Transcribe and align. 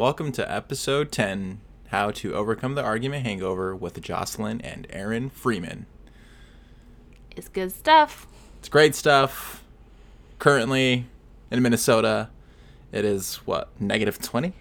Welcome 0.00 0.32
to 0.32 0.50
episode 0.50 1.12
10 1.12 1.60
How 1.88 2.10
to 2.10 2.32
Overcome 2.32 2.74
the 2.74 2.82
Argument 2.82 3.26
Hangover 3.26 3.76
with 3.76 4.00
Jocelyn 4.00 4.62
and 4.62 4.86
Aaron 4.88 5.28
Freeman. 5.28 5.84
It's 7.36 7.50
good 7.50 7.70
stuff. 7.70 8.26
It's 8.60 8.70
great 8.70 8.94
stuff. 8.94 9.62
Currently 10.38 11.04
in 11.50 11.62
Minnesota, 11.62 12.30
it 12.92 13.04
is 13.04 13.36
what, 13.44 13.78
negative 13.78 14.18
20? 14.18 14.54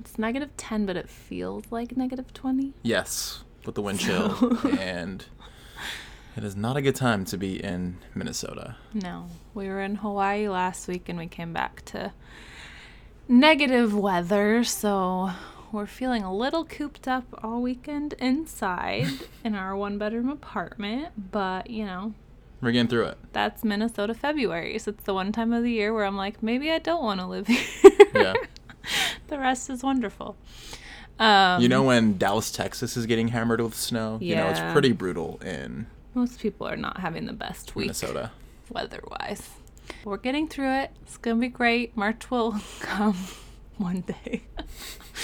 It's 0.00 0.18
negative 0.18 0.50
10, 0.56 0.86
but 0.86 0.96
it 0.96 1.08
feels 1.08 1.62
like 1.70 1.96
negative 1.96 2.34
20. 2.34 2.72
Yes, 2.82 3.44
with 3.64 3.76
the 3.76 3.82
wind 3.82 4.00
chill. 4.00 4.58
and 4.76 5.24
it 6.36 6.42
is 6.42 6.56
not 6.56 6.76
a 6.76 6.82
good 6.82 6.96
time 6.96 7.24
to 7.26 7.38
be 7.38 7.62
in 7.62 7.98
Minnesota. 8.12 8.74
No, 8.92 9.28
we 9.54 9.68
were 9.68 9.82
in 9.82 9.94
Hawaii 9.94 10.48
last 10.48 10.88
week 10.88 11.08
and 11.08 11.16
we 11.16 11.28
came 11.28 11.52
back 11.52 11.84
to 11.84 12.12
negative 13.28 13.94
weather, 13.94 14.64
so 14.64 15.30
we're 15.70 15.86
feeling 15.86 16.22
a 16.22 16.34
little 16.34 16.64
cooped 16.64 17.06
up 17.06 17.24
all 17.42 17.60
weekend 17.60 18.14
inside 18.14 19.06
in 19.44 19.54
our 19.54 19.76
one 19.76 19.98
bedroom 19.98 20.28
apartment, 20.28 21.30
but 21.30 21.70
you 21.70 21.84
know, 21.84 22.14
We're 22.60 22.72
getting 22.72 22.88
through 22.88 23.06
it. 23.06 23.18
that's 23.32 23.64
Minnesota 23.64 24.14
February, 24.14 24.78
so 24.78 24.90
it's 24.90 25.04
the 25.04 25.14
one 25.14 25.32
time 25.32 25.52
of 25.52 25.62
the 25.62 25.70
year 25.70 25.92
where 25.92 26.04
I'm 26.04 26.16
like, 26.16 26.42
maybe 26.42 26.70
I 26.70 26.78
don't 26.78 27.02
want 27.02 27.20
to 27.20 27.26
live 27.26 27.46
here. 27.46 27.90
Yeah. 28.14 28.34
the 29.28 29.38
rest 29.38 29.68
is 29.70 29.82
wonderful. 29.82 30.36
Um, 31.18 31.60
you 31.60 31.68
know 31.68 31.82
when 31.82 32.16
Dallas, 32.16 32.50
Texas 32.50 32.96
is 32.96 33.04
getting 33.06 33.28
hammered 33.28 33.60
with 33.60 33.74
snow? 33.74 34.18
You 34.20 34.36
know, 34.36 34.48
it's 34.48 34.60
pretty 34.72 34.92
brutal 34.92 35.40
in 35.44 35.86
most 36.14 36.40
people 36.40 36.66
are 36.66 36.76
not 36.76 36.98
having 36.98 37.26
the 37.26 37.32
best 37.32 37.76
week. 37.76 37.86
Minnesota. 37.86 38.30
weather 38.70 39.00
wise. 39.10 39.50
We're 40.04 40.16
getting 40.16 40.48
through 40.48 40.72
it. 40.72 40.90
It's 41.02 41.16
going 41.16 41.36
to 41.36 41.40
be 41.40 41.48
great. 41.48 41.96
March 41.96 42.30
will 42.30 42.56
come 42.80 43.16
one 43.76 44.02
day. 44.02 44.42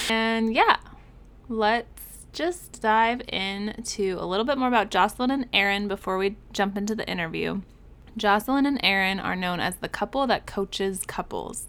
and 0.09 0.55
yeah, 0.55 0.77
let's 1.49 2.27
just 2.33 2.83
dive 2.83 3.23
into 3.29 4.17
a 4.19 4.27
little 4.27 4.45
bit 4.45 4.59
more 4.59 4.69
about 4.69 4.91
Jocelyn 4.91 5.31
and 5.31 5.49
Aaron 5.53 5.89
before 5.89 6.19
we 6.19 6.37
jump 6.53 6.77
into 6.77 6.95
the 6.95 7.09
interview. 7.09 7.61
Jocelyn 8.17 8.67
and 8.67 8.81
Aaron 8.83 9.19
are 9.21 9.37
known 9.37 9.61
as 9.61 9.77
the 9.77 9.89
couple 9.89 10.27
that 10.27 10.47
coaches 10.47 11.03
couples. 11.07 11.67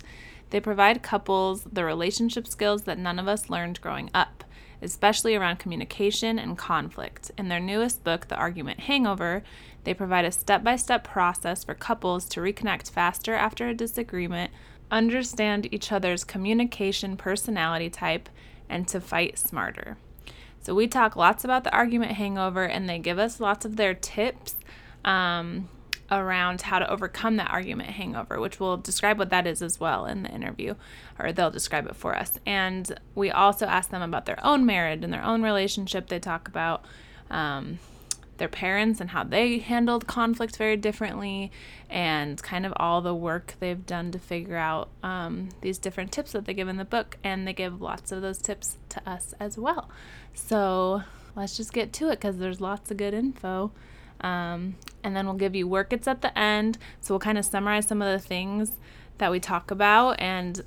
They 0.52 0.60
provide 0.60 1.04
couples 1.04 1.66
the 1.72 1.84
relationship 1.84 2.48
skills 2.48 2.84
that 2.84 3.00
none 3.00 3.20
of 3.20 3.28
us 3.28 3.50
learned 3.50 3.82
growing 3.82 4.10
up, 4.14 4.44
especially 4.86 5.36
around 5.36 5.60
communication 5.60 6.40
and 6.40 6.58
conflict. 6.58 7.32
In 7.38 7.50
their 7.50 7.60
newest 7.60 8.04
book, 8.04 8.30
The 8.30 8.38
Argument 8.38 8.82
Hangover, 8.82 9.44
they 9.84 9.94
provide 9.94 10.24
a 10.24 10.32
step 10.32 10.64
by 10.64 10.78
step 10.78 11.04
process 11.04 11.64
for 11.64 11.74
couples 11.74 12.26
to 12.30 12.40
reconnect 12.40 12.90
faster 12.90 13.34
after 13.34 13.68
a 13.68 13.74
disagreement, 13.74 14.52
understand 14.90 15.68
each 15.74 15.92
other's 15.92 16.24
communication 16.24 17.18
personality 17.18 17.90
type, 17.90 18.30
and 18.70 18.88
to 18.88 19.02
fight 19.02 19.38
smarter. 19.38 19.98
So 20.62 20.74
we 20.74 20.88
talk 20.88 21.16
lots 21.16 21.44
about 21.44 21.64
the 21.64 21.74
argument 21.76 22.14
hangover, 22.14 22.64
and 22.64 22.88
they 22.88 22.98
give 22.98 23.20
us 23.20 23.40
lots 23.40 23.66
of 23.66 23.76
their 23.76 23.94
tips 23.94 24.56
um, 25.04 25.70
around 26.12 26.62
how 26.62 26.80
to 26.80 26.90
overcome 26.90 27.38
that 27.38 27.50
argument 27.50 27.90
hangover, 27.90 28.40
which 28.40 28.60
we'll 28.60 28.78
describe 28.78 29.18
what 29.18 29.30
that 29.32 29.48
is 29.48 29.62
as 29.62 29.80
well 29.80 30.06
in 30.06 30.24
the 30.24 30.30
interview, 30.30 30.76
or 31.18 31.32
they'll 31.32 31.52
describe 31.52 31.88
it 31.88 31.96
for 31.96 32.16
us. 32.16 32.34
And 32.46 33.00
we 33.16 33.32
also 33.32 33.66
ask 33.66 33.90
them 33.90 34.02
about 34.02 34.26
their 34.26 34.44
own 34.46 34.66
marriage 34.66 35.04
and 35.04 35.12
their 35.12 35.24
own 35.24 35.42
relationship. 35.42 36.08
They 36.08 36.20
talk 36.20 36.48
about 36.48 36.86
um, 37.32 37.80
their 38.38 38.48
parents 38.48 39.02
and 39.02 39.10
how 39.10 39.24
they 39.24 39.58
handled 39.58 40.06
conflict 40.06 40.58
very 40.58 40.78
differently, 40.78 41.52
and 41.90 42.42
kind 42.44 42.66
of 42.66 42.74
all 42.76 43.02
the 43.02 43.16
work 43.16 43.56
they've 43.60 43.86
done 43.86 44.12
to 44.12 44.20
figure 44.20 44.58
out 44.58 44.90
um, 45.02 45.50
these 45.62 45.78
different 45.78 46.12
tips 46.12 46.34
that 46.34 46.46
they 46.46 46.54
give 46.54 46.68
in 46.68 46.78
the 46.78 46.86
book. 46.86 47.18
And 47.24 47.48
they 47.48 47.54
give 47.54 47.82
lots 47.82 48.12
of 48.12 48.22
those 48.22 48.38
tips 48.38 48.78
to 48.90 49.10
us 49.10 49.34
as 49.40 49.58
well. 49.58 49.90
So 50.34 51.04
let's 51.36 51.58
just 51.58 51.74
get 51.74 51.94
to 51.94 52.10
it 52.10 52.20
because 52.20 52.38
there's 52.38 52.62
lots 52.62 52.92
of 52.92 52.98
good 52.98 53.14
info. 53.14 53.72
Um, 54.26 54.76
and 55.04 55.16
then 55.16 55.28
we'll 55.28 55.36
give 55.36 55.56
you 55.56 55.68
workets 55.68 56.08
at 56.08 56.22
the 56.22 56.38
end. 56.38 56.80
So 57.00 57.14
we'll 57.14 57.20
kind 57.20 57.38
of 57.38 57.46
summarize 57.46 57.88
some 57.88 58.02
of 58.02 58.12
the 58.12 58.26
things 58.26 58.72
that 59.20 59.32
we 59.32 59.40
talk 59.40 59.70
about. 59.70 60.20
And 60.20 60.64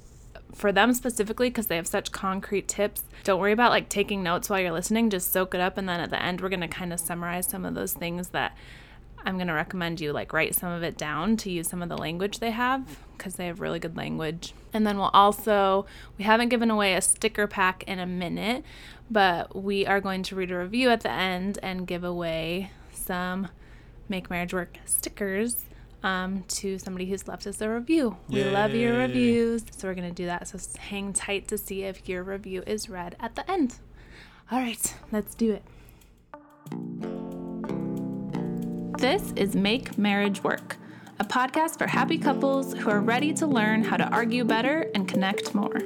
for 0.54 0.72
them 0.72 0.94
specifically 0.94 1.50
because 1.50 1.66
they 1.66 1.76
have 1.76 1.86
such 1.86 2.10
concrete 2.10 2.66
tips 2.66 3.02
don't 3.22 3.38
worry 3.38 3.52
about 3.52 3.70
like 3.70 3.90
taking 3.90 4.22
notes 4.22 4.48
while 4.48 4.58
you're 4.58 4.72
listening. 4.72 5.10
Just 5.10 5.30
soak 5.30 5.54
it 5.54 5.60
up 5.60 5.76
and 5.76 5.86
then 5.86 6.00
at 6.00 6.08
the 6.08 6.22
end 6.22 6.40
we're 6.40 6.48
going 6.48 6.60
to 6.60 6.68
kind 6.68 6.92
of 6.92 7.00
summarize 7.00 7.46
some 7.46 7.66
of 7.66 7.74
those 7.74 7.92
things 7.92 8.28
that 8.28 8.56
i'm 9.26 9.34
going 9.34 9.48
to 9.48 9.52
recommend 9.52 10.00
you 10.00 10.12
like 10.12 10.32
write 10.32 10.54
some 10.54 10.72
of 10.72 10.82
it 10.82 10.96
down 10.96 11.36
to 11.36 11.50
use 11.50 11.68
some 11.68 11.82
of 11.82 11.88
the 11.88 11.98
language 11.98 12.38
they 12.38 12.52
have 12.52 12.98
because 13.16 13.34
they 13.34 13.46
have 13.46 13.60
really 13.60 13.80
good 13.80 13.96
language. 13.96 14.54
And 14.72 14.86
then 14.86 14.96
we'll 14.96 15.10
also 15.12 15.84
we 16.16 16.24
haven't 16.24 16.48
given 16.48 16.70
away 16.70 16.94
a 16.94 17.02
sticker 17.02 17.46
pack 17.46 17.84
in 17.86 17.98
a 17.98 18.06
minute 18.06 18.64
but 19.10 19.54
we 19.54 19.86
are 19.86 20.00
going 20.00 20.22
to 20.22 20.36
read 20.36 20.50
a 20.50 20.58
review 20.58 20.88
at 20.88 21.02
the 21.02 21.10
end 21.10 21.58
and 21.62 21.86
give 21.86 22.04
away 22.04 22.70
some 23.08 23.48
make 24.10 24.28
marriage 24.28 24.52
work 24.52 24.76
stickers 24.84 25.64
um, 26.02 26.44
to 26.48 26.78
somebody 26.78 27.06
who's 27.06 27.26
left 27.26 27.46
us 27.46 27.60
a 27.62 27.68
review. 27.68 28.18
We 28.28 28.44
love 28.44 28.74
your 28.74 28.98
reviews. 28.98 29.64
So 29.70 29.88
we're 29.88 29.94
going 29.94 30.08
to 30.08 30.14
do 30.14 30.26
that. 30.26 30.46
So 30.46 30.58
hang 30.78 31.14
tight 31.14 31.48
to 31.48 31.56
see 31.56 31.84
if 31.84 32.06
your 32.06 32.22
review 32.22 32.62
is 32.66 32.90
read 32.90 33.16
at 33.18 33.34
the 33.34 33.50
end. 33.50 33.76
All 34.52 34.58
right, 34.58 34.94
let's 35.10 35.34
do 35.34 35.52
it. 35.52 35.62
This 38.98 39.32
is 39.36 39.56
Make 39.56 39.96
Marriage 39.96 40.44
Work, 40.44 40.76
a 41.18 41.24
podcast 41.24 41.78
for 41.78 41.86
happy 41.86 42.18
couples 42.18 42.74
who 42.74 42.90
are 42.90 43.00
ready 43.00 43.32
to 43.34 43.46
learn 43.46 43.84
how 43.84 43.96
to 43.96 44.06
argue 44.08 44.44
better 44.44 44.90
and 44.94 45.08
connect 45.08 45.54
more. 45.54 45.80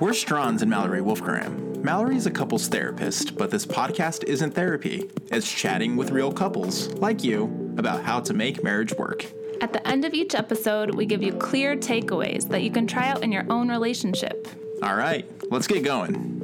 We're 0.00 0.12
Strand 0.12 0.60
and 0.60 0.70
Mallory 0.70 1.02
Wolfgram. 1.02 1.71
Mallory 1.82 2.14
is 2.14 2.26
a 2.26 2.30
couples 2.30 2.68
therapist, 2.68 3.36
but 3.36 3.50
this 3.50 3.66
podcast 3.66 4.22
isn't 4.22 4.52
therapy. 4.52 5.10
It's 5.32 5.50
chatting 5.50 5.96
with 5.96 6.12
real 6.12 6.30
couples, 6.30 6.92
like 6.94 7.24
you, 7.24 7.74
about 7.76 8.04
how 8.04 8.20
to 8.20 8.32
make 8.32 8.62
marriage 8.62 8.94
work. 8.94 9.26
At 9.60 9.72
the 9.72 9.84
end 9.86 10.04
of 10.04 10.14
each 10.14 10.36
episode, 10.36 10.94
we 10.94 11.06
give 11.06 11.24
you 11.24 11.32
clear 11.32 11.76
takeaways 11.76 12.48
that 12.50 12.62
you 12.62 12.70
can 12.70 12.86
try 12.86 13.08
out 13.08 13.24
in 13.24 13.32
your 13.32 13.44
own 13.50 13.68
relationship. 13.68 14.46
All 14.80 14.94
right, 14.94 15.28
let's 15.50 15.66
get 15.66 15.82
going. 15.82 16.38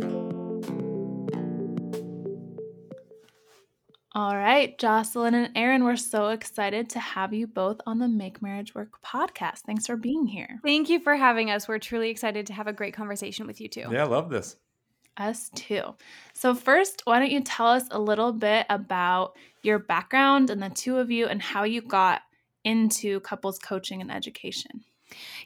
All 4.13 4.37
right, 4.37 4.77
Jocelyn 4.77 5.35
and 5.35 5.57
Aaron, 5.57 5.85
we're 5.85 5.95
so 5.95 6.31
excited 6.31 6.91
to 6.91 6.99
have 6.99 7.33
you 7.33 7.47
both 7.47 7.81
on 7.87 8.01
the 8.01 8.09
Make 8.09 8.43
Marriage 8.43 8.75
Work 8.75 9.01
podcast. 9.05 9.61
Thanks 9.61 9.87
for 9.87 9.97
being 9.97 10.27
here. 10.27 10.59
Thank 10.65 10.89
you 10.89 10.99
for 10.99 11.15
having 11.15 11.53
us. 11.53 11.69
We're 11.69 11.79
truly 11.79 12.11
excited 12.11 12.49
to 12.49 12.53
have 12.55 12.67
a 12.67 12.73
great 12.73 12.95
conversation 12.95 13.47
with 13.47 13.61
you 13.61 13.69
two. 13.69 13.85
Yeah, 13.93 14.03
I 14.03 14.07
love 14.09 14.31
this. 14.31 14.57
Us 15.19 15.51
too. 15.55 15.83
So, 16.33 16.55
first, 16.55 17.03
why 17.05 17.19
don't 17.19 17.33
you 17.33 17.41
tell 17.41 17.67
us 17.67 17.85
a 17.91 17.99
little 17.99 18.33
bit 18.33 18.67
about 18.71 19.37
your 19.63 19.81
background 19.81 20.49
and 20.49 20.63
the 20.63 20.71
two 20.71 20.99
of 20.99 21.11
you 21.11 21.27
and 21.27 21.43
how 21.43 21.65
you 21.65 21.83
got 21.83 22.23
into 22.65 23.19
couples 23.21 23.59
coaching 23.59 24.01
and 24.01 24.13
education? 24.13 24.85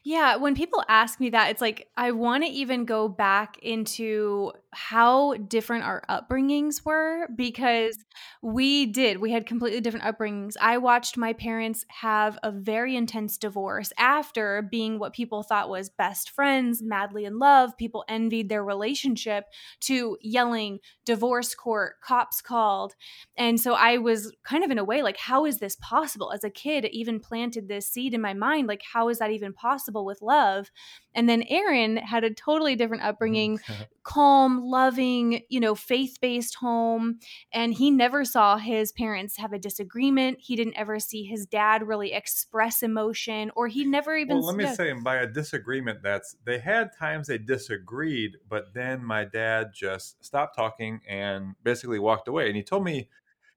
Yeah, 0.02 0.36
when 0.36 0.54
people 0.54 0.84
ask 0.88 1.20
me 1.20 1.30
that, 1.30 1.50
it's 1.50 1.60
like 1.60 1.88
I 1.96 2.12
want 2.12 2.44
to 2.44 2.50
even 2.50 2.84
go 2.84 3.08
back 3.08 3.58
into 3.62 4.52
how 4.72 5.34
different 5.34 5.84
our 5.84 6.02
upbringings 6.08 6.84
were 6.84 7.28
because 7.36 7.96
mm-hmm. 7.96 8.52
we 8.52 8.86
did. 8.86 9.20
We 9.20 9.30
had 9.30 9.46
completely 9.46 9.80
different 9.80 10.06
upbringings. 10.06 10.54
I 10.60 10.78
watched 10.78 11.16
my 11.16 11.32
parents 11.32 11.84
have 11.88 12.38
a 12.42 12.50
very 12.50 12.96
intense 12.96 13.36
divorce 13.36 13.92
after 13.98 14.62
being 14.62 14.98
what 14.98 15.12
people 15.12 15.42
thought 15.42 15.68
was 15.68 15.90
best 15.90 16.30
friends, 16.30 16.82
madly 16.82 17.24
in 17.24 17.38
love. 17.38 17.76
People 17.76 18.04
envied 18.08 18.48
their 18.48 18.64
relationship 18.64 19.44
to 19.80 20.16
yelling, 20.22 20.78
divorce 21.04 21.54
court, 21.54 22.00
cops 22.02 22.40
called. 22.40 22.94
And 23.36 23.60
so 23.60 23.74
I 23.74 23.98
was 23.98 24.34
kind 24.44 24.64
of 24.64 24.70
in 24.70 24.78
a 24.78 24.84
way 24.84 25.02
like, 25.02 25.18
how 25.18 25.44
is 25.44 25.58
this 25.58 25.76
possible? 25.76 26.32
As 26.32 26.44
a 26.44 26.50
kid, 26.50 26.84
it 26.84 26.94
even 26.94 27.20
planted 27.20 27.68
this 27.68 27.88
seed 27.88 28.14
in 28.14 28.20
my 28.20 28.34
mind 28.34 28.68
like, 28.68 28.82
how 28.92 29.08
is 29.08 29.18
that 29.18 29.30
even 29.30 29.52
possible 29.52 30.04
with 30.04 30.22
love? 30.22 30.70
And 31.14 31.28
then 31.28 31.44
Aaron 31.48 31.96
had 31.96 32.24
a 32.24 32.32
totally 32.32 32.76
different 32.76 33.02
upbringing, 33.02 33.60
calm, 34.02 34.62
loving, 34.62 35.42
you 35.48 35.60
know, 35.60 35.74
faith 35.74 36.18
based 36.20 36.54
home. 36.54 37.18
And 37.52 37.74
he 37.74 37.90
never 37.90 38.24
saw 38.24 38.56
his 38.56 38.92
parents 38.92 39.36
have 39.38 39.52
a 39.52 39.58
disagreement. 39.58 40.38
He 40.40 40.56
didn't 40.56 40.76
ever 40.76 40.98
see 40.98 41.24
his 41.24 41.46
dad 41.46 41.86
really 41.86 42.12
express 42.12 42.82
emotion, 42.82 43.50
or 43.54 43.68
he 43.68 43.84
never 43.84 44.16
even. 44.16 44.38
Well, 44.38 44.46
let 44.46 44.56
me 44.56 44.74
say, 44.74 44.92
by 44.92 45.16
a 45.16 45.26
disagreement, 45.26 46.02
that's 46.02 46.36
they 46.44 46.58
had 46.58 46.90
times 46.98 47.28
they 47.28 47.38
disagreed, 47.38 48.36
but 48.48 48.74
then 48.74 49.04
my 49.04 49.24
dad 49.24 49.72
just 49.74 50.24
stopped 50.24 50.56
talking 50.56 51.00
and 51.08 51.54
basically 51.62 51.98
walked 51.98 52.28
away. 52.28 52.46
And 52.46 52.56
he 52.56 52.62
told 52.62 52.84
me 52.84 53.08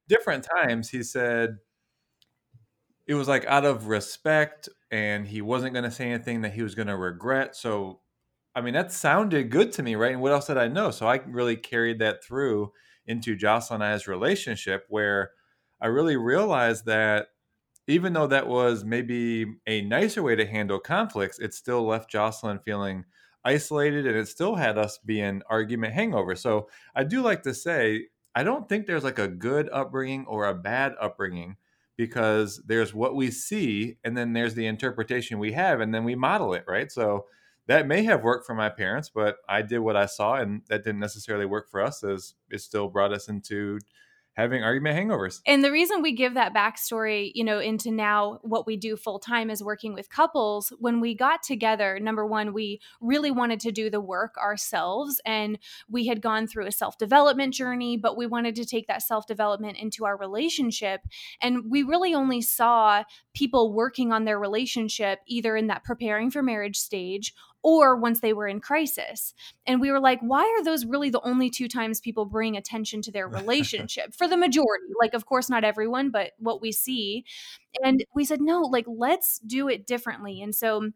different 0.07 0.48
times, 0.62 0.90
he 0.90 1.04
said 1.04 1.57
it 3.07 3.13
was 3.13 3.28
like 3.28 3.46
out 3.46 3.66
of 3.66 3.88
respect 3.88 4.69
and 4.92 5.28
he 5.28 5.42
wasn't 5.42 5.74
going 5.74 5.86
to 5.86 5.92
say 5.92 6.12
anything 6.12 6.42
that 6.42 6.54
he 6.54 6.63
was 6.63 6.75
going 6.75 6.88
to 6.88 6.98
regret. 6.98 7.56
So, 7.56 8.02
I 8.56 8.62
mean, 8.62 8.74
that 8.74 8.92
sounded 8.92 9.52
good 9.52 9.72
to 9.74 9.84
me, 9.84 9.96
right? 9.96 10.13
And 10.13 10.22
what 10.22 10.31
else 10.31 10.48
did 10.48 10.57
I 10.57 10.68
know? 10.68 10.92
So 10.92 11.07
I 11.07 11.18
really 11.28 11.56
carried 11.56 12.00
that 12.00 12.24
through 12.24 12.72
into 13.06 13.36
Jocelyn 13.36 13.81
and 13.81 13.94
I's 13.94 14.07
relationship 14.07 14.86
where 14.90 15.31
I 15.81 15.88
really 15.88 16.18
realized 16.18 16.86
that 16.86 17.28
even 17.88 18.13
though 18.13 18.28
that 18.28 18.48
was 18.48 18.84
maybe 18.84 19.46
a 19.68 19.81
nicer 19.81 20.24
way 20.24 20.36
to 20.36 20.46
handle 20.46 20.80
conflicts, 20.80 21.38
it 21.38 21.54
still 21.54 21.86
left 21.86 22.10
Jocelyn 22.10 22.60
feeling 22.60 23.06
isolated 23.44 24.07
and 24.07 24.16
it 24.16 24.28
still 24.28 24.56
had 24.56 24.78
us 24.78 24.98
being 25.06 25.44
argument 25.50 25.94
hangover. 25.94 26.36
So 26.36 26.68
I 26.96 27.04
do 27.04 27.22
like 27.22 27.44
to 27.44 27.54
say, 27.54 28.07
I 28.34 28.44
don't 28.44 28.68
think 28.68 28.88
there's 28.88 29.04
like 29.04 29.19
a 29.19 29.28
good 29.28 29.69
upbringing 29.72 30.25
or 30.25 30.48
a 30.48 30.56
bad 30.56 30.96
upbringing 31.00 31.57
because 31.97 32.62
there's 32.65 32.94
what 32.94 33.15
we 33.15 33.31
see 33.31 33.97
and 34.03 34.18
then 34.18 34.33
there's 34.33 34.53
the 34.53 34.68
interpretation 34.68 35.39
we 35.39 35.53
have 35.53 35.80
and 35.81 35.94
then 35.94 36.03
we 36.03 36.15
model 36.15 36.53
it, 36.53 36.65
right? 36.68 36.92
So 36.92 37.25
that 37.68 37.88
may 37.88 38.03
have 38.03 38.24
worked 38.24 38.45
for 38.45 38.53
my 38.53 38.69
parents, 38.69 39.09
but 39.13 39.38
I 39.50 39.62
did 39.62 39.80
what 39.80 39.95
I 39.95 40.06
saw 40.06 40.36
and 40.36 40.62
that 40.69 40.83
didn't 40.83 41.00
necessarily 41.00 41.45
work 41.45 41.69
for 41.69 41.81
us 41.81 42.03
as 42.03 42.36
it 42.50 42.59
still 42.59 42.88
brought 42.89 43.13
us 43.13 43.27
into 43.30 43.80
having 44.36 44.64
argument 44.64 44.98
hangovers. 44.98 45.42
And 45.46 45.64
the 45.64 45.72
reason 45.72 46.02
we 46.02 46.12
give 46.12 46.34
that 46.34 46.54
backstory, 46.54 47.32
you 47.34 47.44
know, 47.44 47.60
into 47.60 47.90
now 47.90 48.40
what 48.42 48.68
we 48.68 48.76
do 48.76 48.98
full 48.98 49.18
time 49.18 49.50
is 49.50 49.64
working 49.64 49.94
with 49.94 50.10
couples. 50.10 50.74
When 50.80 51.00
we 51.00 51.16
got 51.16 51.42
together, 51.42 52.00
number 52.00 52.26
one, 52.26 52.54
we 52.54 52.82
really 53.00 53.32
wanted 53.32 53.62
to 53.62 53.72
do 53.72 53.90
the 53.90 54.02
work 54.02 54.36
ourselves. 54.38 55.22
And 55.26 55.58
we 55.90 56.08
had 56.08 56.22
gone 56.22 56.48
through 56.48 56.68
a 56.68 56.72
self 56.72 56.98
development 56.98 57.54
journey, 57.54 57.98
but 57.98 58.18
we 58.18 58.28
wanted 58.28 58.56
to 58.56 58.66
take 58.66 58.88
that 58.88 59.02
self 59.02 59.26
development 59.26 59.78
into 59.78 60.06
our 60.06 60.18
relationship. 60.18 61.02
And 61.42 61.72
we 61.72 61.84
really 61.84 62.14
only 62.14 62.42
saw 62.42 63.04
people 63.34 63.74
working 63.74 64.12
on 64.12 64.26
their 64.26 64.40
relationship 64.40 65.20
either 65.28 65.56
in 65.56 65.68
that 65.68 65.84
preparing 65.84 66.30
for 66.30 66.44
marriage 66.44 66.78
stage 66.78 67.34
or 67.66 67.96
once 67.96 68.20
they 68.20 68.32
were 68.32 68.48
in 68.48 68.60
crisis. 68.60 69.34
And 69.66 69.82
we 69.82 69.90
were 69.90 70.00
like, 70.00 70.20
why 70.22 70.44
are 70.44 70.64
those 70.64 70.86
really 70.86 71.10
the 71.10 71.22
only 71.22 71.50
two 71.50 71.68
times 71.68 72.00
people 72.00 72.26
bring 72.26 72.56
attention 72.56 73.02
to 73.02 73.12
their 73.12 73.28
relationship 73.40 74.14
for 74.14 74.28
the 74.28 74.38
majority? 74.38 74.86
Like, 75.02 75.16
of 75.16 75.26
course, 75.26 75.50
not 75.50 75.64
everyone, 75.64 76.12
but 76.12 76.34
what 76.38 76.62
we 76.62 76.72
see. 76.72 77.26
And 77.84 78.06
we 78.14 78.24
said, 78.24 78.40
no, 78.40 78.62
like, 78.62 78.86
let's 78.88 79.40
do 79.40 79.68
it 79.68 79.88
differently. 79.88 80.44
And 80.44 80.54
so, 80.54 80.92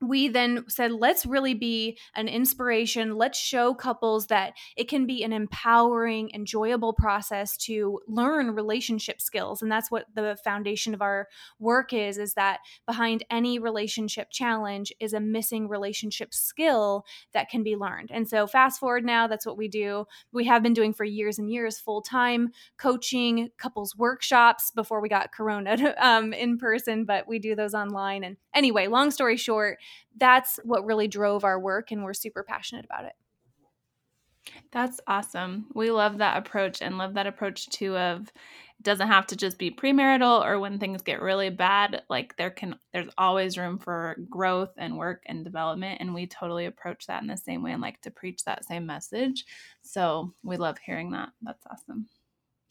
we 0.00 0.28
then 0.28 0.64
said, 0.68 0.92
let's 0.92 1.24
really 1.24 1.54
be 1.54 1.98
an 2.14 2.28
inspiration. 2.28 3.16
Let's 3.16 3.38
show 3.38 3.74
couples 3.74 4.26
that 4.26 4.54
it 4.76 4.88
can 4.88 5.06
be 5.06 5.22
an 5.22 5.32
empowering, 5.32 6.30
enjoyable 6.34 6.92
process 6.92 7.56
to 7.58 8.00
learn 8.06 8.54
relationship 8.54 9.20
skills. 9.20 9.62
And 9.62 9.70
that's 9.70 9.90
what 9.90 10.06
the 10.14 10.36
foundation 10.44 10.94
of 10.94 11.02
our 11.02 11.28
work 11.58 11.92
is, 11.92 12.18
is 12.18 12.34
that 12.34 12.60
behind 12.86 13.24
any 13.30 13.58
relationship 13.58 14.28
challenge 14.30 14.92
is 15.00 15.12
a 15.12 15.20
missing 15.20 15.68
relationship 15.68 16.34
skill 16.34 17.04
that 17.32 17.48
can 17.48 17.62
be 17.62 17.76
learned. 17.76 18.10
And 18.12 18.28
so 18.28 18.46
fast 18.46 18.80
forward 18.80 19.04
now, 19.04 19.26
that's 19.26 19.46
what 19.46 19.56
we 19.56 19.68
do. 19.68 20.06
We 20.32 20.44
have 20.44 20.62
been 20.62 20.74
doing 20.74 20.92
for 20.92 21.04
years 21.04 21.38
and 21.38 21.50
years, 21.50 21.78
full 21.78 22.02
time 22.02 22.50
coaching, 22.78 23.50
couples 23.58 23.96
workshops 23.96 24.70
before 24.74 25.00
we 25.00 25.08
got 25.08 25.32
Corona 25.32 25.94
um, 26.00 26.32
in 26.32 26.58
person, 26.58 27.04
but 27.04 27.26
we 27.28 27.38
do 27.38 27.54
those 27.54 27.74
online. 27.74 28.24
And 28.24 28.36
anyway, 28.54 28.86
long 28.86 29.10
story 29.10 29.36
short, 29.36 29.78
that's 30.16 30.58
what 30.64 30.84
really 30.84 31.08
drove 31.08 31.44
our 31.44 31.58
work 31.58 31.90
and 31.90 32.04
we're 32.04 32.14
super 32.14 32.42
passionate 32.42 32.84
about 32.84 33.04
it. 33.04 33.14
That's 34.72 35.00
awesome. 35.06 35.66
We 35.74 35.90
love 35.90 36.18
that 36.18 36.36
approach 36.36 36.82
and 36.82 36.98
love 36.98 37.14
that 37.14 37.26
approach 37.26 37.68
too 37.70 37.96
of 37.96 38.30
doesn't 38.82 39.08
have 39.08 39.26
to 39.26 39.36
just 39.36 39.58
be 39.58 39.70
premarital 39.70 40.44
or 40.44 40.60
when 40.60 40.78
things 40.78 41.00
get 41.00 41.22
really 41.22 41.48
bad 41.48 42.02
like 42.10 42.36
there 42.36 42.50
can 42.50 42.78
there's 42.92 43.08
always 43.16 43.56
room 43.56 43.78
for 43.78 44.16
growth 44.28 44.72
and 44.76 44.98
work 44.98 45.22
and 45.24 45.42
development 45.42 45.98
and 46.00 46.12
we 46.12 46.26
totally 46.26 46.66
approach 46.66 47.06
that 47.06 47.22
in 47.22 47.28
the 47.28 47.36
same 47.36 47.62
way 47.62 47.72
and 47.72 47.80
like 47.80 47.98
to 48.02 48.10
preach 48.10 48.44
that 48.44 48.64
same 48.66 48.84
message. 48.84 49.46
So, 49.82 50.34
we 50.42 50.56
love 50.58 50.76
hearing 50.78 51.12
that. 51.12 51.30
That's 51.40 51.66
awesome. 51.70 52.08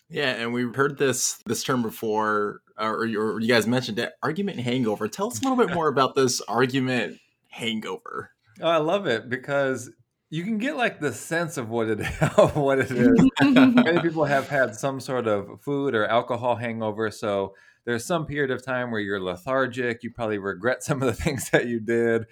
Yeah, 0.09 0.31
and 0.31 0.53
we've 0.53 0.75
heard 0.75 0.97
this 0.97 1.41
this 1.45 1.63
term 1.63 1.81
before, 1.81 2.61
uh, 2.79 2.85
or, 2.85 3.03
or 3.03 3.39
you 3.39 3.47
guys 3.47 3.65
mentioned 3.67 4.00
it, 4.00 4.13
argument 4.21 4.59
hangover. 4.59 5.07
Tell 5.07 5.27
us 5.27 5.39
a 5.39 5.44
little 5.44 5.57
bit 5.57 5.73
more 5.73 5.88
about 5.88 6.15
this 6.15 6.41
argument 6.41 7.17
hangover. 7.50 8.31
Oh, 8.61 8.67
I 8.67 8.77
love 8.77 9.07
it 9.07 9.29
because 9.29 9.89
you 10.29 10.44
can 10.44 10.57
get 10.57 10.75
like 10.75 11.00
the 11.00 11.13
sense 11.13 11.57
of 11.57 11.69
what 11.69 11.88
it 11.89 12.00
of 12.38 12.55
what 12.55 12.79
it 12.79 12.91
is. 12.91 13.29
Many 13.41 14.01
people 14.01 14.25
have 14.25 14.50
had 14.50 14.75
some 14.75 15.00
sort 15.00 15.27
of 15.27 15.61
food 15.61 15.95
or 15.95 16.06
alcohol 16.06 16.56
hangover, 16.56 17.11
so 17.11 17.53
there's 17.85 18.06
some 18.06 18.25
period 18.25 18.51
of 18.51 18.63
time 18.63 18.91
where 18.91 19.01
you're 19.01 19.21
lethargic. 19.21 20.03
You 20.03 20.11
probably 20.11 20.38
regret 20.38 20.83
some 20.83 21.01
of 21.01 21.07
the 21.07 21.23
things 21.23 21.49
that 21.51 21.67
you 21.67 21.79
did, 21.79 22.25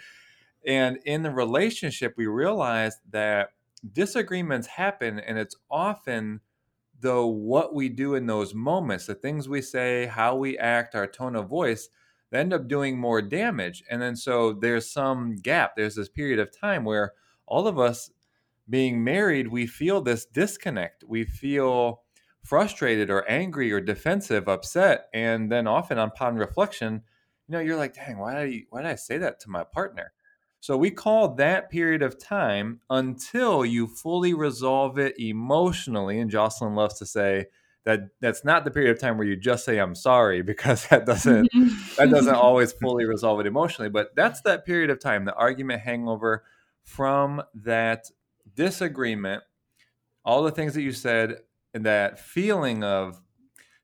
and 0.65 0.97
in 1.05 1.23
the 1.23 1.31
relationship, 1.31 2.13
we 2.17 2.27
realized 2.27 2.97
that 3.11 3.49
disagreements 3.93 4.67
happen, 4.67 5.19
and 5.19 5.37
it's 5.37 5.55
often 5.69 6.41
though 7.01 7.27
what 7.27 7.73
we 7.73 7.89
do 7.89 8.15
in 8.15 8.25
those 8.25 8.53
moments, 8.53 9.05
the 9.05 9.15
things 9.15 9.49
we 9.49 9.61
say, 9.61 10.05
how 10.05 10.35
we 10.35 10.57
act, 10.57 10.95
our 10.95 11.07
tone 11.07 11.35
of 11.35 11.49
voice, 11.49 11.89
they 12.29 12.39
end 12.39 12.53
up 12.53 12.67
doing 12.67 12.97
more 12.97 13.21
damage. 13.21 13.83
And 13.89 14.01
then 14.01 14.15
so 14.15 14.53
there's 14.53 14.89
some 14.89 15.35
gap. 15.35 15.75
There's 15.75 15.95
this 15.95 16.09
period 16.09 16.39
of 16.39 16.57
time 16.57 16.85
where 16.85 17.13
all 17.45 17.67
of 17.67 17.77
us 17.77 18.11
being 18.69 19.03
married, 19.03 19.47
we 19.47 19.67
feel 19.67 20.01
this 20.01 20.25
disconnect. 20.25 21.03
We 21.05 21.25
feel 21.25 22.03
frustrated 22.43 23.09
or 23.09 23.29
angry 23.29 23.71
or 23.71 23.81
defensive, 23.81 24.47
upset. 24.47 25.07
And 25.13 25.51
then 25.51 25.67
often 25.67 25.97
upon 25.97 26.35
reflection, 26.35 27.01
you 27.47 27.53
know, 27.53 27.59
you're 27.59 27.77
like, 27.77 27.93
dang, 27.93 28.17
why 28.17 28.33
did 28.33 28.53
I, 28.53 28.63
why 28.69 28.81
did 28.83 28.91
I 28.91 28.95
say 28.95 29.17
that 29.17 29.39
to 29.41 29.49
my 29.49 29.63
partner? 29.63 30.13
So 30.61 30.77
we 30.77 30.91
call 30.91 31.35
that 31.35 31.71
period 31.71 32.03
of 32.03 32.19
time 32.19 32.81
until 32.87 33.65
you 33.65 33.87
fully 33.87 34.35
resolve 34.35 34.99
it 34.99 35.19
emotionally. 35.19 36.19
And 36.19 36.29
Jocelyn 36.29 36.75
loves 36.75 36.99
to 36.99 37.05
say 37.07 37.47
that 37.83 38.01
that's 38.19 38.45
not 38.45 38.63
the 38.63 38.69
period 38.69 38.91
of 38.91 38.99
time 38.99 39.17
where 39.17 39.25
you 39.25 39.35
just 39.35 39.65
say 39.65 39.79
I'm 39.79 39.95
sorry 39.95 40.41
because 40.43 40.87
that 40.87 41.07
doesn't 41.07 41.49
that 41.97 42.11
doesn't 42.11 42.35
always 42.35 42.73
fully 42.73 43.05
resolve 43.05 43.39
it 43.39 43.47
emotionally. 43.47 43.89
But 43.89 44.15
that's 44.15 44.41
that 44.41 44.63
period 44.63 44.91
of 44.91 44.99
time, 44.99 45.25
the 45.25 45.33
argument 45.33 45.81
hangover 45.81 46.43
from 46.83 47.41
that 47.55 48.11
disagreement, 48.55 49.41
all 50.23 50.43
the 50.43 50.51
things 50.51 50.75
that 50.75 50.83
you 50.83 50.93
said, 50.93 51.37
and 51.73 51.85
that 51.87 52.19
feeling 52.19 52.83
of 52.83 53.19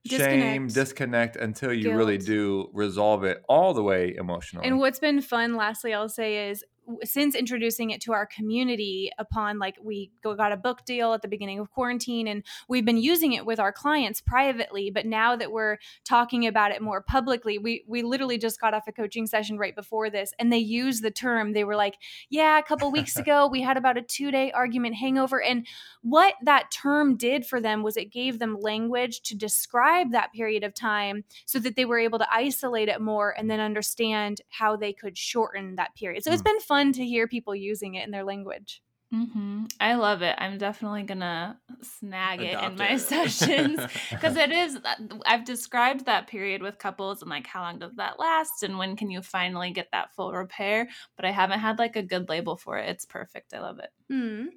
shame, 0.06 0.68
disconnect 0.68 1.36
until 1.36 1.72
you 1.72 1.84
Guilt. 1.84 1.96
really 1.96 2.18
do 2.18 2.70
resolve 2.72 3.24
it 3.24 3.42
all 3.48 3.74
the 3.74 3.82
way 3.82 4.14
emotionally. 4.16 4.66
And 4.66 4.78
what's 4.78 4.98
been 4.98 5.20
fun, 5.20 5.56
lastly, 5.56 5.94
I'll 5.94 6.08
say 6.08 6.50
is 6.50 6.64
since 7.04 7.34
introducing 7.34 7.90
it 7.90 8.00
to 8.02 8.12
our 8.12 8.26
community 8.26 9.10
upon 9.18 9.58
like 9.58 9.76
we 9.82 10.10
got 10.22 10.52
a 10.52 10.56
book 10.56 10.84
deal 10.84 11.12
at 11.12 11.22
the 11.22 11.28
beginning 11.28 11.58
of 11.58 11.70
quarantine 11.70 12.28
and 12.28 12.44
we've 12.68 12.84
been 12.84 12.96
using 12.96 13.32
it 13.32 13.46
with 13.46 13.60
our 13.60 13.72
clients 13.72 14.20
privately 14.20 14.90
but 14.90 15.06
now 15.06 15.36
that 15.36 15.52
we're 15.52 15.78
talking 16.04 16.46
about 16.46 16.70
it 16.70 16.80
more 16.82 17.02
publicly 17.02 17.58
we 17.58 17.84
we 17.86 18.02
literally 18.02 18.38
just 18.38 18.60
got 18.60 18.74
off 18.74 18.86
a 18.86 18.92
coaching 18.92 19.26
session 19.26 19.58
right 19.58 19.74
before 19.74 20.10
this 20.10 20.32
and 20.38 20.52
they 20.52 20.58
used 20.58 21.02
the 21.02 21.10
term. 21.10 21.52
They 21.52 21.64
were 21.64 21.76
like 21.76 21.96
yeah 22.30 22.58
a 22.58 22.62
couple 22.62 22.90
weeks 22.90 23.16
ago 23.22 23.46
we 23.46 23.62
had 23.62 23.76
about 23.76 23.96
a 23.96 24.02
2 24.02 24.30
day 24.30 24.52
argument 24.52 24.96
hangover. 24.96 25.42
And 25.42 25.66
what 26.02 26.34
that 26.42 26.70
term 26.70 27.16
did 27.16 27.46
for 27.46 27.60
them 27.60 27.82
was 27.82 27.96
it 27.96 28.12
gave 28.12 28.38
them 28.38 28.60
language 28.60 29.20
to 29.22 29.36
describe 29.36 30.12
that 30.12 30.32
period 30.32 30.64
of 30.64 30.74
time 30.74 31.24
so 31.44 31.58
that 31.58 31.76
they 31.76 31.84
were 31.84 31.98
able 31.98 32.18
to 32.18 32.32
isolate 32.32 32.88
it 32.88 33.00
more 33.00 33.34
and 33.36 33.50
then 33.50 33.60
understand 33.60 34.40
how 34.48 34.76
they 34.76 34.92
could 34.92 35.18
shorten 35.18 35.76
that 35.76 35.94
period. 35.94 36.24
So 36.24 36.30
mm. 36.30 36.34
it's 36.34 36.42
been 36.42 36.60
fun 36.60 36.77
fun 36.78 36.92
to 36.92 37.04
hear 37.04 37.26
people 37.26 37.54
using 37.54 37.94
it 37.94 38.04
in 38.04 38.10
their 38.10 38.24
language. 38.24 38.82
Mm-hmm. 39.12 39.64
I 39.80 39.94
love 39.94 40.20
it. 40.20 40.34
I'm 40.38 40.58
definitely 40.58 41.02
gonna 41.02 41.58
snag 41.80 42.42
Adopt 42.42 42.64
it 42.64 42.70
in 42.70 42.76
my 42.76 42.90
it. 42.92 42.98
sessions 42.98 43.80
because 44.10 44.36
it 44.36 44.52
is. 44.52 44.76
Uh, 44.76 45.16
I've 45.24 45.46
described 45.46 46.04
that 46.04 46.26
period 46.26 46.62
with 46.62 46.78
couples 46.78 47.22
and 47.22 47.30
like 47.30 47.46
how 47.46 47.62
long 47.62 47.78
does 47.78 47.94
that 47.96 48.18
last 48.18 48.62
and 48.62 48.76
when 48.76 48.96
can 48.96 49.10
you 49.10 49.22
finally 49.22 49.70
get 49.70 49.88
that 49.92 50.14
full 50.14 50.32
repair. 50.32 50.88
But 51.16 51.24
I 51.24 51.30
haven't 51.30 51.60
had 51.60 51.78
like 51.78 51.96
a 51.96 52.02
good 52.02 52.28
label 52.28 52.56
for 52.56 52.76
it. 52.76 52.90
It's 52.90 53.06
perfect. 53.06 53.54
I 53.54 53.60
love 53.60 53.78
it. 53.78 53.90
Mm. 54.12 54.48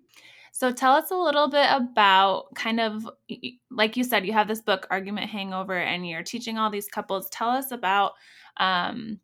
So 0.51 0.73
tell 0.73 0.91
us 0.91 1.11
a 1.11 1.15
little 1.15 1.47
bit 1.47 1.67
about 1.69 2.53
kind 2.53 2.81
of 2.81 3.09
like 3.69 3.95
you 3.95 4.03
said, 4.03 4.25
you 4.25 4.33
have 4.33 4.49
this 4.49 4.61
book, 4.61 4.85
Argument 4.91 5.29
Hangover, 5.29 5.77
and 5.77 6.05
you're 6.05 6.23
teaching 6.23 6.57
all 6.57 6.69
these 6.69 6.89
couples. 6.89 7.29
Tell 7.29 7.49
us 7.49 7.71
about 7.71 8.11
um, 8.57 9.21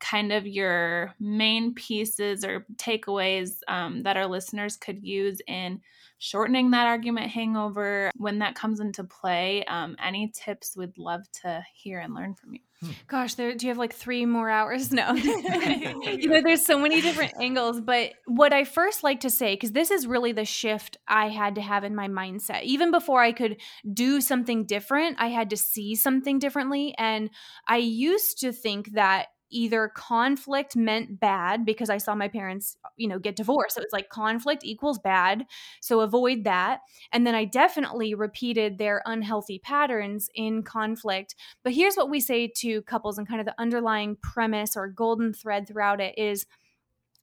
kind 0.00 0.32
of 0.32 0.46
your 0.46 1.14
main 1.18 1.74
pieces 1.74 2.44
or 2.44 2.66
takeaways 2.76 3.58
um, 3.68 4.02
that 4.02 4.16
our 4.16 4.26
listeners 4.26 4.76
could 4.76 5.02
use 5.02 5.40
in 5.46 5.80
shortening 6.18 6.72
that 6.72 6.86
argument 6.86 7.30
hangover 7.30 8.10
when 8.16 8.40
that 8.40 8.54
comes 8.54 8.80
into 8.80 9.04
play 9.04 9.64
um, 9.64 9.96
any 10.02 10.32
tips 10.34 10.76
we'd 10.76 10.98
love 10.98 11.22
to 11.30 11.64
hear 11.74 12.00
and 12.00 12.14
learn 12.14 12.34
from 12.34 12.54
you? 12.54 12.60
Hmm. 12.80 12.90
gosh 13.08 13.34
there 13.34 13.56
do 13.56 13.66
you 13.66 13.70
have 13.70 13.78
like 13.78 13.92
three 13.92 14.24
more 14.24 14.48
hours? 14.48 14.92
No 14.92 15.12
you 15.14 16.28
know 16.28 16.40
there's 16.42 16.64
so 16.64 16.78
many 16.78 17.00
different 17.00 17.32
angles 17.40 17.80
but 17.80 18.12
what 18.26 18.52
i 18.52 18.62
first 18.62 19.02
like 19.02 19.20
to 19.20 19.30
say 19.30 19.54
because 19.54 19.72
this 19.72 19.90
is 19.90 20.06
really 20.06 20.30
the 20.30 20.44
shift 20.44 20.96
i 21.08 21.28
had 21.28 21.56
to 21.56 21.60
have 21.60 21.82
in 21.82 21.96
my 21.96 22.06
mindset. 22.06 22.62
Even 22.62 22.92
before 22.92 23.20
i 23.20 23.32
could 23.32 23.56
do 23.92 24.20
something 24.20 24.64
different 24.64 25.16
i 25.18 25.26
had 25.26 25.50
to 25.50 25.56
see 25.56 25.96
something 25.96 26.38
differently 26.38 26.94
and 26.98 27.30
i 27.66 27.78
used 27.78 28.40
to 28.40 28.52
think 28.52 28.92
that 28.92 29.26
either 29.50 29.88
conflict 29.94 30.76
meant 30.76 31.20
bad 31.20 31.64
because 31.64 31.90
I 31.90 31.98
saw 31.98 32.14
my 32.14 32.28
parents, 32.28 32.76
you 32.96 33.08
know, 33.08 33.18
get 33.18 33.36
divorced. 33.36 33.76
So 33.76 33.82
it's 33.82 33.92
like 33.92 34.08
conflict 34.08 34.64
equals 34.64 34.98
bad. 34.98 35.44
So 35.80 36.00
avoid 36.00 36.44
that. 36.44 36.80
And 37.12 37.26
then 37.26 37.34
I 37.34 37.44
definitely 37.44 38.14
repeated 38.14 38.78
their 38.78 39.02
unhealthy 39.06 39.58
patterns 39.58 40.28
in 40.34 40.62
conflict. 40.62 41.34
But 41.64 41.72
here's 41.72 41.96
what 41.96 42.10
we 42.10 42.20
say 42.20 42.50
to 42.58 42.82
couples 42.82 43.18
and 43.18 43.28
kind 43.28 43.40
of 43.40 43.46
the 43.46 43.60
underlying 43.60 44.16
premise 44.22 44.76
or 44.76 44.88
golden 44.88 45.32
thread 45.32 45.66
throughout 45.66 46.00
it 46.00 46.16
is 46.18 46.46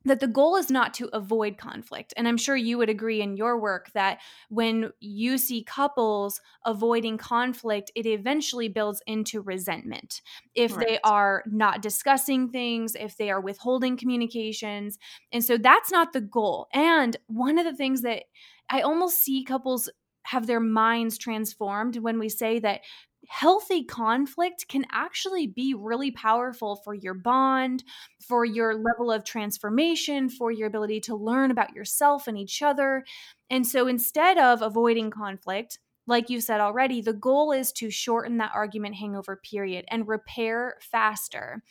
that 0.05 0.19
the 0.19 0.27
goal 0.27 0.55
is 0.55 0.69
not 0.69 0.93
to 0.95 1.09
avoid 1.13 1.57
conflict. 1.57 2.13
And 2.15 2.27
I'm 2.27 2.37
sure 2.37 2.55
you 2.55 2.77
would 2.77 2.89
agree 2.89 3.21
in 3.21 3.35
your 3.35 3.59
work 3.59 3.91
that 3.93 4.19
when 4.49 4.91
you 4.99 5.37
see 5.37 5.63
couples 5.63 6.39
avoiding 6.63 7.17
conflict, 7.17 7.91
it 7.95 8.05
eventually 8.05 8.69
builds 8.69 9.01
into 9.07 9.41
resentment. 9.41 10.21
If 10.53 10.75
they 10.75 10.99
are 11.03 11.43
not 11.47 11.81
discussing 11.81 12.49
things, 12.49 12.95
if 12.95 13.17
they 13.17 13.29
are 13.29 13.41
withholding 13.41 13.97
communications. 13.97 14.97
And 15.31 15.43
so 15.43 15.57
that's 15.57 15.91
not 15.91 16.13
the 16.13 16.21
goal. 16.21 16.67
And 16.73 17.17
one 17.27 17.57
of 17.57 17.65
the 17.65 17.75
things 17.75 18.03
that 18.03 18.23
I 18.69 18.81
almost 18.81 19.19
see 19.19 19.43
couples 19.43 19.89
have 20.23 20.47
their 20.47 20.59
minds 20.59 21.17
transformed 21.17 21.97
when 21.97 22.17
we 22.17 22.29
say 22.29 22.59
that 22.59 22.81
healthy 23.27 23.83
conflict 23.83 24.67
can 24.67 24.85
actually 24.91 25.47
be 25.47 25.73
really 25.73 26.11
powerful 26.11 26.75
for 26.77 26.93
your 26.93 27.13
bond, 27.13 27.83
for 28.19 28.45
your 28.45 28.75
level 28.75 29.11
of 29.11 29.23
transformation, 29.23 30.29
for 30.29 30.51
your 30.51 30.67
ability 30.67 30.99
to 31.01 31.15
learn 31.15 31.51
about 31.51 31.73
yourself 31.73 32.27
and 32.27 32.37
each 32.37 32.61
other. 32.61 33.03
And 33.49 33.65
so 33.65 33.87
instead 33.87 34.37
of 34.37 34.61
avoiding 34.61 35.11
conflict, 35.11 35.79
like 36.07 36.29
you 36.29 36.39
said 36.39 36.59
already, 36.59 37.01
the 37.01 37.13
goal 37.13 37.51
is 37.51 37.71
to 37.73 37.89
shorten 37.89 38.37
that 38.37 38.51
argument 38.53 38.95
hangover 38.95 39.35
period 39.37 39.85
and 39.89 40.07
repair 40.07 40.75
faster. 40.79 41.63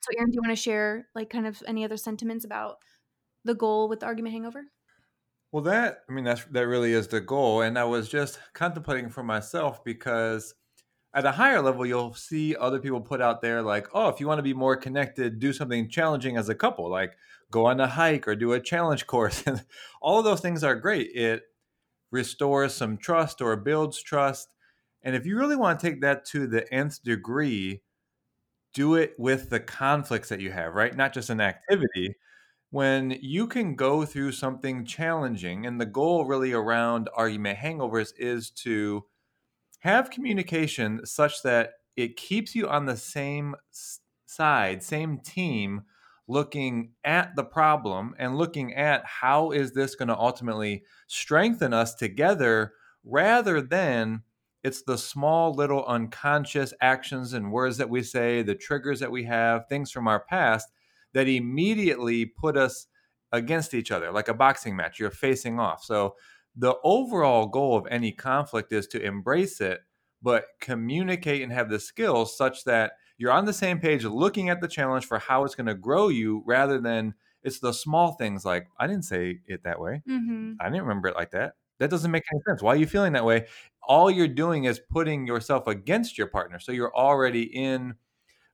So, 0.00 0.10
Aaron, 0.16 0.30
do 0.30 0.36
you 0.36 0.42
want 0.42 0.56
to 0.56 0.62
share 0.62 1.08
like 1.14 1.30
kind 1.30 1.46
of 1.46 1.62
any 1.66 1.84
other 1.84 1.96
sentiments 1.96 2.44
about 2.44 2.76
the 3.44 3.54
goal 3.54 3.88
with 3.88 4.00
the 4.00 4.06
argument 4.06 4.34
hangover? 4.34 4.64
Well, 5.50 5.64
that 5.64 5.98
I 6.08 6.12
mean 6.12 6.24
that's 6.24 6.44
that 6.46 6.66
really 6.66 6.92
is 6.92 7.08
the 7.08 7.20
goal, 7.20 7.60
and 7.60 7.78
I 7.78 7.84
was 7.84 8.08
just 8.08 8.38
contemplating 8.54 9.10
for 9.10 9.22
myself 9.22 9.84
because 9.84 10.54
at 11.14 11.26
a 11.26 11.32
higher 11.32 11.60
level, 11.60 11.84
you'll 11.84 12.14
see 12.14 12.56
other 12.56 12.78
people 12.78 13.00
put 13.00 13.20
out 13.20 13.42
there 13.42 13.62
like, 13.62 13.86
oh, 13.92 14.08
if 14.08 14.20
you 14.20 14.26
want 14.26 14.38
to 14.38 14.42
be 14.42 14.54
more 14.54 14.76
connected, 14.76 15.38
do 15.38 15.52
something 15.52 15.88
challenging 15.88 16.36
as 16.36 16.48
a 16.48 16.54
couple, 16.54 16.90
like 16.90 17.16
go 17.50 17.66
on 17.66 17.80
a 17.80 17.86
hike 17.86 18.26
or 18.26 18.34
do 18.34 18.52
a 18.52 18.60
challenge 18.60 19.06
course. 19.08 19.42
And 19.46 19.64
all 20.00 20.18
of 20.18 20.24
those 20.24 20.40
things 20.40 20.64
are 20.64 20.74
great. 20.74 21.10
It 21.14 21.42
restores 22.10 22.74
some 22.74 22.96
trust 22.96 23.40
or 23.40 23.56
builds 23.56 24.02
trust. 24.02 24.48
And 25.02 25.16
if 25.16 25.26
you 25.26 25.36
really 25.38 25.56
want 25.56 25.80
to 25.80 25.86
take 25.90 26.00
that 26.02 26.24
to 26.26 26.46
the 26.46 26.72
nth 26.72 27.02
degree, 27.02 27.82
do 28.74 28.94
it 28.94 29.14
with 29.18 29.50
the 29.50 29.60
conflicts 29.60 30.28
that 30.30 30.40
you 30.40 30.50
have, 30.52 30.74
right? 30.74 30.96
Not 30.96 31.12
just 31.12 31.30
an 31.30 31.40
activity. 31.40 32.16
When 32.70 33.18
you 33.20 33.46
can 33.46 33.74
go 33.76 34.06
through 34.06 34.32
something 34.32 34.86
challenging, 34.86 35.66
and 35.66 35.80
the 35.80 35.86
goal 35.86 36.24
really 36.24 36.52
around 36.54 37.10
argument 37.14 37.58
hangovers 37.58 38.14
is 38.18 38.50
to 38.50 39.04
have 39.82 40.10
communication 40.10 41.04
such 41.04 41.42
that 41.42 41.72
it 41.96 42.16
keeps 42.16 42.54
you 42.54 42.68
on 42.68 42.86
the 42.86 42.96
same 42.96 43.56
side, 44.26 44.82
same 44.82 45.18
team, 45.18 45.82
looking 46.28 46.92
at 47.04 47.34
the 47.34 47.42
problem 47.42 48.14
and 48.16 48.38
looking 48.38 48.74
at 48.74 49.04
how 49.04 49.50
is 49.50 49.72
this 49.72 49.96
going 49.96 50.08
to 50.08 50.16
ultimately 50.16 50.84
strengthen 51.08 51.74
us 51.74 51.96
together 51.96 52.72
rather 53.04 53.60
than 53.60 54.22
it's 54.62 54.82
the 54.82 54.96
small 54.96 55.52
little 55.52 55.84
unconscious 55.86 56.72
actions 56.80 57.32
and 57.32 57.50
words 57.50 57.76
that 57.78 57.90
we 57.90 58.04
say, 58.04 58.42
the 58.42 58.54
triggers 58.54 59.00
that 59.00 59.10
we 59.10 59.24
have, 59.24 59.66
things 59.68 59.90
from 59.90 60.06
our 60.06 60.20
past 60.20 60.68
that 61.12 61.26
immediately 61.26 62.24
put 62.24 62.56
us 62.56 62.86
against 63.32 63.74
each 63.74 63.90
other, 63.90 64.12
like 64.12 64.28
a 64.28 64.34
boxing 64.34 64.76
match. 64.76 65.00
You're 65.00 65.10
facing 65.10 65.58
off. 65.58 65.82
So 65.82 66.14
the 66.54 66.74
overall 66.84 67.46
goal 67.46 67.76
of 67.76 67.86
any 67.90 68.12
conflict 68.12 68.72
is 68.72 68.86
to 68.88 69.02
embrace 69.02 69.60
it, 69.60 69.80
but 70.20 70.46
communicate 70.60 71.42
and 71.42 71.52
have 71.52 71.70
the 71.70 71.80
skills 71.80 72.36
such 72.36 72.64
that 72.64 72.92
you're 73.18 73.32
on 73.32 73.44
the 73.44 73.52
same 73.52 73.78
page 73.78 74.04
looking 74.04 74.48
at 74.48 74.60
the 74.60 74.68
challenge 74.68 75.06
for 75.06 75.18
how 75.18 75.44
it's 75.44 75.54
going 75.54 75.66
to 75.66 75.74
grow 75.74 76.08
you 76.08 76.42
rather 76.46 76.80
than 76.80 77.14
it's 77.42 77.58
the 77.58 77.72
small 77.72 78.12
things 78.12 78.44
like, 78.44 78.66
I 78.78 78.86
didn't 78.86 79.04
say 79.04 79.40
it 79.46 79.64
that 79.64 79.80
way. 79.80 80.02
Mm-hmm. 80.08 80.54
I 80.60 80.64
didn't 80.64 80.82
remember 80.82 81.08
it 81.08 81.16
like 81.16 81.32
that. 81.32 81.54
That 81.78 81.90
doesn't 81.90 82.10
make 82.10 82.24
any 82.32 82.40
sense. 82.46 82.62
Why 82.62 82.74
are 82.74 82.76
you 82.76 82.86
feeling 82.86 83.14
that 83.14 83.24
way? 83.24 83.46
All 83.82 84.10
you're 84.10 84.28
doing 84.28 84.64
is 84.64 84.78
putting 84.78 85.26
yourself 85.26 85.66
against 85.66 86.16
your 86.16 86.28
partner. 86.28 86.60
So 86.60 86.70
you're 86.70 86.94
already 86.94 87.42
in 87.42 87.94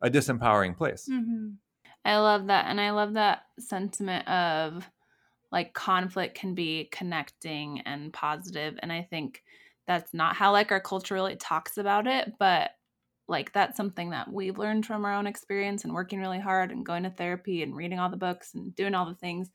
a 0.01 0.09
disempowering 0.09 0.77
place. 0.77 1.09
Mm-hmm. 1.11 1.49
I 2.05 2.19
love 2.19 2.47
that. 2.47 2.67
And 2.69 2.81
I 2.81 2.93
love 2.93 3.15
that 3.15 3.43
sentiment 3.59 4.27
of 4.27 4.89
like 5.51 5.73
conflict 5.75 6.35
can 6.37 6.55
be 6.55 6.89
connecting 6.93 7.81
and 7.81 8.13
positive 8.13 8.79
and 8.83 8.93
i 8.93 9.03
think 9.03 9.43
that's 9.87 10.13
not 10.13 10.37
how 10.37 10.53
like 10.53 10.71
our 10.71 10.81
culture 10.81 11.15
really 11.15 11.37
talks 11.37 11.79
about 11.79 12.07
it 12.07 12.33
but 12.39 12.71
like 13.29 13.53
that's 13.53 13.77
something 13.77 14.11
that 14.11 14.33
we've 14.33 14.59
learned 14.59 14.87
from 14.87 15.05
our 15.05 15.15
own 15.15 15.27
experience 15.27 15.85
and 15.85 15.93
working 15.93 16.19
really 16.19 16.41
hard 16.41 16.71
and 16.71 16.87
going 16.87 17.03
to 17.03 17.11
therapy 17.11 17.63
and 17.63 17.77
reading 17.77 17.99
all 17.99 18.11
the 18.11 18.17
books 18.17 18.55
and 18.55 18.75
doing 18.75 18.95
all 18.95 19.07
the 19.07 19.15
things 19.15 19.51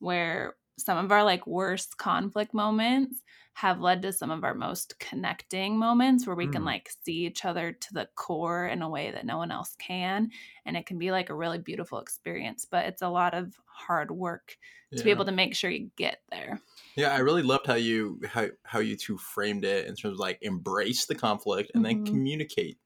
where 0.00 0.56
some 0.78 0.98
of 0.98 1.12
our 1.12 1.24
like 1.24 1.46
worst 1.46 1.98
conflict 1.98 2.54
moments 2.54 3.22
have 3.54 3.80
led 3.80 4.02
to 4.02 4.12
some 4.12 4.30
of 4.30 4.44
our 4.44 4.54
most 4.54 4.98
connecting 4.98 5.78
moments 5.78 6.26
where 6.26 6.36
we 6.36 6.46
mm. 6.46 6.52
can 6.52 6.64
like 6.64 6.90
see 7.04 7.26
each 7.26 7.44
other 7.44 7.72
to 7.72 7.92
the 7.92 8.08
core 8.14 8.66
in 8.66 8.82
a 8.82 8.88
way 8.88 9.10
that 9.10 9.26
no 9.26 9.36
one 9.36 9.50
else 9.50 9.76
can 9.78 10.30
and 10.64 10.76
it 10.76 10.86
can 10.86 10.98
be 10.98 11.10
like 11.10 11.28
a 11.28 11.34
really 11.34 11.58
beautiful 11.58 11.98
experience 11.98 12.66
but 12.68 12.86
it's 12.86 13.02
a 13.02 13.08
lot 13.08 13.34
of 13.34 13.54
hard 13.66 14.10
work 14.10 14.56
yeah. 14.90 14.98
to 14.98 15.04
be 15.04 15.10
able 15.10 15.24
to 15.24 15.32
make 15.32 15.54
sure 15.54 15.70
you 15.70 15.90
get 15.96 16.20
there 16.30 16.60
yeah 16.96 17.14
i 17.14 17.18
really 17.18 17.42
loved 17.42 17.66
how 17.66 17.74
you 17.74 18.20
how, 18.26 18.46
how 18.62 18.78
you 18.78 18.96
two 18.96 19.18
framed 19.18 19.64
it 19.64 19.86
in 19.86 19.94
terms 19.94 20.14
of 20.14 20.18
like 20.18 20.38
embrace 20.40 21.04
the 21.04 21.14
conflict 21.14 21.70
and 21.74 21.84
mm-hmm. 21.84 22.04
then 22.04 22.06
communicate 22.06 22.78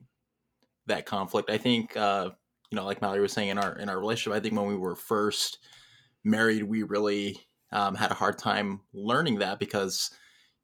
that 0.87 1.07
conflict 1.07 1.49
i 1.49 1.59
think 1.59 1.97
uh 1.97 2.29
you 2.71 2.77
know 2.77 2.85
like 2.85 3.01
mallory 3.01 3.21
was 3.21 3.33
saying 3.33 3.51
in 3.51 3.59
our 3.59 3.77
in 3.79 3.89
our 3.89 3.99
relationship 4.01 4.37
i 4.37 4.41
think 4.41 4.57
when 4.57 4.67
we 4.67 4.77
were 4.77 4.97
first 4.97 5.59
married 6.25 6.65
we 6.65 6.83
really 6.83 7.39
um, 7.73 7.95
had 7.95 8.11
a 8.11 8.15
hard 8.15 8.39
time 8.39 8.81
learning 8.93 9.39
that 9.39 9.59
because 9.59 10.11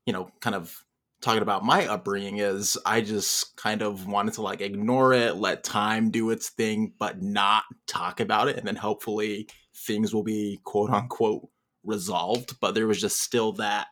you 0.06 0.12
know, 0.12 0.30
kind 0.40 0.56
of 0.56 0.84
talking 1.20 1.42
about 1.42 1.64
my 1.64 1.86
upbringing 1.86 2.38
is 2.38 2.76
I 2.84 3.00
just 3.00 3.56
kind 3.56 3.82
of 3.82 4.06
wanted 4.06 4.34
to 4.34 4.42
like 4.42 4.60
ignore 4.60 5.12
it, 5.12 5.36
let 5.36 5.62
time 5.62 6.10
do 6.10 6.30
its 6.30 6.48
thing, 6.48 6.92
but 6.98 7.22
not 7.22 7.64
talk 7.86 8.20
about 8.20 8.48
it. 8.48 8.56
And 8.56 8.66
then 8.66 8.76
hopefully 8.76 9.48
things 9.74 10.12
will 10.12 10.24
be 10.24 10.60
quote 10.64 10.90
unquote 10.90 11.48
resolved. 11.84 12.58
But 12.60 12.74
there 12.74 12.86
was 12.86 13.00
just 13.00 13.20
still 13.20 13.52
that 13.54 13.88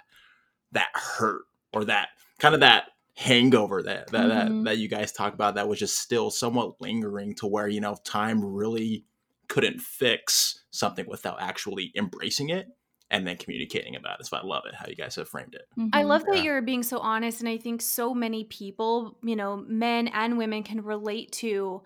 that 0.72 0.90
hurt 0.94 1.42
or 1.72 1.84
that 1.84 2.08
kind 2.38 2.54
of 2.54 2.60
that 2.60 2.86
hangover 3.16 3.82
that 3.82 4.08
that, 4.08 4.26
mm-hmm. 4.26 4.64
that 4.64 4.70
that 4.70 4.78
you 4.78 4.88
guys 4.88 5.12
talk 5.12 5.34
about 5.34 5.54
that 5.54 5.68
was 5.68 5.78
just 5.78 5.98
still 5.98 6.30
somewhat 6.30 6.80
lingering 6.80 7.34
to 7.36 7.46
where, 7.46 7.68
you 7.68 7.80
know, 7.80 7.96
time 8.04 8.44
really 8.44 9.04
couldn't 9.46 9.80
fix 9.80 10.64
something 10.70 11.06
without 11.08 11.40
actually 11.40 11.92
embracing 11.96 12.48
it 12.48 12.66
and 13.10 13.26
then 13.26 13.36
communicating 13.36 13.96
about 13.96 14.20
it. 14.20 14.26
So 14.26 14.36
I 14.36 14.42
love 14.44 14.64
it 14.66 14.74
how 14.74 14.86
you 14.88 14.94
guys 14.94 15.16
have 15.16 15.28
framed 15.28 15.54
it. 15.54 15.66
Mm-hmm. 15.78 15.88
I 15.92 16.02
love 16.02 16.24
that 16.26 16.36
yeah. 16.36 16.42
you're 16.42 16.62
being 16.62 16.82
so 16.82 16.98
honest. 16.98 17.40
And 17.40 17.48
I 17.48 17.58
think 17.58 17.82
so 17.82 18.14
many 18.14 18.44
people, 18.44 19.16
you 19.22 19.36
know, 19.36 19.56
men 19.56 20.08
and 20.08 20.38
women 20.38 20.62
can 20.62 20.82
relate 20.82 21.32
to 21.32 21.82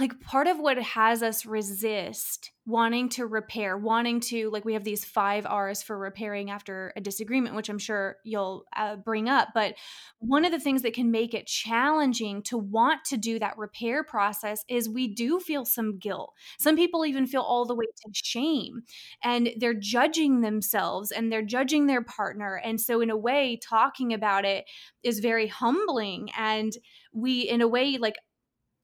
like 0.00 0.20
part 0.20 0.46
of 0.46 0.58
what 0.58 0.78
has 0.78 1.22
us 1.22 1.46
resist 1.46 2.50
wanting 2.66 3.10
to 3.10 3.26
repair, 3.26 3.76
wanting 3.76 4.20
to 4.20 4.48
like 4.50 4.64
we 4.64 4.72
have 4.72 4.84
these 4.84 5.04
five 5.04 5.44
R's 5.44 5.82
for 5.82 5.98
repairing 5.98 6.50
after 6.50 6.92
a 6.96 7.00
disagreement, 7.00 7.54
which 7.54 7.68
I'm 7.68 7.78
sure 7.78 8.16
you'll 8.24 8.64
uh, 8.74 8.96
bring 8.96 9.28
up. 9.28 9.48
But 9.54 9.74
one 10.18 10.46
of 10.46 10.52
the 10.52 10.58
things 10.58 10.80
that 10.82 10.94
can 10.94 11.10
make 11.10 11.34
it 11.34 11.46
challenging 11.46 12.42
to 12.44 12.56
want 12.56 13.04
to 13.06 13.18
do 13.18 13.38
that 13.38 13.58
repair 13.58 14.02
process 14.02 14.64
is 14.68 14.88
we 14.88 15.08
do 15.08 15.40
feel 15.40 15.66
some 15.66 15.98
guilt. 15.98 16.32
Some 16.58 16.76
people 16.76 17.04
even 17.04 17.26
feel 17.26 17.42
all 17.42 17.66
the 17.66 17.74
way 17.74 17.84
to 17.84 18.10
shame, 18.14 18.82
and 19.22 19.50
they're 19.58 19.74
judging 19.74 20.40
themselves 20.40 21.10
and 21.10 21.30
they're 21.30 21.42
judging 21.42 21.86
their 21.86 22.02
partner. 22.02 22.60
And 22.64 22.80
so, 22.80 23.00
in 23.02 23.10
a 23.10 23.16
way, 23.16 23.58
talking 23.62 24.14
about 24.14 24.46
it 24.46 24.64
is 25.02 25.18
very 25.18 25.48
humbling. 25.48 26.30
And 26.36 26.72
we, 27.12 27.42
in 27.42 27.60
a 27.60 27.68
way, 27.68 27.98
like 27.98 28.16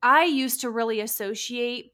I 0.02 0.24
used 0.24 0.60
to 0.62 0.70
really 0.70 1.00
associate 1.00 1.92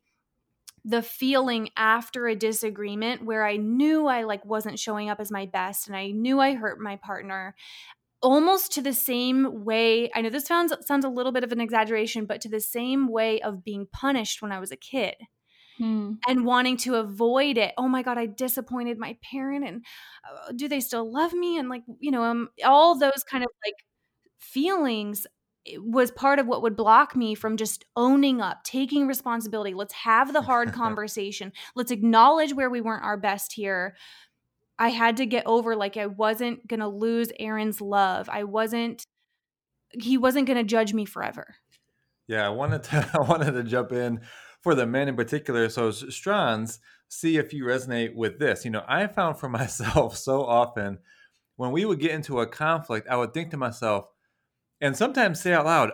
the 0.84 1.02
feeling 1.02 1.70
after 1.76 2.28
a 2.28 2.36
disagreement 2.36 3.24
where 3.24 3.44
I 3.44 3.56
knew 3.56 4.06
I 4.06 4.22
like 4.22 4.44
wasn't 4.44 4.78
showing 4.78 5.10
up 5.10 5.18
as 5.18 5.32
my 5.32 5.46
best 5.46 5.88
and 5.88 5.96
I 5.96 6.08
knew 6.12 6.38
I 6.40 6.54
hurt 6.54 6.80
my 6.80 6.96
partner 6.96 7.56
almost 8.22 8.72
to 8.72 8.82
the 8.82 8.92
same 8.92 9.64
way 9.64 10.10
I 10.14 10.20
know 10.20 10.30
this 10.30 10.46
sounds 10.46 10.72
sounds 10.86 11.04
a 11.04 11.08
little 11.10 11.32
bit 11.32 11.44
of 11.44 11.52
an 11.52 11.60
exaggeration 11.60 12.26
but 12.26 12.40
to 12.42 12.48
the 12.48 12.60
same 12.60 13.08
way 13.08 13.40
of 13.42 13.64
being 13.64 13.86
punished 13.92 14.42
when 14.42 14.52
I 14.52 14.60
was 14.60 14.72
a 14.72 14.76
kid. 14.76 15.16
Hmm. 15.78 16.14
And 16.26 16.46
wanting 16.46 16.78
to 16.78 16.94
avoid 16.96 17.58
it. 17.58 17.74
Oh 17.76 17.86
my 17.86 18.02
God, 18.02 18.16
I 18.16 18.24
disappointed 18.24 18.96
my 18.98 19.18
parent, 19.22 19.66
and 19.66 19.84
uh, 20.24 20.52
do 20.56 20.68
they 20.68 20.80
still 20.80 21.12
love 21.12 21.34
me? 21.34 21.58
And 21.58 21.68
like, 21.68 21.82
you 22.00 22.10
know, 22.10 22.22
um, 22.22 22.48
all 22.64 22.98
those 22.98 23.22
kind 23.30 23.44
of 23.44 23.50
like 23.64 23.74
feelings 24.38 25.26
was 25.78 26.10
part 26.10 26.38
of 26.38 26.46
what 26.46 26.62
would 26.62 26.76
block 26.76 27.16
me 27.16 27.34
from 27.34 27.56
just 27.56 27.84
owning 27.96 28.40
up, 28.40 28.62
taking 28.64 29.06
responsibility. 29.06 29.74
Let's 29.74 29.94
have 29.94 30.32
the 30.32 30.42
hard 30.42 30.72
conversation. 30.74 31.52
Let's 31.74 31.90
acknowledge 31.90 32.54
where 32.54 32.70
we 32.70 32.80
weren't 32.80 33.04
our 33.04 33.16
best 33.16 33.52
here. 33.52 33.96
I 34.78 34.90
had 34.90 35.16
to 35.18 35.26
get 35.26 35.46
over 35.46 35.74
like 35.74 35.96
I 35.96 36.06
wasn't 36.06 36.66
going 36.66 36.80
to 36.80 36.88
lose 36.88 37.32
Aaron's 37.38 37.80
love. 37.80 38.28
I 38.28 38.44
wasn't 38.44 39.06
he 39.92 40.18
wasn't 40.18 40.46
going 40.46 40.58
to 40.58 40.64
judge 40.64 40.92
me 40.92 41.04
forever. 41.04 41.56
Yeah, 42.26 42.44
I 42.44 42.50
wanted 42.50 42.82
to 42.84 43.10
I 43.14 43.22
wanted 43.22 43.52
to 43.52 43.62
jump 43.62 43.92
in 43.92 44.20
for 44.62 44.74
the 44.74 44.86
men 44.86 45.08
in 45.08 45.16
particular. 45.16 45.68
So 45.68 45.90
Strands, 45.90 46.80
see 47.08 47.36
if 47.38 47.52
you 47.52 47.64
resonate 47.64 48.14
with 48.14 48.38
this. 48.38 48.64
You 48.64 48.70
know, 48.70 48.84
I 48.86 49.06
found 49.06 49.38
for 49.38 49.48
myself 49.60 50.16
so 50.16 50.44
often 50.44 50.98
when 51.56 51.72
we 51.72 51.84
would 51.84 52.00
get 52.00 52.10
into 52.10 52.40
a 52.40 52.46
conflict, 52.46 53.08
I 53.08 53.16
would 53.16 53.32
think 53.32 53.50
to 53.50 53.56
myself, 53.56 54.06
and 54.80 54.96
sometimes 54.96 55.40
say 55.40 55.52
out 55.52 55.66
loud, 55.66 55.92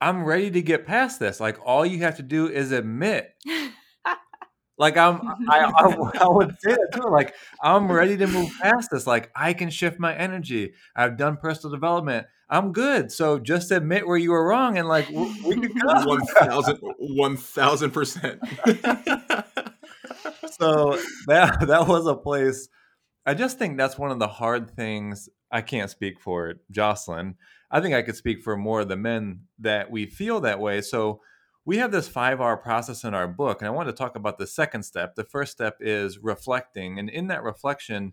I'm 0.00 0.24
ready 0.24 0.50
to 0.50 0.62
get 0.62 0.86
past 0.86 1.20
this. 1.20 1.40
Like 1.40 1.58
all 1.64 1.86
you 1.86 1.98
have 2.00 2.16
to 2.16 2.22
do 2.22 2.48
is 2.48 2.72
admit. 2.72 3.34
like 4.78 4.96
I'm, 4.96 5.20
I, 5.48 5.72
I, 5.76 6.10
I 6.20 6.28
would 6.28 6.56
say 6.60 6.72
that 6.72 6.90
too. 6.94 7.08
Like 7.08 7.34
I'm 7.62 7.90
ready 7.92 8.16
to 8.16 8.26
move 8.26 8.50
past 8.60 8.90
this. 8.90 9.06
Like 9.06 9.30
I 9.34 9.52
can 9.52 9.70
shift 9.70 9.98
my 9.98 10.14
energy. 10.14 10.74
I've 10.94 11.16
done 11.16 11.36
personal 11.36 11.74
development. 11.74 12.26
I'm 12.50 12.72
good. 12.72 13.10
So 13.10 13.38
just 13.38 13.70
admit 13.70 14.06
where 14.06 14.18
you 14.18 14.30
were 14.30 14.46
wrong, 14.46 14.76
and 14.76 14.86
like 14.86 15.08
we, 15.08 15.40
we 15.42 15.54
can 15.60 15.72
go. 15.86 16.04
One 16.06 16.26
thousand, 16.26 16.78
one 16.98 17.36
thousand 17.36 17.92
percent. 17.92 18.40
So 20.58 20.98
that 21.26 21.66
that 21.66 21.88
was 21.88 22.06
a 22.06 22.14
place. 22.14 22.68
I 23.26 23.34
just 23.34 23.58
think 23.58 23.76
that's 23.76 23.98
one 23.98 24.10
of 24.10 24.18
the 24.18 24.28
hard 24.28 24.70
things. 24.76 25.28
I 25.50 25.62
can't 25.62 25.90
speak 25.90 26.20
for 26.20 26.54
Jocelyn. 26.70 27.36
I 27.70 27.80
think 27.80 27.94
I 27.94 28.02
could 28.02 28.16
speak 28.16 28.42
for 28.42 28.56
more 28.56 28.80
of 28.80 28.88
the 28.88 28.96
men 28.96 29.42
that 29.58 29.90
we 29.90 30.06
feel 30.06 30.40
that 30.40 30.60
way. 30.60 30.80
So 30.80 31.20
we 31.64 31.78
have 31.78 31.92
this 31.92 32.08
five 32.08 32.40
R 32.40 32.56
process 32.56 33.04
in 33.04 33.14
our 33.14 33.28
book, 33.28 33.60
and 33.60 33.68
I 33.68 33.72
want 33.72 33.88
to 33.88 33.94
talk 33.94 34.16
about 34.16 34.38
the 34.38 34.46
second 34.46 34.82
step. 34.82 35.14
The 35.14 35.24
first 35.24 35.52
step 35.52 35.76
is 35.80 36.18
reflecting, 36.18 36.98
and 36.98 37.08
in 37.08 37.28
that 37.28 37.42
reflection, 37.42 38.12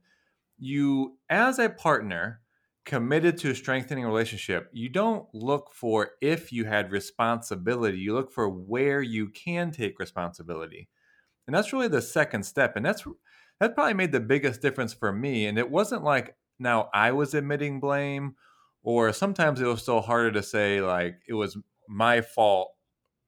you, 0.57 1.17
as 1.29 1.59
a 1.59 1.69
partner, 1.69 2.41
committed 2.85 3.37
to 3.37 3.53
strengthening 3.53 4.05
a 4.05 4.07
relationship, 4.07 4.69
you 4.71 4.89
don't 4.89 5.27
look 5.33 5.71
for 5.73 6.11
if 6.21 6.51
you 6.51 6.65
had 6.65 6.91
responsibility. 6.91 7.99
You 7.99 8.13
look 8.13 8.31
for 8.31 8.49
where 8.49 9.01
you 9.01 9.29
can 9.29 9.71
take 9.71 9.99
responsibility. 9.99 10.89
And 11.47 11.55
that's 11.55 11.73
really 11.73 11.87
the 11.87 12.01
second 12.01 12.43
step. 12.43 12.75
And 12.75 12.85
that's 12.85 13.03
that 13.59 13.75
probably 13.75 13.93
made 13.93 14.11
the 14.11 14.19
biggest 14.19 14.61
difference 14.61 14.93
for 14.93 15.11
me. 15.11 15.45
And 15.45 15.57
it 15.57 15.69
wasn't 15.69 16.03
like 16.03 16.35
now 16.57 16.89
I 16.93 17.11
was 17.11 17.33
admitting 17.33 17.79
blame, 17.79 18.35
or 18.83 19.13
sometimes 19.13 19.61
it 19.61 19.65
was 19.67 19.81
still 19.81 20.01
harder 20.01 20.31
to 20.31 20.43
say 20.43 20.81
like 20.81 21.17
it 21.27 21.33
was 21.33 21.57
my 21.87 22.21
fault, 22.21 22.71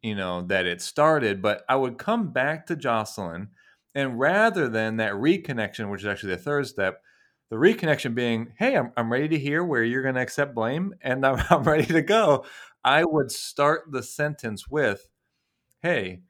you 0.02 0.16
know, 0.16 0.42
that 0.44 0.66
it 0.66 0.82
started. 0.82 1.42
But 1.42 1.64
I 1.70 1.76
would 1.76 1.98
come 1.98 2.32
back 2.32 2.66
to 2.68 2.76
Jocelyn, 2.76 3.50
and 3.96 4.20
rather 4.20 4.68
than 4.68 4.98
that 4.98 5.14
reconnection, 5.14 5.92
which 5.92 6.02
is 6.02 6.08
actually 6.08 6.36
the 6.36 6.42
third 6.42 6.68
step, 6.68 7.02
the 7.50 7.56
reconnection 7.58 8.16
being, 8.16 8.54
hey, 8.58 8.76
I'm, 8.76 8.92
I'm 8.98 9.12
ready 9.12 9.28
to 9.30 9.38
hear 9.38 9.64
where 9.64 9.84
you're 9.84 10.02
going 10.02 10.16
to 10.16 10.22
accept 10.22 10.56
blame 10.56 10.94
and 11.02 11.26
I'm, 11.26 11.44
I'm 11.50 11.64
ready 11.64 11.86
to 11.86 12.02
go. 12.02 12.46
I 12.84 13.06
would 13.06 13.32
start 13.32 13.92
the 13.92 14.02
sentence 14.04 14.68
with, 14.68 15.08
hey, 15.84 16.22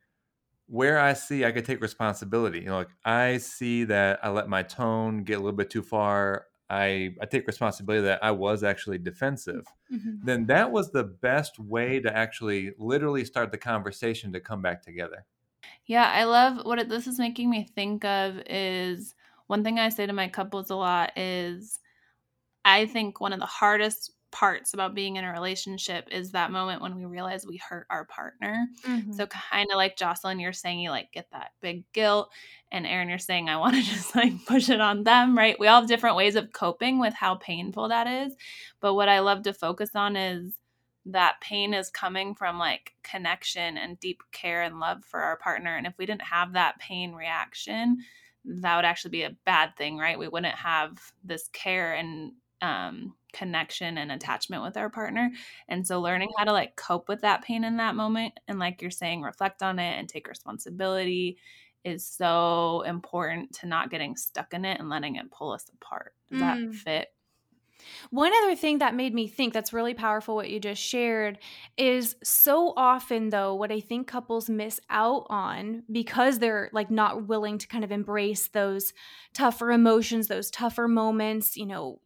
where 0.67 0.99
I 0.99 1.13
see 1.13 1.45
I 1.45 1.51
could 1.51 1.65
take 1.65 1.81
responsibility. 1.81 2.59
You 2.59 2.65
know, 2.65 2.77
like 2.77 2.95
I 3.05 3.37
see 3.37 3.85
that 3.85 4.19
I 4.23 4.29
let 4.29 4.49
my 4.49 4.63
tone 4.63 5.23
get 5.23 5.35
a 5.35 5.39
little 5.39 5.55
bit 5.55 5.69
too 5.69 5.83
far. 5.83 6.45
I, 6.73 7.13
I 7.21 7.25
take 7.25 7.45
responsibility 7.45 8.03
that 8.05 8.23
I 8.23 8.31
was 8.31 8.63
actually 8.63 8.97
defensive. 8.97 9.67
Mm-hmm. 9.93 10.25
Then 10.25 10.45
that 10.47 10.71
was 10.71 10.91
the 10.91 11.03
best 11.03 11.59
way 11.59 11.99
to 11.99 12.15
actually 12.15 12.71
literally 12.79 13.25
start 13.25 13.51
the 13.51 13.59
conversation 13.59 14.33
to 14.33 14.39
come 14.39 14.61
back 14.61 14.81
together. 14.81 15.25
Yeah, 15.85 16.09
I 16.09 16.23
love 16.23 16.65
what 16.65 16.79
it, 16.79 16.89
this 16.89 17.05
is 17.05 17.19
making 17.19 17.51
me 17.51 17.69
think 17.75 18.03
of 18.03 18.41
is 18.47 19.13
one 19.47 19.63
thing 19.63 19.77
I 19.77 19.89
say 19.89 20.07
to 20.07 20.13
my 20.13 20.27
couples 20.27 20.71
a 20.71 20.75
lot 20.75 21.11
is 21.15 21.79
I 22.65 22.87
think 22.87 23.21
one 23.21 23.33
of 23.33 23.39
the 23.39 23.45
hardest 23.45 24.11
parts 24.33 24.73
about 24.73 24.95
being 24.95 25.15
in 25.15 25.23
a 25.23 25.31
relationship 25.31 26.09
is 26.11 26.31
that 26.31 26.51
moment 26.51 26.81
when 26.81 26.95
we 26.95 27.05
realize 27.05 27.45
we 27.45 27.57
hurt 27.57 27.85
our 27.91 28.03
partner. 28.05 28.67
Mm-hmm. 28.85 29.13
So 29.13 29.27
kind 29.27 29.69
of 29.71 29.77
like 29.77 29.95
Jocelyn, 29.95 30.39
you're 30.39 30.51
saying 30.51 30.79
you 30.79 30.89
like 30.89 31.11
get 31.13 31.27
that 31.31 31.51
big 31.61 31.85
guilt, 31.93 32.31
and 32.71 32.87
Aaron, 32.87 33.09
you're 33.09 33.19
saying 33.19 33.47
I 33.47 33.57
want 33.57 33.75
to 33.75 33.81
just 33.93 34.15
like 34.15 34.45
push 34.45 34.69
it 34.69 34.81
on 34.81 35.03
them, 35.03 35.37
right? 35.37 35.57
We 35.59 35.67
all 35.67 35.81
have 35.81 35.87
different 35.87 36.17
ways 36.17 36.35
of 36.35 36.51
coping 36.51 36.99
with 36.99 37.13
how 37.13 37.35
painful 37.35 37.89
that 37.89 38.07
is. 38.07 38.35
But 38.81 38.95
what 38.95 39.07
I 39.07 39.19
love 39.19 39.43
to 39.43 39.53
focus 39.53 39.91
on 39.93 40.15
is 40.15 40.53
that 41.05 41.39
pain 41.39 41.73
is 41.73 41.91
coming 41.91 42.33
from 42.33 42.57
like 42.57 42.93
connection 43.03 43.77
and 43.77 43.99
deep 43.99 44.23
care 44.31 44.63
and 44.63 44.79
love 44.79 45.05
for 45.05 45.21
our 45.21 45.37
partner. 45.37 45.75
And 45.75 45.85
if 45.85 45.93
we 45.99 46.07
didn't 46.07 46.23
have 46.23 46.53
that 46.53 46.79
pain 46.79 47.13
reaction, 47.13 47.97
that 48.45 48.75
would 48.75 48.85
actually 48.85 49.11
be 49.11 49.23
a 49.23 49.37
bad 49.45 49.77
thing, 49.77 49.97
right? 49.97 50.17
We 50.17 50.27
wouldn't 50.27 50.55
have 50.55 50.99
this 51.23 51.49
care 51.49 51.93
and 51.93 52.31
um, 52.63 53.13
connection 53.33 53.97
and 53.97 54.11
attachment 54.11 54.63
with 54.63 54.77
our 54.77 54.89
partner. 54.89 55.29
And 55.67 55.85
so 55.85 55.99
learning 55.99 56.29
how 56.37 56.45
to 56.45 56.53
like 56.53 56.75
cope 56.75 57.09
with 57.09 57.21
that 57.21 57.43
pain 57.43 57.63
in 57.63 57.77
that 57.77 57.95
moment 57.95 58.33
and 58.47 58.57
like 58.57 58.81
you're 58.81 58.89
saying 58.89 59.21
reflect 59.21 59.61
on 59.61 59.79
it 59.79 59.99
and 59.99 60.07
take 60.07 60.27
responsibility 60.27 61.37
is 61.83 62.05
so 62.05 62.81
important 62.87 63.53
to 63.55 63.67
not 63.67 63.91
getting 63.91 64.15
stuck 64.15 64.53
in 64.53 64.63
it 64.63 64.79
and 64.79 64.89
letting 64.89 65.17
it 65.17 65.29
pull 65.29 65.51
us 65.51 65.65
apart. 65.73 66.13
Does 66.31 66.39
mm. 66.39 66.41
that 66.41 66.75
fit? 66.75 67.07
One 68.11 68.31
other 68.43 68.55
thing 68.55 68.77
that 68.77 68.95
made 68.95 69.13
me 69.13 69.27
think 69.27 69.53
that's 69.53 69.73
really 69.73 69.93
powerful, 69.93 70.35
what 70.35 70.49
you 70.49 70.57
just 70.57 70.81
shared, 70.81 71.39
is 71.77 72.15
so 72.23 72.73
often, 72.77 73.29
though, 73.29 73.55
what 73.55 73.73
I 73.73 73.81
think 73.81 74.07
couples 74.07 74.49
miss 74.49 74.79
out 74.89 75.25
on 75.29 75.83
because 75.91 76.39
they're 76.39 76.69
like 76.71 76.89
not 76.89 77.27
willing 77.27 77.57
to 77.57 77.67
kind 77.67 77.83
of 77.83 77.91
embrace 77.91 78.47
those 78.47 78.93
tougher 79.33 79.69
emotions, 79.71 80.27
those 80.27 80.49
tougher 80.49 80.87
moments, 80.87 81.57
you 81.57 81.65
know, 81.65 81.99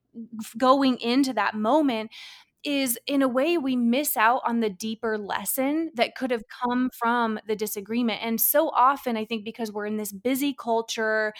going 0.58 0.97
into 0.99 1.34
that 1.34 1.56
moment 1.56 2.12
is 2.63 2.99
in 3.08 3.21
a 3.21 3.27
way 3.27 3.58
we 3.58 3.75
miss 3.75 4.17
out 4.17 4.41
on 4.45 4.60
the 4.60 4.69
deeper 4.69 5.17
lesson 5.17 5.91
that 5.95 6.15
could 6.15 6.32
have 6.32 6.43
come 6.63 6.89
from 6.97 7.39
the 7.47 7.56
disagreement. 7.56 8.19
And 8.21 8.41
so 8.41 8.69
often, 8.69 9.15
I 9.15 9.25
think 9.25 9.45
because 9.45 9.71
we're 9.71 9.86
in 9.86 9.97
this 9.97 10.12
busy 10.12 10.53
culture, 10.53 11.34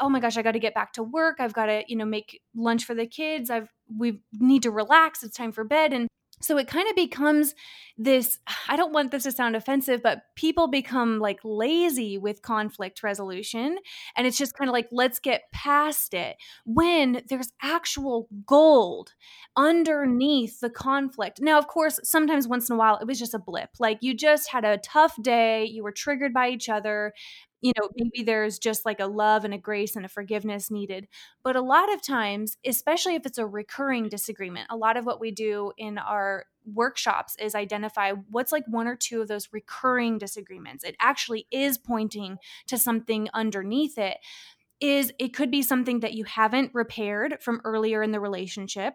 oh 0.00 0.08
my 0.08 0.18
gosh, 0.20 0.36
I 0.36 0.42
got 0.42 0.52
to 0.52 0.58
get 0.58 0.74
back 0.74 0.92
to 0.94 1.02
work. 1.02 1.36
I've 1.38 1.52
got 1.52 1.66
to, 1.66 1.84
you 1.86 1.96
know, 1.96 2.04
make 2.04 2.40
lunch 2.54 2.84
for 2.84 2.94
the 2.94 3.06
kids. 3.06 3.50
I've 3.50 3.68
we 3.96 4.22
need 4.32 4.62
to 4.62 4.70
relax. 4.70 5.22
It's 5.22 5.36
time 5.36 5.52
for 5.52 5.64
bed 5.64 5.92
and 5.92 6.08
so 6.42 6.58
it 6.58 6.66
kind 6.66 6.88
of 6.88 6.96
becomes 6.96 7.54
this 7.98 8.38
I 8.68 8.76
don't 8.76 8.92
want 8.92 9.10
this 9.10 9.24
to 9.24 9.32
sound 9.32 9.54
offensive, 9.54 10.02
but 10.02 10.22
people 10.34 10.66
become 10.66 11.18
like 11.18 11.40
lazy 11.44 12.18
with 12.18 12.42
conflict 12.42 13.02
resolution. 13.02 13.78
And 14.16 14.26
it's 14.26 14.38
just 14.38 14.54
kind 14.54 14.68
of 14.68 14.72
like, 14.72 14.88
let's 14.90 15.18
get 15.18 15.50
past 15.52 16.14
it 16.14 16.36
when 16.64 17.22
there's 17.28 17.52
actual 17.62 18.28
gold 18.46 19.12
underneath 19.56 20.60
the 20.60 20.70
conflict. 20.70 21.40
Now, 21.40 21.58
of 21.58 21.68
course, 21.68 22.00
sometimes 22.02 22.48
once 22.48 22.68
in 22.68 22.74
a 22.74 22.78
while 22.78 22.98
it 22.98 23.06
was 23.06 23.18
just 23.18 23.34
a 23.34 23.38
blip. 23.38 23.70
Like 23.78 23.98
you 24.00 24.14
just 24.14 24.50
had 24.50 24.64
a 24.64 24.78
tough 24.78 25.14
day, 25.22 25.64
you 25.64 25.82
were 25.82 25.92
triggered 25.92 26.32
by 26.32 26.48
each 26.48 26.68
other, 26.68 27.12
you 27.62 27.72
know, 27.78 27.88
maybe 27.96 28.24
there's 28.24 28.58
just 28.58 28.84
like 28.84 29.00
a 29.00 29.06
love 29.06 29.44
and 29.44 29.54
a 29.54 29.58
grace 29.58 29.94
and 29.94 30.04
a 30.04 30.08
forgiveness 30.08 30.70
needed. 30.70 31.06
But 31.44 31.54
a 31.54 31.62
lot 31.62 31.92
of 31.94 32.02
times, 32.02 32.58
especially 32.66 33.14
if 33.14 33.24
it's 33.24 33.38
a 33.38 33.46
recurring 33.46 34.08
disagreement, 34.08 34.66
a 34.68 34.76
lot 34.76 34.96
of 34.96 35.06
what 35.06 35.20
we 35.20 35.30
do 35.30 35.72
in 35.78 35.96
our 35.96 36.46
workshops 36.66 37.36
is 37.38 37.54
identify 37.54 38.12
what's 38.30 38.52
like 38.52 38.64
one 38.66 38.88
or 38.88 38.96
two 38.96 39.22
of 39.22 39.28
those 39.28 39.48
recurring 39.52 40.18
disagreements. 40.18 40.82
It 40.82 40.96
actually 41.00 41.46
is 41.52 41.78
pointing 41.78 42.38
to 42.66 42.76
something 42.76 43.28
underneath 43.32 43.96
it. 43.96 44.18
Is 44.80 45.12
it 45.20 45.32
could 45.32 45.52
be 45.52 45.62
something 45.62 46.00
that 46.00 46.14
you 46.14 46.24
haven't 46.24 46.74
repaired 46.74 47.38
from 47.40 47.60
earlier 47.64 48.02
in 48.02 48.10
the 48.10 48.18
relationship 48.18 48.94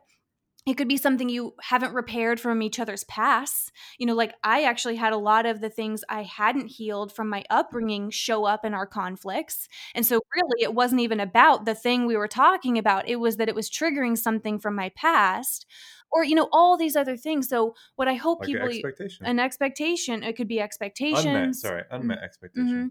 it 0.68 0.76
could 0.76 0.90
be 0.90 0.98
something 0.98 1.30
you 1.30 1.56
haven't 1.62 1.94
repaired 1.94 2.42
from 2.42 2.62
each 2.62 2.78
other's 2.78 3.06
past. 3.06 3.72
You 3.98 4.06
know, 4.06 4.14
like 4.14 4.34
I 4.44 4.64
actually 4.64 4.98
had 4.98 5.14
a 5.14 5.18
lot 5.18 5.46
of 5.46 5.62
the 5.62 5.70
things 5.70 6.04
I 6.10 6.24
hadn't 6.24 6.68
healed 6.68 7.14
from 7.14 7.30
my 7.30 7.46
upbringing 7.50 8.10
show 8.10 8.44
up 8.44 8.66
in 8.66 8.74
our 8.74 8.86
conflicts. 8.86 9.70
And 9.96 10.06
so, 10.06 10.20
really, 10.36 10.64
it 10.64 10.74
wasn't 10.74 11.02
even 11.02 11.22
about 11.22 11.64
the 11.64 11.74
thing 11.74 12.06
we 12.06 12.18
were 12.18 12.28
talking 12.28 12.78
about. 12.78 13.08
It 13.08 13.16
was 13.16 13.38
that 13.38 13.48
it 13.48 13.56
was 13.56 13.70
triggering 13.70 14.18
something 14.18 14.60
from 14.60 14.76
my 14.76 14.90
past 14.90 15.66
or, 16.12 16.26
you 16.26 16.36
know, 16.36 16.50
all 16.52 16.76
these 16.76 16.98
other 16.98 17.16
things. 17.16 17.48
So, 17.48 17.74
what 17.96 18.10
I 18.10 18.16
hope 18.16 18.42
like 18.42 18.48
people, 18.48 18.68
expectation. 18.68 19.26
an 19.26 19.40
expectation, 19.40 20.22
it 20.22 20.36
could 20.36 20.50
be 20.50 20.60
expectations. 20.60 21.26
Unmet, 21.26 21.56
sorry, 21.56 21.84
unmet 21.90 22.18
mm-hmm. 22.18 22.26
expectation. 22.26 22.68
Mm-hmm. 22.68 22.88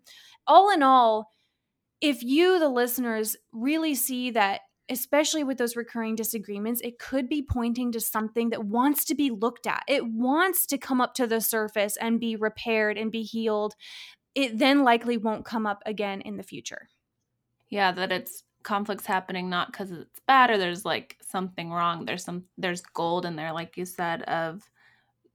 All 0.46 0.72
in 0.72 0.82
all, 0.82 1.30
if 2.00 2.22
you, 2.22 2.58
the 2.58 2.70
listeners, 2.70 3.36
really 3.52 3.94
see 3.94 4.30
that 4.30 4.60
especially 4.88 5.44
with 5.44 5.58
those 5.58 5.76
recurring 5.76 6.14
disagreements, 6.14 6.80
it 6.82 6.98
could 6.98 7.28
be 7.28 7.42
pointing 7.42 7.92
to 7.92 8.00
something 8.00 8.50
that 8.50 8.64
wants 8.64 9.04
to 9.06 9.14
be 9.14 9.30
looked 9.30 9.66
at. 9.66 9.82
It 9.88 10.06
wants 10.06 10.66
to 10.66 10.78
come 10.78 11.00
up 11.00 11.14
to 11.14 11.26
the 11.26 11.40
surface 11.40 11.96
and 11.96 12.20
be 12.20 12.36
repaired 12.36 12.96
and 12.96 13.10
be 13.10 13.22
healed. 13.22 13.74
It 14.34 14.58
then 14.58 14.84
likely 14.84 15.16
won't 15.16 15.44
come 15.44 15.66
up 15.66 15.82
again 15.86 16.20
in 16.20 16.36
the 16.36 16.42
future. 16.42 16.88
Yeah, 17.68 17.92
that 17.92 18.12
it's 18.12 18.44
conflicts 18.62 19.06
happening 19.06 19.48
not 19.48 19.70
because 19.70 19.92
it's 19.92 20.20
bad 20.26 20.50
or 20.50 20.58
there's 20.58 20.84
like 20.84 21.16
something 21.20 21.70
wrong. 21.70 22.04
There's 22.04 22.24
some 22.24 22.44
there's 22.58 22.82
gold 22.82 23.24
in 23.24 23.36
there, 23.36 23.52
like 23.52 23.76
you 23.76 23.84
said, 23.84 24.22
of 24.22 24.62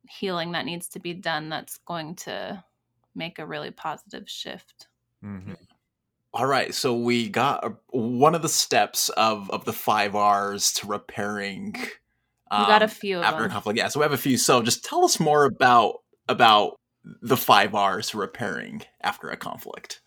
healing 0.10 0.52
that 0.52 0.66
needs 0.66 0.88
to 0.90 1.00
be 1.00 1.14
done 1.14 1.50
that's 1.50 1.78
going 1.78 2.16
to 2.16 2.64
make 3.16 3.40
a 3.40 3.46
really 3.46 3.72
positive 3.72 4.30
shift. 4.30 4.88
Mm-hmm. 5.24 5.54
All 6.34 6.46
right, 6.46 6.74
so 6.74 6.96
we 6.96 7.28
got 7.28 7.66
a, 7.66 7.74
one 7.90 8.36
of 8.36 8.42
the 8.42 8.50
steps 8.50 9.10
of 9.10 9.50
of 9.52 9.66
the 9.66 9.74
five 9.74 10.16
R's 10.16 10.72
to 10.74 10.88
repairing. 10.88 11.76
Um, 12.50 12.62
we 12.62 12.68
got 12.68 12.82
a 12.82 12.86
um, 12.86 12.92
few 12.92 13.20
after 13.20 13.46
a 13.46 13.50
conflict. 13.50 13.78
Yeah, 13.78 13.90
so 13.90 14.00
we 14.00 14.04
have 14.04 14.14
a 14.14 14.18
few. 14.18 14.38
So 14.38 14.62
just 14.62 14.86
tell 14.86 15.04
us 15.04 15.20
more 15.20 15.46
about 15.46 15.96
about 16.30 16.76
the 17.22 17.38
five 17.38 17.76
R's 17.76 18.12
to 18.12 18.18
repairing 18.18 18.84
after 19.02 19.30
a 19.30 19.36
conflict. 19.36 20.02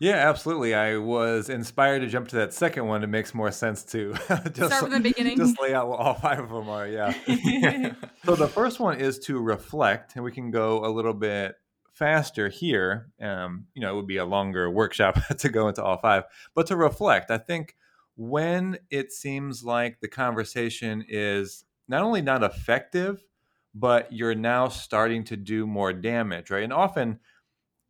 Yeah, 0.00 0.28
absolutely. 0.28 0.74
I 0.74 0.96
was 0.96 1.48
inspired 1.48 2.00
to 2.00 2.06
jump 2.06 2.28
to 2.28 2.36
that 2.36 2.54
second 2.54 2.86
one. 2.86 3.02
It 3.02 3.08
makes 3.08 3.34
more 3.34 3.50
sense 3.50 3.82
to 3.86 4.12
just, 4.52 4.54
Start 4.54 4.84
from 4.84 4.90
the 4.90 5.00
beginning. 5.02 5.36
just 5.36 5.60
lay 5.60 5.74
out 5.74 5.88
what 5.88 5.98
all 5.98 6.14
five 6.14 6.38
of 6.38 6.50
them 6.50 6.68
are. 6.68 6.86
Yeah. 6.86 7.12
so 8.24 8.36
the 8.36 8.46
first 8.48 8.78
one 8.78 9.00
is 9.00 9.18
to 9.20 9.40
reflect, 9.40 10.14
and 10.14 10.24
we 10.24 10.30
can 10.30 10.50
go 10.50 10.84
a 10.84 10.90
little 10.90 11.14
bit 11.14 11.56
faster 11.98 12.48
here. 12.48 13.10
Um, 13.20 13.66
you 13.74 13.82
know, 13.82 13.92
it 13.92 13.96
would 13.96 14.06
be 14.06 14.18
a 14.18 14.24
longer 14.24 14.70
workshop 14.70 15.18
to 15.38 15.48
go 15.48 15.68
into 15.68 15.82
all 15.82 15.98
five, 15.98 16.24
but 16.54 16.66
to 16.68 16.76
reflect, 16.76 17.30
I 17.30 17.38
think 17.38 17.74
when 18.16 18.78
it 18.90 19.12
seems 19.12 19.62
like 19.64 20.00
the 20.00 20.08
conversation 20.08 21.04
is 21.08 21.64
not 21.88 22.02
only 22.02 22.22
not 22.22 22.42
effective, 22.42 23.24
but 23.74 24.12
you're 24.12 24.34
now 24.34 24.68
starting 24.68 25.24
to 25.24 25.36
do 25.36 25.66
more 25.66 25.92
damage, 25.92 26.50
right? 26.50 26.64
And 26.64 26.72
often 26.72 27.20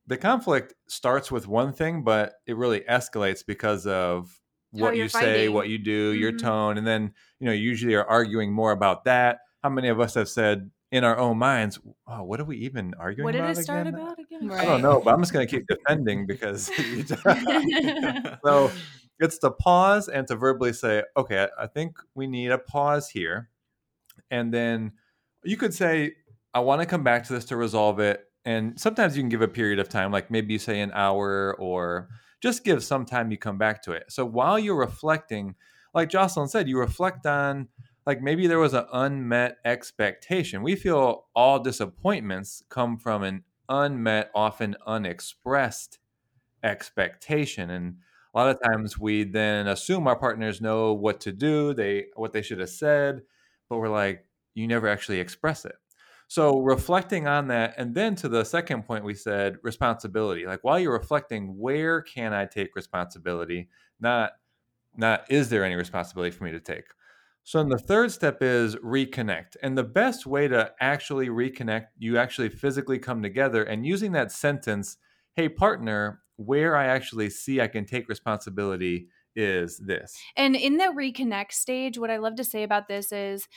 the 0.07 0.17
conflict 0.17 0.75
starts 0.89 1.31
with 1.31 1.47
one 1.47 1.73
thing, 1.73 2.03
but 2.03 2.35
it 2.47 2.57
really 2.57 2.81
escalates 2.81 3.45
because 3.47 3.87
of 3.87 4.41
what 4.71 4.97
you 4.97 5.09
say, 5.09 5.49
what 5.49 5.69
you 5.69 5.79
do, 5.79 6.13
your 6.13 6.33
Mhm. 6.33 6.39
tone, 6.39 6.79
and 6.79 6.87
then 6.87 7.15
you 7.41 7.47
know 7.47 7.53
you 7.53 7.69
usually 7.71 7.95
are 7.95 8.05
arguing 8.07 8.53
more 8.53 8.73
about 8.73 9.05
that. 9.05 9.41
How 9.63 9.71
many 9.71 9.89
of 9.89 10.01
us 10.01 10.15
have 10.15 10.29
said 10.29 10.71
in 10.91 11.05
our 11.05 11.19
own 11.19 11.39
minds, 11.39 11.79
"Oh, 12.07 12.23
what 12.25 12.41
are 12.41 12.45
we 12.45 12.57
even 12.59 12.95
arguing 12.99 13.25
what 13.25 13.33
did 13.33 13.43
about 13.43 13.59
it 13.59 13.63
start 13.63 13.87
again?" 13.87 13.95
about 14.01 14.19
again? 14.19 14.51
I 14.51 14.65
don't 14.65 14.81
know, 14.83 15.01
but 15.05 15.13
I'm 15.15 15.21
just 15.21 15.33
going 15.33 15.47
to 15.47 15.51
keep 15.51 15.67
defending 15.69 16.27
because. 16.27 16.71
you 16.79 17.03
just- 17.03 17.25
Right. 17.25 18.39
so 18.45 18.71
it's 19.21 19.39
to 19.39 19.51
pause 19.51 20.09
and 20.09 20.27
to 20.29 20.37
verbally 20.37 20.73
say, 20.73 21.03
"Okay, 21.17 21.45
I- 21.59 21.65
I 21.65 21.67
think 21.67 21.99
we 22.15 22.27
need 22.27 22.51
a 22.51 22.59
pause 22.59 23.09
here," 23.11 23.51
and 24.31 24.53
then 24.53 24.93
you 25.45 25.57
could 25.57 25.75
say, 25.75 26.15
"I 26.55 26.61
want 26.61 26.81
to 26.81 26.87
come 26.87 27.05
back 27.05 27.25
to 27.25 27.33
this 27.35 27.45
to 27.47 27.57
resolve 27.57 28.01
it." 28.01 28.25
And 28.45 28.79
sometimes 28.81 29.17
you 29.17 29.23
can 29.23 29.29
give 29.29 29.43
a 29.43 29.49
period 29.49 29.79
of 29.79 29.89
time, 29.91 30.11
like 30.11 30.31
maybe 30.31 30.55
you 30.55 30.59
say 30.59 30.81
an 30.81 30.91
hour, 30.95 31.55
or 31.59 32.09
just 32.41 32.65
give 32.65 32.83
some 32.83 33.05
time. 33.05 33.31
You 33.31 33.37
come 33.37 33.59
back 33.59 33.83
to 33.83 33.93
it. 33.93 34.05
So 34.09 34.25
while 34.25 34.59
you're 34.59 34.77
reflecting, 34.77 35.55
like 35.93 36.09
Jocelyn 36.09 36.49
said, 36.49 36.67
you 36.69 36.79
reflect 36.79 37.27
on 37.27 37.69
like 38.09 38.23
maybe 38.23 38.47
there 38.47 38.59
was 38.59 38.73
an 38.73 38.87
unmet 38.91 39.59
expectation. 39.67 40.63
We 40.63 40.77
feel 40.77 41.27
all 41.37 41.59
disappointments 41.59 42.63
come 42.71 42.97
from 42.97 43.23
an 43.23 43.45
unmet, 43.69 44.31
often 44.35 44.77
unexpressed 44.87 45.99
expectation. 46.65 47.69
And 47.69 47.97
a 48.33 48.39
lot 48.39 48.49
of 48.49 48.63
times 48.63 48.99
we 48.99 49.25
then 49.25 49.67
assume 49.67 50.07
our 50.07 50.19
partners 50.19 50.63
know 50.63 50.95
what 50.95 51.21
to 51.21 51.33
do, 51.33 51.75
they 51.75 52.07
what 52.17 52.33
they 52.33 52.41
should 52.41 52.61
have 52.61 52.71
said, 52.71 53.21
but 53.69 53.77
we're 53.77 53.91
like, 53.91 54.25
you 54.55 54.67
never 54.67 54.89
actually 54.89 55.21
express 55.21 55.67
it. 55.67 55.77
So 56.29 56.61
reflecting 56.61 57.27
on 57.27 57.49
that, 57.49 57.75
and 57.77 57.95
then 57.95 58.15
to 58.17 58.29
the 58.31 58.43
second 58.43 58.85
point 58.85 59.05
we 59.05 59.13
said, 59.13 59.59
responsibility. 59.63 60.47
Like 60.47 60.65
while 60.65 60.81
you're 60.81 60.95
reflecting, 60.95 61.59
where 61.59 62.01
can 62.01 62.33
I 62.33 62.47
take 62.47 62.75
responsibility? 62.75 63.69
Not 64.01 64.33
not 64.97 65.31
is 65.31 65.51
there 65.51 65.63
any 65.63 65.75
responsibility 65.75 66.35
for 66.35 66.45
me 66.45 66.53
to 66.53 66.61
take? 66.61 66.87
So 67.49 67.57
then 67.57 67.71
the 67.71 67.79
third 67.79 68.13
step 68.13 68.43
is 68.43 68.77
reconnect. 68.77 69.57
And 69.63 69.79
the 69.79 69.83
best 69.83 70.27
way 70.27 70.49
to 70.49 70.71
actually 70.83 71.29
reconnect, 71.29 71.87
you 71.97 72.19
actually 72.19 72.51
physically 72.51 72.99
come 72.99 73.23
together 73.23 73.65
and 73.65 73.87
using 73.87 74.13
that 74.13 74.31
sentence, 74.31 74.99
hey 75.33 75.49
partner, 75.49 76.21
where 76.37 76.77
I 76.77 76.89
actually 76.89 77.31
see 77.31 77.63
I 77.63 77.69
can 77.69 77.87
take 77.87 78.07
responsibility 78.07 79.09
is 79.35 79.79
this. 79.79 80.15
And 80.37 80.57
in 80.57 80.77
the 80.77 80.93
reconnect 80.95 81.53
stage, 81.53 81.97
what 81.97 82.11
I 82.11 82.19
love 82.19 82.35
to 82.35 82.45
say 82.45 82.65
about 82.65 82.87
this 82.87 83.13
is 83.13 83.49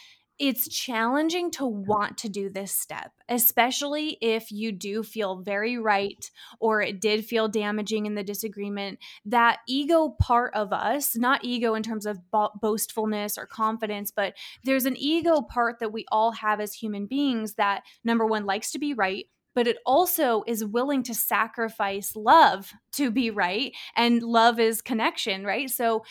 it's 0.42 0.68
challenging 0.68 1.52
to 1.52 1.68
want 1.68 2.18
to 2.18 2.28
do 2.28 2.50
this 2.50 2.72
step, 2.72 3.12
especially 3.30 4.18
if 4.22 4.52
you 4.52 4.72
do 4.72 5.04
feel 5.04 5.36
very 5.36 5.78
right 5.78 6.32
or 6.60 6.82
it 6.82 7.00
did 7.00 7.24
feel 7.24 7.48
damaging 7.48 8.08
in 8.08 8.16
the 8.16 8.24
disagreement. 8.24 8.98
That 9.24 9.60
ego 9.68 10.16
part 10.20 10.56
of 10.56 10.74
us, 10.74 11.16
not 11.16 11.46
ego 11.46 11.76
in 11.76 11.84
terms 11.84 12.08
of 12.08 12.32
bo- 12.32 12.50
boastfulness 12.60 13.38
or 13.38 13.46
confidence, 13.46 14.10
but 14.10 14.34
there's 14.64 14.88
an 14.88 14.98
ego 14.98 15.44
part 15.44 15.78
that 15.80 15.94
we 15.94 16.06
all 16.12 16.32
have 16.32 16.60
as 16.60 16.74
human 16.74 17.06
beings 17.06 17.54
that 17.54 17.84
number 18.04 18.26
one 18.26 18.48
likes 18.48 18.72
to 18.72 18.80
be 18.80 18.96
right. 18.96 19.28
But 19.54 19.68
it 19.68 19.78
also 19.86 20.44
is 20.48 20.66
willing 20.66 21.04
to 21.04 21.14
sacrifice 21.14 22.16
love 22.16 22.72
to 22.94 23.12
be 23.12 23.30
right. 23.30 23.74
And 23.96 24.24
love 24.24 24.60
is 24.60 24.82
connection, 24.82 25.46
right? 25.46 25.70
So 25.70 26.04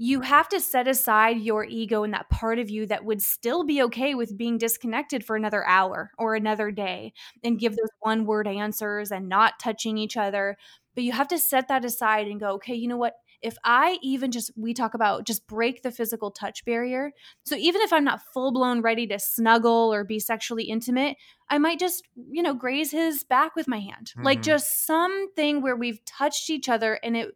you 0.00 0.20
have 0.20 0.48
to 0.48 0.60
set 0.60 0.86
aside 0.86 1.40
your 1.40 1.64
ego 1.64 2.04
and 2.04 2.14
that 2.14 2.30
part 2.30 2.58
of 2.60 2.70
you 2.70 2.86
that 2.86 3.04
would 3.04 3.20
still 3.20 3.64
be 3.64 3.82
okay 3.82 4.14
with 4.14 4.38
being 4.38 4.56
disconnected 4.56 5.24
for 5.24 5.34
another 5.36 5.66
hour 5.66 6.12
or 6.18 6.34
another 6.36 6.70
day 6.70 7.12
and 7.42 7.58
give 7.58 7.72
those 7.76 7.90
one 8.00 8.24
word 8.24 8.46
answers 8.46 9.10
and 9.10 9.28
not 9.28 9.58
touching 9.60 9.98
each 9.98 10.16
other. 10.16 10.56
But 10.94 11.02
you 11.04 11.12
have 11.12 11.28
to 11.28 11.38
set 11.38 11.68
that 11.68 11.84
aside 11.84 12.28
and 12.28 12.40
go, 12.40 12.52
okay, 12.54 12.74
you 12.74 12.88
know 12.88 12.96
what? 12.96 13.14
If 13.40 13.56
I 13.64 13.98
even 14.02 14.32
just, 14.32 14.50
we 14.56 14.74
talk 14.74 14.94
about 14.94 15.24
just 15.24 15.46
break 15.46 15.82
the 15.82 15.92
physical 15.92 16.30
touch 16.32 16.64
barrier. 16.64 17.12
So 17.44 17.54
even 17.56 17.82
if 17.82 17.92
I'm 17.92 18.02
not 18.04 18.20
full 18.34 18.52
blown 18.52 18.80
ready 18.82 19.06
to 19.08 19.18
snuggle 19.18 19.92
or 19.94 20.02
be 20.04 20.18
sexually 20.18 20.64
intimate, 20.64 21.16
I 21.48 21.58
might 21.58 21.78
just, 21.78 22.06
you 22.30 22.42
know, 22.42 22.54
graze 22.54 22.90
his 22.90 23.22
back 23.24 23.54
with 23.54 23.68
my 23.68 23.78
hand. 23.78 24.14
Like 24.22 24.42
Mhm. 24.42 24.42
just 24.42 24.84
something 24.86 25.62
where 25.62 25.76
we've 25.76 26.04
touched 26.04 26.50
each 26.50 26.68
other 26.68 26.94
and 27.02 27.16
it, 27.16 27.34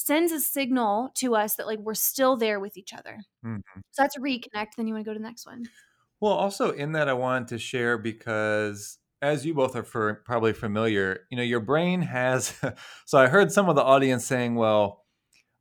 sends 0.00 0.32
a 0.32 0.40
signal 0.40 1.10
to 1.14 1.34
us 1.34 1.56
that 1.56 1.66
like 1.66 1.78
we're 1.78 1.94
still 1.94 2.36
there 2.36 2.58
with 2.58 2.76
each 2.76 2.94
other. 2.94 3.18
Mhm. 3.44 3.62
So 3.90 4.02
that's 4.02 4.16
reconnect. 4.18 4.74
Then 4.76 4.86
you 4.86 4.94
want 4.94 5.04
to 5.04 5.08
go 5.10 5.12
to 5.12 5.18
the 5.18 5.26
next 5.26 5.46
one. 5.46 5.68
Well, 6.20 6.32
also 6.32 6.70
in 6.70 6.92
that, 6.92 7.08
I 7.08 7.12
wanted 7.12 7.48
to 7.48 7.58
share 7.58 7.98
because 7.98 8.98
as 9.22 9.44
you 9.44 9.52
both 9.54 9.76
are 9.76 9.82
for, 9.82 10.14
probably 10.24 10.52
familiar, 10.54 11.26
you 11.30 11.36
know, 11.36 11.42
your 11.42 11.60
brain 11.60 12.02
has. 12.02 12.58
so 13.06 13.18
I 13.18 13.28
heard 13.28 13.52
some 13.52 13.68
of 13.68 13.76
the 13.76 13.82
audience 13.82 14.24
saying, 14.24 14.54
well, 14.54 15.04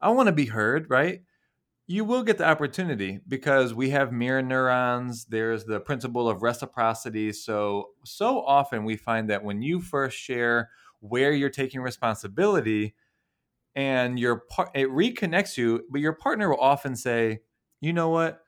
I 0.02 0.10
want 0.12 0.28
to 0.28 0.34
be 0.34 0.46
heard, 0.46 0.90
right? 0.90 1.24
You 1.88 2.06
will 2.06 2.24
get 2.24 2.38
the 2.38 2.48
opportunity 2.48 3.20
because 3.28 3.74
we 3.74 3.90
have 3.92 4.12
mirror 4.14 4.42
neurons. 4.42 5.26
There's 5.26 5.66
the 5.66 5.80
principle 5.80 6.30
of 6.30 6.44
reciprocity. 6.44 7.34
So, 7.34 7.90
so 8.06 8.42
often 8.44 8.86
we 8.86 8.96
find 8.96 9.30
that 9.30 9.44
when 9.44 9.62
you 9.62 9.82
first 9.82 10.18
share 10.18 10.70
where 11.02 11.32
you're 11.34 11.50
taking 11.50 11.82
responsibility 11.82 12.96
and 13.76 14.20
your 14.20 14.44
part, 14.50 14.72
it 14.76 14.90
reconnects 14.90 15.58
you, 15.58 15.86
but 15.90 16.02
your 16.02 16.14
partner 16.14 16.50
will 16.50 16.60
often 16.60 16.96
say, 16.96 17.42
you 17.82 17.94
know 17.94 18.10
what? 18.10 18.42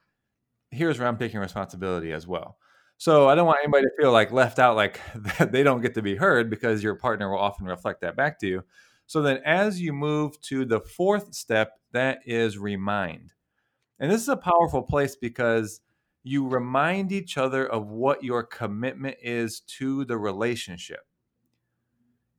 here's 0.72 0.98
where 0.98 1.08
I'm 1.08 1.18
taking 1.18 1.40
responsibility 1.40 2.12
as 2.12 2.26
well. 2.26 2.58
So 2.98 3.28
I 3.28 3.36
don't 3.36 3.48
want 3.48 3.60
anybody 3.64 3.84
to 3.84 4.02
feel 4.02 4.12
like 4.12 4.32
left 4.32 4.60
out, 4.60 4.76
like 4.76 5.00
they 5.52 5.64
don't 5.64 5.82
get 5.82 5.94
to 5.96 6.02
be 6.02 6.16
heard 6.16 6.50
because 6.50 6.84
your 6.84 6.96
partner 6.96 7.30
will 7.30 7.40
often 7.40 7.66
reflect 7.68 8.02
that 8.02 8.16
back 8.16 8.40
to 8.40 8.48
you. 8.48 8.64
So 9.06 9.22
then 9.22 9.42
as 9.46 9.82
you 9.82 9.92
move 9.92 10.40
to 10.42 10.66
the 10.66 10.80
fourth 10.80 11.34
step, 11.34 11.74
that 11.92 12.20
is 12.26 12.58
remind. 12.58 13.34
And 14.00 14.10
this 14.10 14.22
is 14.22 14.30
a 14.30 14.38
powerful 14.38 14.82
place 14.82 15.16
because 15.16 15.82
you 16.24 16.48
remind 16.48 17.12
each 17.12 17.38
other 17.38 17.68
of 17.68 17.88
what 17.88 18.24
your 18.24 18.44
commitment 18.44 19.18
is 19.22 19.60
to 19.62 20.06
the 20.06 20.18
relationship. 20.18 21.02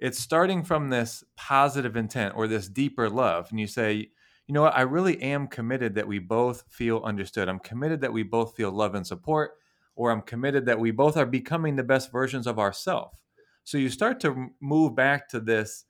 It's 0.03 0.19
starting 0.19 0.65
from 0.65 0.91
this 0.91 1.23
positive 1.37 1.95
intent 1.97 2.35
or 2.37 2.49
this 2.49 2.69
deeper 2.69 3.09
love. 3.09 3.47
And 3.51 3.61
you 3.61 3.69
say, 3.69 4.09
you 4.49 4.53
know 4.53 4.63
what? 4.63 4.77
I 4.77 4.81
really 4.81 5.23
am 5.23 5.47
committed 5.47 5.95
that 5.95 6.09
we 6.09 6.19
both 6.19 6.65
feel 6.69 7.03
understood. 7.05 7.49
I'm 7.49 7.61
committed 7.61 8.01
that 8.01 8.13
we 8.13 8.25
both 8.25 8.57
feel 8.57 8.73
love 8.73 8.97
and 8.97 9.07
support, 9.07 9.53
or 9.95 10.11
I'm 10.11 10.23
committed 10.23 10.67
that 10.67 10.81
we 10.81 10.91
both 10.91 11.17
are 11.17 11.25
becoming 11.25 11.77
the 11.77 11.85
best 11.85 12.11
versions 12.11 12.49
of 12.49 12.59
ourselves. 12.59 13.17
So 13.63 13.79
you 13.79 13.89
start 13.89 14.19
to 14.23 14.49
move 14.61 14.97
back 14.97 15.29
to 15.29 15.39
this 15.39 15.85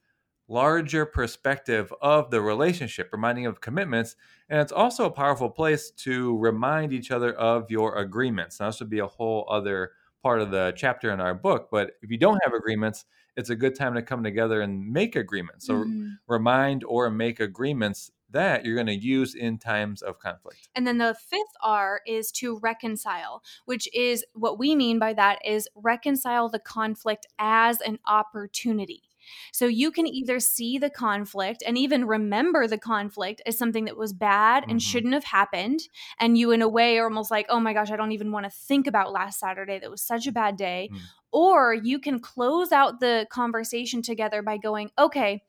larger 0.47 1.07
perspective 1.07 1.91
of 2.03 2.31
the 2.31 2.43
relationship, 2.43 3.09
reminding 3.13 3.47
of 3.47 3.63
commitments. 3.63 4.17
And 4.51 4.61
it's 4.61 4.73
also 4.73 5.07
a 5.07 5.11
powerful 5.11 5.49
place 5.49 5.91
to 5.91 6.37
remind 6.37 6.93
each 6.93 7.11
other 7.11 7.33
of 7.33 7.71
your 7.71 7.97
agreements. 7.97 8.61
Now, 8.61 8.67
this 8.67 8.81
would 8.81 8.91
be 8.91 8.99
a 8.99 9.07
whole 9.07 9.49
other 9.51 9.93
part 10.23 10.43
of 10.43 10.51
the 10.51 10.75
chapter 10.77 11.11
in 11.11 11.21
our 11.21 11.35
book, 11.35 11.69
but 11.71 11.93
if 12.03 12.11
you 12.11 12.19
don't 12.19 12.39
have 12.45 12.53
agreements, 12.53 13.07
it's 13.37 13.51
a 13.51 13.57
good 13.57 13.75
time 13.75 13.95
to 13.95 14.03
come 14.03 14.23
together 14.23 14.61
and 14.61 14.93
make 14.93 15.17
agreements. 15.17 15.67
So 15.67 15.75
Mhm. 15.75 16.19
remind 16.27 16.85
or 16.85 17.11
make 17.11 17.41
agreements 17.41 18.11
that 18.31 18.65
you're 18.65 18.75
going 18.75 18.87
to 18.87 18.95
use 18.95 19.35
in 19.35 19.59
times 19.59 20.01
of 20.03 20.19
conflict. 20.19 20.69
And 20.75 20.87
then 20.87 20.99
the 20.99 21.15
fifth 21.15 21.55
R 21.63 22.01
is 22.07 22.33
to 22.33 22.59
reconcile, 22.59 23.43
which 23.67 23.89
is 23.95 24.25
what 24.33 24.59
we 24.59 24.75
mean 24.75 24.99
by 24.99 25.13
that 25.15 25.39
is 25.45 25.69
reconcile 25.75 26.49
the 26.49 26.59
conflict 26.59 27.27
as 27.39 27.81
an 27.83 27.99
opportunity. 28.07 29.03
So 29.53 29.67
you 29.67 29.91
can 29.91 30.07
either 30.07 30.41
see 30.41 30.79
the 30.79 30.91
conflict 30.91 31.63
and 31.67 31.77
even 31.79 32.07
remember 32.07 32.67
the 32.67 32.79
conflict 32.79 33.43
as 33.47 33.59
something 33.59 33.85
that 33.87 33.97
was 33.97 34.13
bad 34.13 34.65
and 34.69 34.79
Mhm. 34.79 34.83
shouldn't 34.83 35.15
have 35.15 35.25
happened. 35.25 35.81
And 36.19 36.37
you, 36.39 36.51
in 36.51 36.63
a 36.63 36.69
way, 36.69 36.99
are 36.99 37.05
almost 37.05 37.31
like, 37.31 37.47
oh 37.49 37.61
my 37.61 37.73
gosh, 37.73 37.91
I 37.91 37.97
don't 37.97 38.13
even 38.13 38.33
want 38.33 38.45
to 38.45 38.51
think 38.51 38.87
about 38.87 39.13
last 39.13 39.39
Saturday. 39.39 39.79
That 39.79 39.91
was 39.91 40.03
such 40.03 40.27
a 40.27 40.33
bad 40.33 40.57
day. 40.57 40.91
Mm. 40.93 40.99
Or 41.33 41.75
you 41.75 41.99
can 41.99 42.21
close 42.21 42.73
out 42.73 43.01
the 43.01 43.27
conversation 43.31 44.03
together 44.03 44.43
by 44.43 44.59
going, 44.59 44.91
okay, 44.99 45.43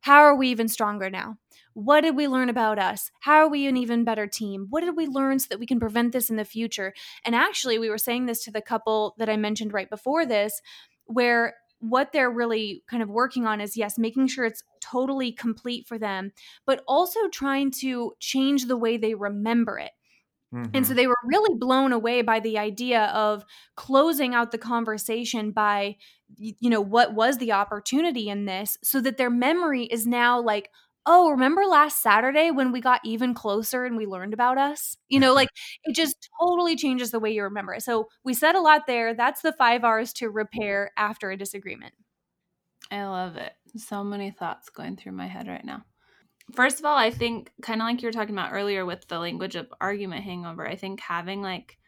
how 0.00 0.20
are 0.20 0.34
we 0.34 0.48
even 0.48 0.68
stronger 0.68 1.10
now? 1.10 1.36
What 1.74 2.00
did 2.00 2.16
we 2.16 2.26
learn 2.26 2.48
about 2.48 2.78
us? 2.78 3.10
How 3.20 3.36
are 3.36 3.48
we 3.48 3.66
an 3.66 3.76
even 3.76 4.04
better 4.04 4.26
team? 4.26 4.66
What 4.70 4.80
did 4.80 4.96
we 4.96 5.06
learn 5.06 5.38
so 5.38 5.46
that 5.50 5.60
we 5.60 5.66
can 5.66 5.78
prevent 5.78 6.12
this 6.12 6.30
in 6.30 6.36
the 6.36 6.44
future? 6.44 6.92
And 7.24 7.34
actually, 7.34 7.78
we 7.78 7.90
were 7.90 7.98
saying 7.98 8.26
this 8.26 8.42
to 8.44 8.50
the 8.50 8.62
couple 8.62 9.14
that 9.18 9.28
I 9.28 9.36
mentioned 9.36 9.72
right 9.72 9.88
before 9.88 10.26
this, 10.26 10.60
where 11.04 11.54
what 11.80 12.12
they're 12.12 12.30
really 12.30 12.84
kind 12.88 13.02
of 13.02 13.08
working 13.08 13.46
on 13.46 13.60
is 13.60 13.76
yes, 13.76 13.98
making 13.98 14.28
sure 14.28 14.44
it's 14.44 14.62
totally 14.80 15.32
complete 15.32 15.86
for 15.86 15.98
them, 15.98 16.32
but 16.66 16.82
also 16.86 17.28
trying 17.28 17.70
to 17.70 18.12
change 18.20 18.66
the 18.66 18.76
way 18.76 18.96
they 18.96 19.14
remember 19.14 19.78
it. 19.78 19.90
Mm-hmm. 20.54 20.70
And 20.74 20.86
so 20.86 20.90
mm-hmm. 20.90 20.96
they 20.96 21.06
were 21.06 21.16
really 21.24 21.56
blown 21.58 21.92
away 21.92 22.22
by 22.22 22.40
the 22.40 22.58
idea 22.58 23.04
of 23.06 23.44
closing 23.76 24.34
out 24.34 24.50
the 24.50 24.58
conversation 24.58 25.52
by, 25.52 25.96
you 26.36 26.70
know, 26.70 26.80
what 26.80 27.14
was 27.14 27.38
the 27.38 27.52
opportunity 27.52 28.28
in 28.28 28.46
this 28.46 28.76
so 28.82 29.00
that 29.00 29.16
their 29.16 29.30
memory 29.30 29.84
is 29.84 30.06
now 30.06 30.40
like, 30.40 30.70
oh, 31.06 31.30
remember 31.30 31.64
last 31.64 32.02
Saturday 32.02 32.50
when 32.50 32.72
we 32.72 32.80
got 32.80 33.00
even 33.04 33.34
closer 33.34 33.84
and 33.84 33.96
we 33.96 34.06
learned 34.06 34.34
about 34.34 34.58
us? 34.58 34.96
You 35.08 35.20
know, 35.20 35.28
mm-hmm. 35.28 35.36
like 35.36 35.48
it 35.84 35.94
just 35.94 36.28
totally 36.40 36.76
changes 36.76 37.10
the 37.10 37.20
way 37.20 37.30
you 37.30 37.42
remember 37.42 37.74
it. 37.74 37.82
So 37.82 38.08
we 38.24 38.34
said 38.34 38.54
a 38.54 38.60
lot 38.60 38.86
there. 38.86 39.14
That's 39.14 39.42
the 39.42 39.52
five 39.52 39.84
R's 39.84 40.12
to 40.14 40.30
repair 40.30 40.90
after 40.96 41.30
a 41.30 41.36
disagreement. 41.36 41.94
I 42.90 43.04
love 43.04 43.36
it. 43.36 43.52
So 43.76 44.02
many 44.02 44.30
thoughts 44.30 44.68
going 44.68 44.96
through 44.96 45.12
my 45.12 45.26
head 45.26 45.46
right 45.46 45.64
now. 45.64 45.84
First 46.52 46.80
of 46.80 46.84
all, 46.84 46.96
I 46.96 47.10
think 47.10 47.52
kind 47.62 47.80
of 47.80 47.86
like 47.86 48.02
you 48.02 48.08
were 48.08 48.12
talking 48.12 48.34
about 48.34 48.52
earlier 48.52 48.84
with 48.84 49.06
the 49.06 49.20
language 49.20 49.54
of 49.54 49.72
argument 49.80 50.24
hangover, 50.24 50.66
I 50.66 50.74
think 50.74 51.00
having 51.00 51.42
like 51.42 51.78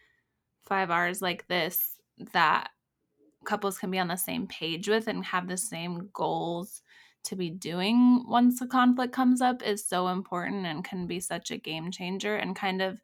five 0.62 0.90
R's 0.90 1.20
like 1.20 1.48
this 1.48 1.96
that 2.33 2.70
couples 3.44 3.79
can 3.79 3.90
be 3.90 3.98
on 3.98 4.07
the 4.07 4.16
same 4.16 4.46
page 4.46 4.88
with 4.88 5.09
and 5.09 5.25
have 5.25 5.48
the 5.48 5.57
same 5.57 6.09
goals 6.12 6.83
to 7.24 7.37
be 7.37 7.50
doing 7.50 8.24
once 8.28 8.61
a 8.61 8.66
conflict 8.66 9.12
comes 9.12 9.40
up 9.40 9.62
is 9.62 9.85
so 9.85 10.08
important 10.08 10.66
and 10.66 10.85
can 10.85 11.06
be 11.06 11.20
such 11.20 11.50
a 11.50 11.56
game 11.56 11.90
changer 11.90 12.37
and 12.37 12.56
kind 12.56 12.82
of 12.82 13.00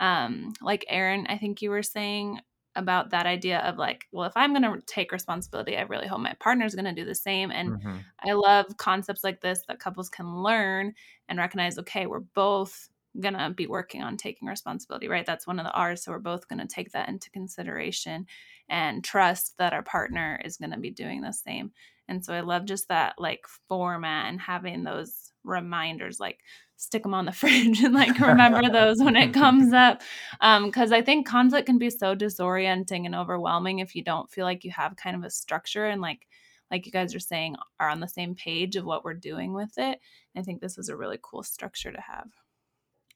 um 0.00 0.52
like 0.60 0.84
Aaron, 0.88 1.26
I 1.28 1.38
think 1.38 1.62
you 1.62 1.70
were 1.70 1.82
saying 1.82 2.40
about 2.76 3.10
that 3.10 3.26
idea 3.26 3.60
of 3.60 3.78
like 3.78 4.06
well 4.12 4.26
if 4.26 4.32
I'm 4.36 4.52
going 4.52 4.62
to 4.62 4.84
take 4.86 5.12
responsibility 5.12 5.76
I 5.76 5.82
really 5.82 6.08
hope 6.08 6.20
my 6.20 6.34
partner's 6.40 6.74
going 6.74 6.86
to 6.86 6.92
do 6.92 7.04
the 7.04 7.14
same 7.14 7.50
and 7.50 7.70
mm-hmm. 7.70 7.96
I 8.18 8.32
love 8.32 8.76
concepts 8.76 9.22
like 9.22 9.40
this 9.40 9.62
that 9.68 9.78
couples 9.78 10.08
can 10.08 10.42
learn 10.42 10.94
and 11.28 11.38
recognize 11.38 11.78
okay 11.78 12.06
we're 12.06 12.20
both 12.20 12.88
going 13.20 13.34
to 13.34 13.50
be 13.50 13.68
working 13.68 14.02
on 14.02 14.16
taking 14.16 14.48
responsibility 14.48 15.08
right 15.08 15.24
that's 15.24 15.46
one 15.46 15.60
of 15.60 15.64
the 15.64 15.72
R's 15.72 16.02
so 16.02 16.10
we're 16.10 16.18
both 16.18 16.48
going 16.48 16.58
to 16.58 16.66
take 16.66 16.90
that 16.92 17.08
into 17.08 17.30
consideration 17.30 18.26
and 18.68 19.04
trust 19.04 19.56
that 19.58 19.72
our 19.72 19.82
partner 19.82 20.40
is 20.44 20.56
going 20.56 20.72
to 20.72 20.80
be 20.80 20.90
doing 20.90 21.20
the 21.20 21.32
same 21.32 21.70
and 22.08 22.24
so 22.24 22.34
I 22.34 22.40
love 22.40 22.64
just 22.64 22.88
that 22.88 23.14
like 23.18 23.46
format 23.68 24.26
and 24.28 24.40
having 24.40 24.84
those 24.84 25.32
reminders, 25.44 26.20
like 26.20 26.40
stick 26.76 27.02
them 27.02 27.14
on 27.14 27.24
the 27.24 27.32
fridge 27.40 27.80
and 27.82 27.94
like 27.94 28.18
remember 28.18 28.68
those 28.72 28.98
when 28.98 29.16
it 29.16 29.32
comes 29.32 29.72
up. 29.72 30.02
Because 30.40 30.92
um, 30.92 30.98
I 30.98 31.02
think 31.02 31.26
conflict 31.26 31.66
can 31.66 31.78
be 31.78 31.90
so 31.90 32.14
disorienting 32.14 33.06
and 33.06 33.14
overwhelming 33.14 33.78
if 33.78 33.94
you 33.94 34.02
don't 34.02 34.30
feel 34.30 34.44
like 34.44 34.64
you 34.64 34.70
have 34.72 34.96
kind 34.96 35.16
of 35.16 35.24
a 35.24 35.30
structure 35.30 35.86
and 35.86 36.00
like 36.00 36.26
like 36.70 36.86
you 36.86 36.92
guys 36.92 37.14
are 37.14 37.20
saying 37.20 37.56
are 37.78 37.88
on 37.88 38.00
the 38.00 38.08
same 38.08 38.34
page 38.34 38.74
of 38.76 38.84
what 38.84 39.04
we're 39.04 39.14
doing 39.14 39.52
with 39.52 39.72
it. 39.76 39.98
I 40.36 40.42
think 40.42 40.60
this 40.60 40.78
is 40.78 40.88
a 40.88 40.96
really 40.96 41.18
cool 41.22 41.42
structure 41.42 41.92
to 41.92 42.00
have. 42.00 42.28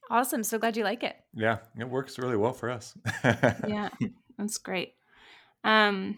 Awesome. 0.09 0.43
So 0.43 0.57
glad 0.57 0.77
you 0.77 0.83
like 0.83 1.03
it. 1.03 1.15
Yeah, 1.33 1.57
it 1.77 1.87
works 1.87 2.17
really 2.17 2.37
well 2.37 2.53
for 2.53 2.69
us. 2.69 2.95
yeah, 3.23 3.89
that's 4.37 4.57
great. 4.57 4.93
Um, 5.63 6.17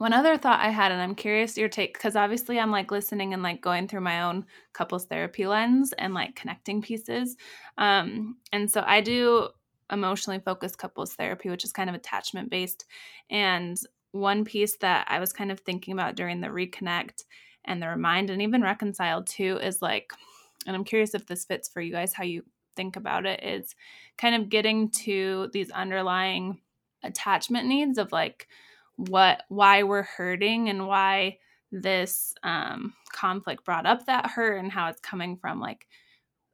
one 0.00 0.14
other 0.14 0.38
thought 0.38 0.60
I 0.60 0.70
had, 0.70 0.92
and 0.92 1.02
I'm 1.02 1.14
curious 1.14 1.58
your 1.58 1.68
take, 1.68 1.92
because 1.92 2.16
obviously 2.16 2.58
I'm 2.58 2.70
like 2.70 2.90
listening 2.90 3.34
and 3.34 3.42
like 3.42 3.60
going 3.60 3.86
through 3.86 4.00
my 4.00 4.22
own 4.22 4.46
couples 4.72 5.04
therapy 5.04 5.46
lens 5.46 5.92
and 5.92 6.14
like 6.14 6.34
connecting 6.34 6.80
pieces. 6.80 7.36
Um, 7.76 8.38
and 8.50 8.70
so 8.70 8.82
I 8.86 9.02
do 9.02 9.50
emotionally 9.92 10.40
focused 10.42 10.78
couples 10.78 11.12
therapy, 11.12 11.50
which 11.50 11.64
is 11.64 11.72
kind 11.74 11.90
of 11.90 11.94
attachment 11.94 12.48
based. 12.48 12.86
And 13.28 13.78
one 14.12 14.46
piece 14.46 14.78
that 14.78 15.06
I 15.10 15.20
was 15.20 15.34
kind 15.34 15.52
of 15.52 15.60
thinking 15.60 15.92
about 15.92 16.16
during 16.16 16.40
the 16.40 16.48
reconnect 16.48 17.24
and 17.66 17.82
the 17.82 17.88
remind 17.88 18.30
and 18.30 18.40
even 18.40 18.62
reconcile 18.62 19.22
too 19.22 19.58
is 19.62 19.82
like, 19.82 20.14
and 20.66 20.74
I'm 20.74 20.84
curious 20.84 21.14
if 21.14 21.26
this 21.26 21.44
fits 21.44 21.68
for 21.68 21.82
you 21.82 21.92
guys, 21.92 22.14
how 22.14 22.24
you 22.24 22.46
think 22.74 22.96
about 22.96 23.26
it, 23.26 23.44
is 23.44 23.74
kind 24.16 24.34
of 24.34 24.48
getting 24.48 24.92
to 24.92 25.50
these 25.52 25.70
underlying 25.70 26.62
attachment 27.04 27.66
needs 27.66 27.98
of 27.98 28.12
like, 28.12 28.48
what 29.08 29.42
why 29.48 29.82
we're 29.82 30.02
hurting 30.02 30.68
and 30.68 30.86
why 30.86 31.38
this 31.72 32.34
um, 32.42 32.92
conflict 33.12 33.64
brought 33.64 33.86
up 33.86 34.06
that 34.06 34.26
hurt 34.26 34.58
and 34.58 34.70
how 34.72 34.88
it's 34.88 35.00
coming 35.00 35.36
from 35.36 35.60
like 35.60 35.86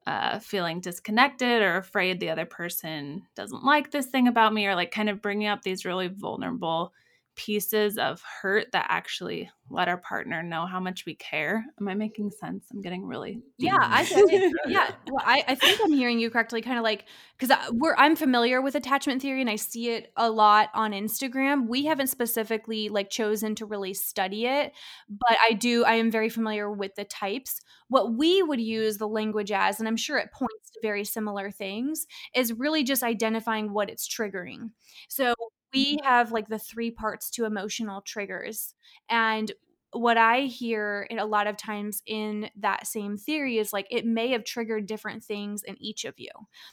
uh, 0.06 0.38
feeling 0.38 0.80
disconnected 0.80 1.62
or 1.62 1.76
afraid 1.76 2.20
the 2.20 2.30
other 2.30 2.46
person 2.46 3.22
doesn't 3.34 3.64
like 3.64 3.90
this 3.90 4.06
thing 4.06 4.28
about 4.28 4.54
me 4.54 4.66
or 4.66 4.74
like 4.76 4.92
kind 4.92 5.08
of 5.08 5.20
bringing 5.20 5.48
up 5.48 5.62
these 5.62 5.84
really 5.84 6.08
vulnerable 6.08 6.92
pieces 7.36 7.98
of 7.98 8.22
hurt 8.40 8.72
that 8.72 8.86
actually 8.88 9.50
let 9.68 9.88
our 9.88 9.98
partner 9.98 10.42
know 10.42 10.64
how 10.64 10.80
much 10.80 11.04
we 11.06 11.14
care. 11.14 11.64
Am 11.80 11.88
I 11.88 11.94
making 11.94 12.30
sense? 12.30 12.66
I'm 12.72 12.80
getting 12.80 13.04
really 13.04 13.40
yeah. 13.58 13.78
I 13.80 14.04
think, 14.04 14.30
yeah. 14.66 14.90
Well, 15.10 15.22
I, 15.24 15.44
I 15.46 15.54
think 15.54 15.80
I'm 15.82 15.92
hearing 15.92 16.18
you 16.18 16.30
correctly. 16.30 16.62
Kind 16.62 16.78
of 16.78 16.84
like 16.84 17.04
because 17.38 17.56
we're 17.72 17.94
I'm 17.96 18.16
familiar 18.16 18.62
with 18.62 18.74
attachment 18.74 19.22
theory 19.22 19.40
and 19.40 19.50
I 19.50 19.56
see 19.56 19.90
it 19.90 20.12
a 20.16 20.30
lot 20.30 20.70
on 20.74 20.92
Instagram. 20.92 21.68
We 21.68 21.84
haven't 21.84 22.08
specifically 22.08 22.88
like 22.88 23.10
chosen 23.10 23.54
to 23.56 23.66
really 23.66 23.94
study 23.94 24.46
it, 24.46 24.72
but 25.08 25.36
I 25.48 25.52
do. 25.52 25.84
I 25.84 25.94
am 25.94 26.10
very 26.10 26.28
familiar 26.28 26.70
with 26.70 26.94
the 26.94 27.04
types. 27.04 27.60
What 27.88 28.14
we 28.14 28.42
would 28.42 28.60
use 28.60 28.96
the 28.98 29.08
language 29.08 29.52
as, 29.52 29.78
and 29.78 29.88
I'm 29.88 29.96
sure 29.96 30.18
it 30.18 30.32
points 30.32 30.70
to 30.72 30.80
very 30.82 31.04
similar 31.04 31.50
things, 31.50 32.06
is 32.34 32.52
really 32.52 32.82
just 32.82 33.02
identifying 33.02 33.72
what 33.72 33.90
it's 33.90 34.08
triggering. 34.08 34.70
So 35.08 35.34
we 35.72 35.98
have 36.04 36.32
like 36.32 36.48
the 36.48 36.58
three 36.58 36.90
parts 36.90 37.30
to 37.32 37.44
emotional 37.44 38.00
triggers. 38.00 38.74
And 39.08 39.52
what 39.92 40.16
I 40.16 40.42
hear 40.42 41.06
a 41.10 41.24
lot 41.24 41.46
of 41.46 41.56
times 41.56 42.02
in 42.06 42.50
that 42.56 42.86
same 42.86 43.16
theory 43.16 43.58
is 43.58 43.72
like 43.72 43.86
it 43.90 44.04
may 44.04 44.30
have 44.30 44.44
triggered 44.44 44.86
different 44.86 45.24
things 45.24 45.62
in 45.62 45.80
each 45.80 46.04
of 46.04 46.14
you. 46.18 46.30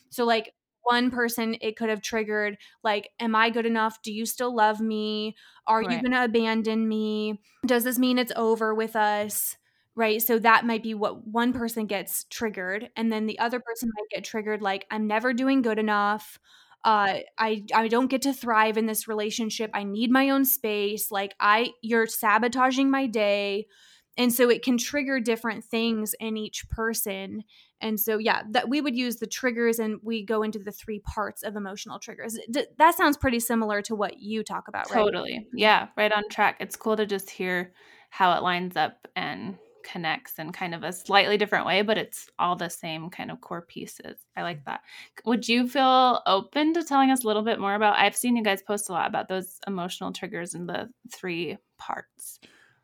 So, 0.10 0.25
like, 0.25 0.53
one 0.84 1.12
person, 1.12 1.56
it 1.62 1.77
could 1.77 1.89
have 1.89 2.01
triggered, 2.01 2.58
like, 2.84 3.10
Am 3.19 3.36
I 3.36 3.49
good 3.49 3.65
enough? 3.65 4.01
Do 4.01 4.12
you 4.12 4.25
still 4.25 4.53
love 4.53 4.82
me? 4.82 5.36
Are 5.65 5.79
right. 5.79 5.91
you 5.91 6.01
going 6.01 6.12
to 6.12 6.25
abandon 6.25 6.88
me? 6.88 7.41
Does 7.65 7.86
this 7.86 7.97
mean 7.97 8.17
it's 8.17 8.34
over 8.36 8.75
with 8.75 8.95
us? 8.95 9.56
Right. 9.95 10.21
So 10.21 10.39
that 10.39 10.65
might 10.65 10.84
be 10.84 10.95
what 10.95 11.25
one 11.27 11.53
person 11.53 11.86
gets 11.86 12.25
triggered. 12.25 12.89
And 12.97 13.12
then 13.12 13.27
the 13.27 13.39
other 13.39 13.60
person 13.60 13.91
might 13.95 14.10
get 14.10 14.23
triggered, 14.23 14.62
like, 14.62 14.86
I'm 14.91 15.08
never 15.08 15.34
doing 15.34 15.62
good 15.62 15.79
enough 15.79 16.39
uh, 16.84 17.19
I 17.38 17.63
I 17.74 17.88
don't 17.88 18.08
get 18.08 18.22
to 18.24 18.34
thrive 18.34 18.78
in 18.78 18.86
this 18.86 19.08
relationship. 19.08 19.72
I 19.74 19.84
need 19.84 20.12
my 20.12 20.30
own 20.30 20.46
space. 20.46 21.12
Like 21.12 21.34
I 21.39 21.72
you're 21.82 22.08
sabotaging 22.08 22.91
my 22.91 23.08
day. 23.08 23.67
And 24.15 24.32
so 24.32 24.48
it 24.50 24.62
can 24.62 24.78
trigger 24.78 25.19
different 25.19 25.63
things 25.63 26.13
in 26.19 26.38
each 26.38 26.69
person. 26.69 27.43
And 27.82 28.00
so 28.00 28.19
yeah, 28.19 28.43
that 28.52 28.69
we 28.69 28.80
would 28.80 28.96
use 28.96 29.15
the 29.15 29.26
triggers 29.26 29.80
and 29.80 30.00
we 30.04 30.24
go 30.24 30.43
into 30.43 30.60
the 30.60 30.72
three 30.72 31.00
parts 31.00 31.41
of 31.41 31.56
emotional 31.56 31.98
triggers. 31.98 32.38
D- 32.52 32.65
that 32.78 32.96
sounds 32.96 33.17
pretty 33.17 33.39
similar 33.39 33.82
to 33.84 33.96
what 33.96 34.19
you 34.19 34.43
talk 34.43 34.67
about, 34.67 34.91
right? 34.91 35.04
Totally. 35.04 35.48
Yeah, 35.56 35.88
right 35.98 36.12
on 36.12 36.30
track. 36.30 36.58
It's 36.60 36.76
cool 36.76 36.96
to 36.98 37.08
just 37.08 37.30
hear 37.30 37.74
how 38.12 38.38
it 38.38 38.43
lines 38.43 38.76
up 38.76 39.08
and 39.15 39.58
connects 39.84 40.39
in 40.39 40.52
kind 40.52 40.74
of 40.74 40.84
a 40.84 40.93
slightly 40.93 41.38
different 41.38 41.65
way, 41.65 41.82
but 41.82 41.98
it's 41.98 42.30
all 42.39 42.56
the 42.56 42.69
same 42.69 43.10
kind 43.10 43.32
of 43.32 43.41
core 43.41 43.62
pieces. 43.62 44.19
I 44.36 44.43
like 44.43 44.60
mm. 44.60 44.65
that. 44.65 44.82
Would 45.26 45.48
you 45.48 45.67
feel 45.67 46.22
open 46.26 46.74
to 46.74 46.84
telling 46.84 47.12
us 47.12 47.24
a 47.24 47.28
little 47.28 47.43
bit 47.43 47.60
more 47.60 47.76
about? 47.76 47.98
I've 47.98 48.15
seen 48.15 48.36
you 48.36 48.43
guys 48.43 48.62
post 48.62 48.89
a 48.89 48.93
lot 48.93 49.08
about 49.08 49.28
those 49.28 49.60
emotional 49.67 50.12
triggers 50.12 50.56
in 50.56 50.65
the 50.65 50.89
three 51.12 51.58
parts. 51.78 52.39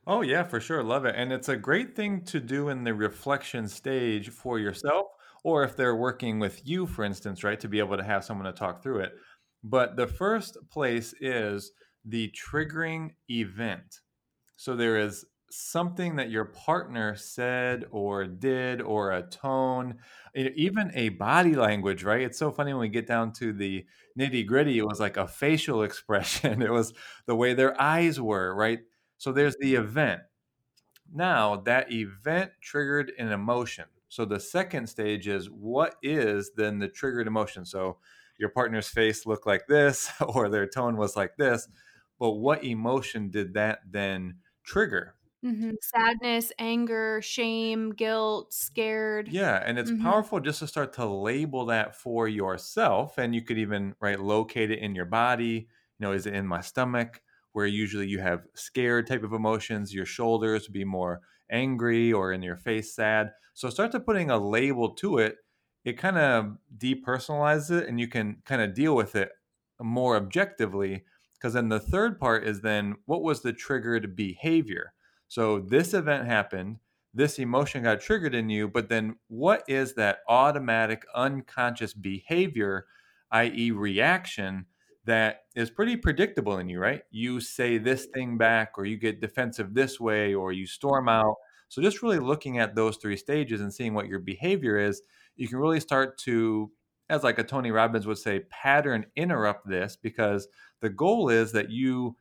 Oh, 0.07 0.21
yeah, 0.21 0.43
for 0.43 0.59
sure. 0.59 0.83
Love 0.83 1.05
it. 1.05 1.15
And 1.15 1.31
it's 1.31 1.49
a 1.49 1.57
great 1.57 1.95
thing 1.95 2.23
to 2.25 2.39
do 2.39 2.69
in 2.69 2.83
the 2.83 2.93
reflection 2.93 3.67
stage 3.67 4.29
for 4.29 4.57
yourself, 4.57 5.07
or 5.43 5.63
if 5.63 5.75
they're 5.75 5.95
working 5.95 6.39
with 6.39 6.67
you, 6.67 6.87
for 6.87 7.03
instance, 7.03 7.43
right, 7.43 7.59
to 7.59 7.67
be 7.67 7.79
able 7.79 7.97
to 7.97 8.03
have 8.03 8.25
someone 8.25 8.45
to 8.45 8.51
talk 8.51 8.81
through 8.81 8.99
it. 8.99 9.13
But 9.63 9.95
the 9.95 10.07
first 10.07 10.57
place 10.71 11.13
is 11.21 11.71
the 12.05 12.31
triggering 12.31 13.11
event. 13.29 13.99
So 14.55 14.75
there 14.75 14.97
is 14.97 15.25
something 15.51 16.15
that 16.15 16.29
your 16.29 16.45
partner 16.45 17.15
said 17.15 17.85
or 17.91 18.25
did 18.25 18.81
or 18.81 19.11
a 19.11 19.23
tone 19.23 19.95
even 20.35 20.91
a 20.93 21.09
body 21.09 21.55
language 21.55 22.03
right? 22.03 22.21
It's 22.21 22.37
so 22.37 22.51
funny 22.51 22.71
when 22.73 22.81
we 22.81 22.89
get 22.89 23.07
down 23.07 23.33
to 23.33 23.51
the 23.51 23.85
nitty 24.17 24.45
gritty 24.45 24.77
it 24.77 24.85
was 24.85 24.99
like 24.99 25.17
a 25.17 25.27
facial 25.27 25.83
expression. 25.89 26.61
It 26.61 26.71
was 26.71 26.93
the 27.25 27.35
way 27.35 27.53
their 27.53 27.79
eyes 27.81 28.19
were 28.19 28.53
right? 28.55 28.79
So 29.17 29.31
there's 29.31 29.55
the 29.59 29.75
event. 29.75 30.21
Now 31.13 31.57
that 31.65 31.91
event 31.91 32.51
triggered 32.61 33.11
an 33.17 33.31
emotion. 33.31 33.85
So 34.07 34.25
the 34.25 34.39
second 34.39 34.87
stage 34.87 35.27
is 35.27 35.49
what 35.49 35.95
is 36.01 36.51
then 36.55 36.79
the 36.79 36.87
triggered 36.87 37.27
emotion? 37.27 37.65
So 37.65 37.97
your 38.37 38.49
partner's 38.49 38.87
face 38.87 39.25
looked 39.25 39.45
like 39.45 39.67
this 39.67 40.11
or 40.21 40.49
their 40.49 40.67
tone 40.67 40.97
was 40.97 41.15
like 41.15 41.37
this 41.37 41.67
but 42.19 42.31
what 42.31 42.63
emotion 42.63 43.29
did 43.29 43.53
that 43.53 43.79
then 43.89 44.35
trigger 44.63 45.15
Mm-hmm. 45.45 45.71
Sadness, 45.81 46.51
anger, 46.59 47.21
shame, 47.23 47.91
guilt, 47.91 48.53
scared. 48.53 49.29
Yeah, 49.29 49.63
and 49.65 49.79
it's 49.79 49.91
mm-hmm. 49.91 50.03
powerful 50.03 50.39
just 50.39 50.59
to 50.59 50.67
start 50.67 50.93
to 50.93 51.05
label 51.05 51.67
that 51.67 51.95
for 51.95 52.27
yourself, 52.27 53.17
and 53.17 53.33
you 53.33 53.41
could 53.41 53.57
even 53.57 53.95
right 54.01 54.19
locate 54.19 54.71
it 54.71 54.79
in 54.79 54.95
your 54.95 55.05
body. 55.05 55.67
You 55.97 56.05
know, 56.05 56.11
is 56.11 56.25
it 56.25 56.33
in 56.33 56.45
my 56.45 56.61
stomach? 56.61 57.21
where 57.53 57.65
usually 57.65 58.07
you 58.07 58.19
have 58.19 58.45
scared 58.53 59.07
type 59.07 59.23
of 59.23 59.33
emotions, 59.33 59.93
your 59.93 60.05
shoulders 60.05 60.67
would 60.67 60.73
be 60.73 60.85
more 60.85 61.21
angry 61.51 62.13
or 62.13 62.31
in 62.31 62.41
your 62.41 62.55
face 62.55 62.95
sad. 62.95 63.31
So 63.53 63.69
start 63.69 63.91
to 63.93 63.99
putting 63.99 64.29
a 64.29 64.37
label 64.37 64.91
to 64.95 65.17
it. 65.17 65.37
It 65.83 65.97
kind 65.97 66.17
of 66.17 66.57
depersonalizes 66.77 67.81
it 67.81 67.89
and 67.89 67.99
you 67.99 68.07
can 68.07 68.37
kind 68.45 68.61
of 68.61 68.73
deal 68.73 68.95
with 68.95 69.15
it 69.15 69.29
more 69.81 70.15
objectively. 70.15 71.03
Because 71.33 71.53
then 71.53 71.69
the 71.69 71.79
third 71.79 72.19
part 72.19 72.45
is 72.45 72.61
then 72.61 72.95
what 73.05 73.23
was 73.23 73.41
the 73.41 73.53
triggered 73.53 74.15
behavior? 74.15 74.93
So 75.29 75.59
this 75.59 75.93
event 75.93 76.25
happened, 76.25 76.79
this 77.13 77.39
emotion 77.39 77.83
got 77.83 78.01
triggered 78.01 78.35
in 78.35 78.49
you, 78.49 78.67
but 78.67 78.89
then 78.89 79.15
what 79.29 79.63
is 79.67 79.93
that 79.93 80.19
automatic 80.27 81.05
unconscious 81.15 81.93
behavior, 81.93 82.85
i.e., 83.31 83.71
reaction? 83.71 84.65
that 85.09 85.45
is 85.55 85.71
pretty 85.71 85.95
predictable 85.95 86.59
in 86.59 86.69
you, 86.69 86.79
right? 86.79 87.01
You 87.09 87.39
say 87.39 87.79
this 87.79 88.03
mm-hmm. 88.03 88.11
thing 88.13 88.37
back, 88.37 88.73
or 88.77 88.85
you 88.85 88.95
get 88.95 89.21
defensive 89.21 89.73
this 89.73 89.99
way, 89.99 90.35
or 90.35 90.51
you 90.51 90.67
storm 90.67 91.09
out. 91.09 91.35
So, 91.67 91.81
just 91.81 92.03
really 92.03 92.19
looking 92.19 92.59
at 92.59 92.75
those 92.75 92.97
three 92.97 93.17
stages 93.17 93.61
and 93.61 93.73
seeing 93.73 93.95
what 93.95 94.07
your 94.07 94.19
behavior 94.19 94.77
is, 94.77 95.01
you 95.35 95.47
can 95.47 95.57
really 95.57 95.79
start 95.79 96.19
to, 96.19 96.71
as 97.09 97.23
like 97.23 97.39
a 97.39 97.43
Tony 97.43 97.71
Robbins 97.71 98.05
would 98.05 98.19
say, 98.19 98.41
pattern 98.51 99.05
interrupt 99.15 99.67
this 99.67 99.97
because 99.99 100.47
the 100.81 100.89
goal 100.89 101.29
is 101.29 101.51
that 101.53 101.71
you 101.71 102.15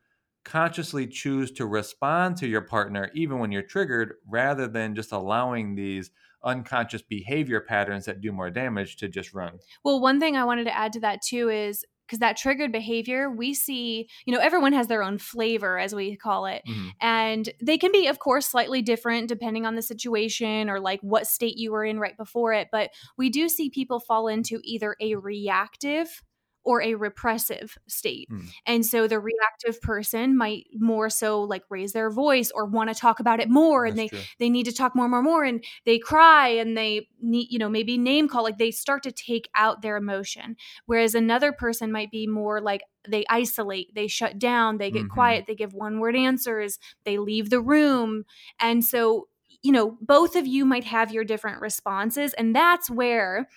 consciously 0.49 1.07
choose 1.07 1.53
to 1.53 1.67
respond 1.67 2.37
to 2.39 2.49
your 2.49 2.63
partner 2.63 3.11
even 3.15 3.39
when 3.39 3.53
you're 3.53 3.63
triggered 3.63 4.15
rather 4.27 4.67
than 4.67 4.95
just 4.95 5.13
allowing 5.13 5.75
these 5.75 6.11
unconscious 6.43 7.03
behavior 7.03 7.61
patterns 7.61 8.07
that 8.07 8.21
do 8.21 8.33
more 8.33 8.51
damage 8.51 8.97
to 8.97 9.09
just 9.09 9.35
run. 9.35 9.59
Well, 9.85 10.01
one 10.01 10.21
thing 10.21 10.37
I 10.37 10.45
wanted 10.45 10.65
to 10.65 10.77
add 10.77 10.93
to 10.95 11.01
that 11.01 11.21
too 11.23 11.51
is 11.51 11.85
because 12.07 12.21
that 12.21 12.39
triggered 12.39 12.73
behavior 12.73 13.31
we 13.31 13.53
see 13.53 14.09
you 14.25 14.33
know 14.33 14.41
everyone 14.41 14.73
has 14.73 14.87
their 14.87 15.03
own 15.03 15.19
flavor 15.19 15.79
as 15.79 15.95
we 15.95 16.17
call 16.17 16.47
it 16.47 16.63
mm-hmm. 16.67 16.89
and 17.03 17.51
they 17.61 17.77
can 17.77 17.93
be 17.93 18.07
of 18.07 18.19
course 18.19 18.47
slightly 18.47 18.81
different 18.81 19.29
depending 19.29 19.67
on 19.67 19.75
the 19.75 19.83
situation 19.83 20.71
or 20.71 20.81
like 20.81 21.01
what 21.03 21.27
state 21.27 21.59
you 21.59 21.71
were 21.71 21.85
in 21.85 21.99
right 21.99 22.17
before 22.17 22.55
it 22.55 22.69
but 22.73 22.89
we 23.19 23.29
do 23.29 23.47
see 23.47 23.69
people 23.69 24.01
fall 24.01 24.27
into 24.27 24.59
either 24.65 24.97
a 25.03 25.17
reactive 25.17 26.23
or 26.65 26.83
a 26.83 26.95
repressive 26.95 27.79
state. 27.87 28.29
Mm. 28.31 28.49
And 28.67 28.87
so 28.87 29.07
the 29.07 29.19
reactive 29.19 29.81
person 29.81 30.37
might 30.37 30.67
more 30.75 31.09
so 31.09 31.43
like 31.43 31.65
raise 31.71 31.93
their 31.93 32.11
voice 32.11 32.51
or 32.55 32.67
want 32.67 32.91
to 32.91 32.95
talk 32.95 33.21
about 33.21 33.41
it 33.41 33.49
more 33.49 33.87
That's 33.87 33.93
and 33.93 33.99
they 33.99 34.09
true. 34.09 34.19
they 34.39 34.51
need 34.51 34.65
to 34.65 34.73
talk 34.73 34.95
more 34.95 35.09
more 35.09 35.23
more 35.23 35.45
and 35.45 35.65
they 35.87 35.99
cry 35.99 36.49
and 36.49 36.77
they 36.77 37.09
need 37.21 37.49
you 37.51 37.59
know 37.59 37.69
maybe 37.69 37.97
name 37.97 38.29
call 38.29 38.43
like 38.43 38.59
they 38.59 38.71
start 38.71 39.03
to 39.05 39.13
take 39.13 39.49
out 39.55 39.83
their 39.83 39.97
emotion. 39.97 40.57
Whereas 40.87 41.15
another 41.15 41.53
person 41.53 41.91
might 41.93 42.11
be 42.11 42.27
more 42.27 42.61
like 42.61 42.83
they 43.09 43.25
isolate, 43.31 43.95
they 43.95 44.07
shut 44.07 44.39
down, 44.39 44.79
they 44.79 44.91
get 44.91 45.05
mm-hmm. 45.05 45.15
quiet, 45.15 45.45
they 45.47 45.55
give 45.55 45.73
one 45.73 46.01
word 46.01 46.17
answers, 46.17 46.79
they 47.05 47.19
leave 47.19 47.51
the 47.51 47.61
room. 47.61 48.25
And 48.61 48.85
so 48.85 49.29
you 49.63 49.73
know, 49.73 49.97
both 50.01 50.37
of 50.37 50.47
you 50.47 50.65
might 50.65 50.85
have 50.85 51.13
your 51.13 51.25
different 51.25 51.61
responses. 51.61 52.33
And 52.35 52.55
that's 52.55 52.89
where 52.89 53.49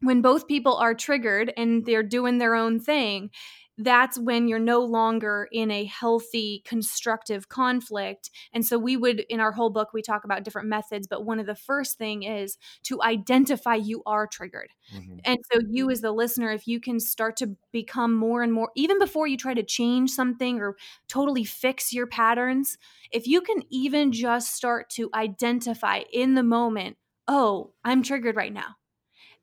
when 0.00 0.22
both 0.22 0.46
people 0.46 0.76
are 0.76 0.94
triggered 0.94 1.52
and 1.56 1.84
they're 1.84 2.02
doing 2.02 2.38
their 2.38 2.54
own 2.54 2.80
thing, 2.80 3.30
that's 3.78 4.18
when 4.18 4.48
you're 4.48 4.58
no 4.58 4.80
longer 4.80 5.48
in 5.52 5.70
a 5.70 5.84
healthy, 5.84 6.62
constructive 6.66 7.48
conflict. 7.48 8.28
And 8.52 8.66
so 8.66 8.76
we 8.76 8.96
would, 8.96 9.20
in 9.28 9.38
our 9.38 9.52
whole 9.52 9.70
book, 9.70 9.90
we 9.92 10.02
talk 10.02 10.24
about 10.24 10.42
different 10.42 10.68
methods, 10.68 11.06
but 11.06 11.24
one 11.24 11.38
of 11.38 11.46
the 11.46 11.54
first 11.54 11.96
thing 11.96 12.24
is 12.24 12.58
to 12.84 13.00
identify 13.00 13.76
you 13.76 14.02
are 14.04 14.26
triggered. 14.26 14.72
Mm-hmm. 14.92 15.18
And 15.24 15.38
so 15.52 15.60
you 15.70 15.90
as 15.90 16.00
the 16.00 16.10
listener, 16.10 16.50
if 16.50 16.66
you 16.66 16.80
can 16.80 16.98
start 16.98 17.36
to 17.36 17.56
become 17.70 18.16
more 18.16 18.42
and 18.42 18.52
more, 18.52 18.70
even 18.74 18.98
before 18.98 19.28
you 19.28 19.36
try 19.36 19.54
to 19.54 19.62
change 19.62 20.10
something 20.10 20.58
or 20.58 20.76
totally 21.08 21.44
fix 21.44 21.92
your 21.92 22.08
patterns, 22.08 22.78
if 23.12 23.28
you 23.28 23.40
can 23.40 23.62
even 23.70 24.10
just 24.10 24.56
start 24.56 24.90
to 24.90 25.08
identify 25.14 26.00
in 26.12 26.34
the 26.34 26.42
moment, 26.42 26.96
oh, 27.28 27.74
I'm 27.84 28.02
triggered 28.02 28.34
right 28.34 28.52
now 28.52 28.74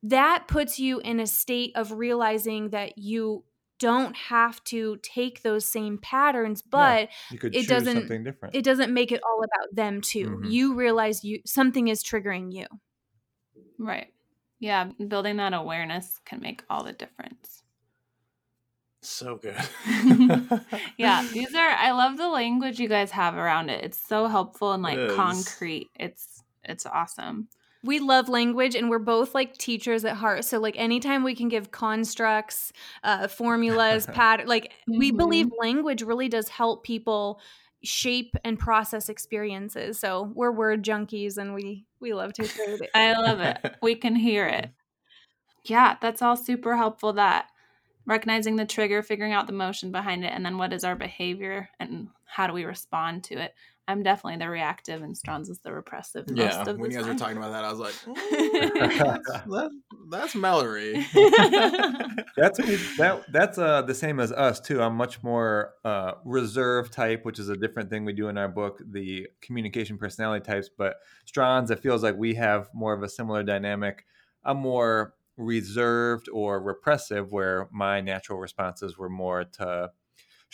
that 0.10 0.48
puts 0.48 0.80
you 0.80 1.00
in 1.00 1.20
a 1.20 1.28
state 1.28 1.72
of 1.76 1.92
realizing 1.92 2.70
that 2.70 2.98
you 2.98 3.44
don't 3.80 4.16
have 4.16 4.64
to 4.64 4.98
take 5.04 5.42
those 5.42 5.66
same 5.66 5.98
patterns 5.98 6.62
but 6.62 7.10
yeah, 7.30 7.50
it 7.52 7.68
doesn't 7.68 8.10
it 8.54 8.64
doesn't 8.64 8.94
make 8.94 9.12
it 9.12 9.22
all 9.24 9.44
about 9.44 9.76
them 9.76 10.00
too. 10.00 10.30
Mm-hmm. 10.30 10.50
you 10.50 10.76
realize 10.76 11.24
you 11.24 11.40
something 11.46 11.88
is 11.90 12.04
triggering 12.04 12.54
you. 12.54 12.66
Right. 13.78 14.08
Yeah 14.60 14.92
building 15.08 15.38
that 15.38 15.54
awareness 15.54 16.22
can 16.24 16.40
make 16.40 16.64
all 16.70 16.84
the 16.84 16.94
difference. 16.94 17.64
So 19.02 19.38
good. 19.38 19.58
Yeah 20.98 21.28
these 21.34 21.54
are 21.54 21.70
i 21.70 21.92
love 21.92 22.18
the 22.18 22.30
language 22.30 22.80
you 22.80 22.88
guys 22.88 23.12
have 23.12 23.36
around 23.36 23.70
it. 23.70 23.84
It's 23.84 24.00
so 24.00 24.28
helpful 24.28 24.72
and 24.72 24.84
like 24.84 25.16
concrete. 25.16 25.90
It's 26.00 26.44
it's 26.64 26.86
awesome 26.86 27.50
we 27.86 28.00
love 28.00 28.28
language 28.28 28.76
and 28.76 28.90
we're 28.90 29.00
both 29.00 29.36
like 29.36 29.58
teachers 29.58 30.04
at 30.06 30.16
heart. 30.16 30.44
So 30.44 30.60
like 30.60 30.76
anytime 30.78 31.24
we 31.24 31.36
can 31.36 31.48
give 31.48 31.72
constructs 31.72 32.74
uh 33.04 33.28
formulas 33.28 34.06
pattern 34.14 34.48
like 34.48 34.74
mm-hmm. 34.90 35.00
we 35.00 35.12
believe 35.12 35.52
language 35.60 36.02
really 36.02 36.28
does 36.28 36.50
help 36.50 36.84
people 36.84 37.40
shape 37.84 38.36
and 38.44 38.58
process 38.58 39.10
experiences. 39.10 40.00
So 40.00 40.32
we're 40.34 40.52
word 40.52 40.84
junkies 40.84 41.38
and 41.38 41.54
we 41.54 41.86
we 42.00 42.14
love 42.14 42.34
to 42.34 42.46
say 42.46 42.64
it 42.64 42.90
i 42.94 43.14
love 43.14 43.40
it. 43.40 43.76
We 43.82 43.96
can 43.96 44.16
hear 44.16 44.48
it. 44.48 44.72
Yeah 45.64 45.98
that's 46.02 46.22
all 46.22 46.36
super 46.36 46.76
helpful 46.76 47.14
that 47.14 47.50
recognizing 48.08 48.56
the 48.56 48.66
trigger 48.66 49.02
figuring 49.04 49.34
out 49.34 49.48
the 49.48 49.54
motion 49.54 49.92
behind 49.92 50.24
it 50.24 50.32
and 50.34 50.46
then 50.46 50.58
what 50.58 50.74
is 50.74 50.84
our 50.84 50.96
behavior 50.96 51.70
and 51.80 52.08
how 52.26 52.48
do 52.48 52.54
we 52.54 52.66
respond 52.66 53.24
to 53.26 53.36
it 53.36 53.54
I'm 53.88 54.02
definitely 54.02 54.40
the 54.40 54.50
reactive 54.50 55.04
and 55.04 55.16
Strand 55.16 55.48
is 55.48 55.60
the 55.60 55.72
repressive. 55.72 56.26
Yeah, 56.28 56.64
when 56.72 56.90
you 56.90 56.98
guys 56.98 57.06
time. 57.06 57.14
were 57.14 57.20
talking 57.20 57.38
about 57.38 57.52
that, 57.52 57.64
I 57.64 57.72
was 57.72 57.80
like, 57.80 57.94
that, 58.06 59.70
that's 60.10 60.34
Mallory. 60.34 61.06
that's 62.36 62.58
that 62.98 63.24
that's 63.32 63.58
uh, 63.60 63.84
the 63.84 63.94
same 63.94 64.20
as 64.20 64.32
us 64.32 64.60
too. 64.60 64.82
I'm 64.82 64.96
much 64.96 65.22
more 65.22 65.74
uh, 65.84 66.14
reserve 66.24 66.90
type, 66.90 67.26
which 67.26 67.38
is 67.38 67.50
a 67.50 67.56
different 67.56 67.92
thing 67.92 68.06
we 68.06 68.14
do 68.14 68.28
in 68.28 68.40
our 68.40 68.50
book, 68.50 68.82
the 68.90 69.28
communication 69.42 70.00
personality 70.00 70.44
types. 70.44 70.70
But 70.76 70.96
Strand, 71.26 71.70
it 71.70 71.80
feels 71.80 72.02
like 72.02 72.16
we 72.16 72.34
have 72.36 72.70
more 72.74 72.94
of 72.94 73.04
a 73.04 73.10
similar 73.10 73.44
dynamic. 73.44 74.06
I'm 74.44 74.58
more 74.58 75.14
reserved 75.38 76.28
or 76.32 76.60
repressive, 76.60 77.32
where 77.32 77.68
my 77.72 78.02
natural 78.02 78.40
responses 78.40 78.98
were 78.98 79.10
more 79.10 79.44
to 79.44 79.92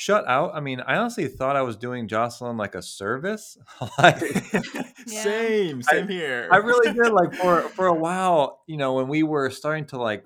shut 0.01 0.27
out. 0.27 0.55
I 0.55 0.61
mean, 0.61 0.81
I 0.81 0.95
honestly 0.95 1.27
thought 1.27 1.55
I 1.55 1.61
was 1.61 1.77
doing 1.77 2.07
Jocelyn 2.07 2.57
like 2.57 2.73
a 2.73 2.81
service. 2.81 3.55
like, 3.99 4.19
Same, 5.05 5.83
same 5.83 6.07
I, 6.07 6.11
here. 6.11 6.49
I 6.51 6.57
really 6.57 6.91
did. 6.91 7.11
Like 7.11 7.33
for 7.35 7.61
for 7.69 7.85
a 7.87 7.93
while, 7.93 8.61
you 8.67 8.77
know, 8.77 8.93
when 8.93 9.07
we 9.07 9.21
were 9.21 9.49
starting 9.51 9.85
to 9.87 9.97
like 9.97 10.25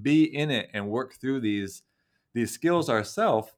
be 0.00 0.24
in 0.24 0.50
it 0.50 0.70
and 0.72 0.88
work 0.88 1.14
through 1.14 1.40
these 1.40 1.82
these 2.34 2.50
skills 2.50 2.88
ourselves. 2.90 3.48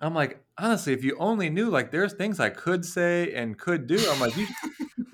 I'm 0.00 0.14
like, 0.14 0.42
honestly, 0.58 0.92
if 0.92 1.02
you 1.02 1.16
only 1.18 1.48
knew, 1.48 1.70
like, 1.70 1.90
there's 1.90 2.12
things 2.12 2.38
I 2.38 2.50
could 2.50 2.84
say 2.84 3.32
and 3.32 3.58
could 3.58 3.86
do. 3.86 3.98
I'm 4.10 4.20
like, 4.20 4.36
you, 4.36 4.46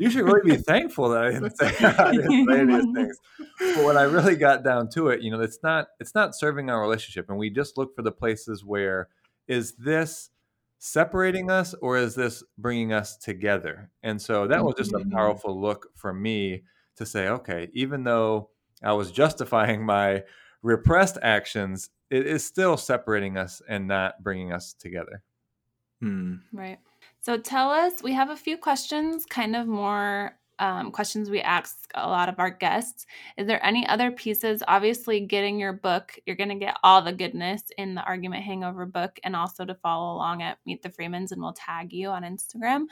you 0.00 0.10
should 0.10 0.24
really 0.24 0.56
be 0.56 0.56
thankful 0.56 1.10
that 1.10 1.22
I 1.22 1.30
didn't 1.30 1.56
say, 1.56 1.68
I 1.86 2.10
didn't 2.10 2.48
say 2.48 2.64
these 2.64 2.92
things. 2.92 3.16
But 3.60 3.84
when 3.84 3.96
I 3.96 4.02
really 4.02 4.34
got 4.34 4.64
down 4.64 4.88
to 4.94 5.08
it, 5.08 5.22
you 5.22 5.30
know, 5.30 5.40
it's 5.40 5.60
not 5.62 5.88
it's 6.00 6.14
not 6.14 6.34
serving 6.34 6.70
our 6.70 6.80
relationship, 6.80 7.28
and 7.28 7.38
we 7.38 7.50
just 7.50 7.78
look 7.78 7.94
for 7.94 8.02
the 8.02 8.10
places 8.10 8.64
where 8.64 9.08
is 9.52 9.74
this 9.74 10.30
separating 10.78 11.50
us 11.50 11.74
or 11.74 11.98
is 11.98 12.14
this 12.14 12.42
bringing 12.56 12.92
us 12.92 13.16
together? 13.16 13.90
And 14.02 14.20
so 14.20 14.46
that 14.46 14.64
was 14.64 14.74
just 14.76 14.92
a 14.92 14.96
mm-hmm. 14.98 15.10
powerful 15.10 15.60
look 15.60 15.88
for 15.94 16.12
me 16.12 16.62
to 16.96 17.04
say, 17.04 17.28
okay, 17.28 17.68
even 17.74 18.02
though 18.02 18.48
I 18.82 18.94
was 18.94 19.12
justifying 19.12 19.84
my 19.86 20.22
repressed 20.62 21.18
actions, 21.22 21.90
it 22.10 22.26
is 22.26 22.44
still 22.44 22.76
separating 22.76 23.36
us 23.36 23.60
and 23.68 23.86
not 23.86 24.22
bringing 24.22 24.52
us 24.52 24.72
together. 24.72 25.22
Hmm. 26.00 26.36
Right. 26.52 26.78
So 27.20 27.38
tell 27.38 27.70
us, 27.70 28.02
we 28.02 28.12
have 28.14 28.30
a 28.30 28.36
few 28.36 28.56
questions, 28.56 29.24
kind 29.26 29.54
of 29.54 29.68
more 29.68 30.32
um, 30.58 30.90
questions 30.92 31.30
we 31.30 31.40
ask 31.40 31.90
a 31.94 32.08
lot 32.08 32.28
of 32.28 32.38
our 32.38 32.50
guests. 32.50 33.06
Is 33.36 33.46
there 33.46 33.64
any 33.64 33.86
other 33.86 34.10
pieces? 34.10 34.62
Obviously, 34.68 35.20
getting 35.20 35.58
your 35.58 35.72
book, 35.72 36.18
you're 36.26 36.36
going 36.36 36.48
to 36.50 36.54
get 36.54 36.76
all 36.82 37.02
the 37.02 37.12
goodness 37.12 37.62
in 37.78 37.94
the 37.94 38.02
Argument 38.02 38.44
Hangover 38.44 38.86
book, 38.86 39.18
and 39.24 39.34
also 39.34 39.64
to 39.64 39.74
follow 39.74 40.14
along 40.14 40.42
at 40.42 40.58
Meet 40.66 40.82
the 40.82 40.90
Freemans, 40.90 41.32
and 41.32 41.42
we'll 41.42 41.52
tag 41.52 41.92
you 41.92 42.08
on 42.08 42.22
Instagram. 42.22 42.84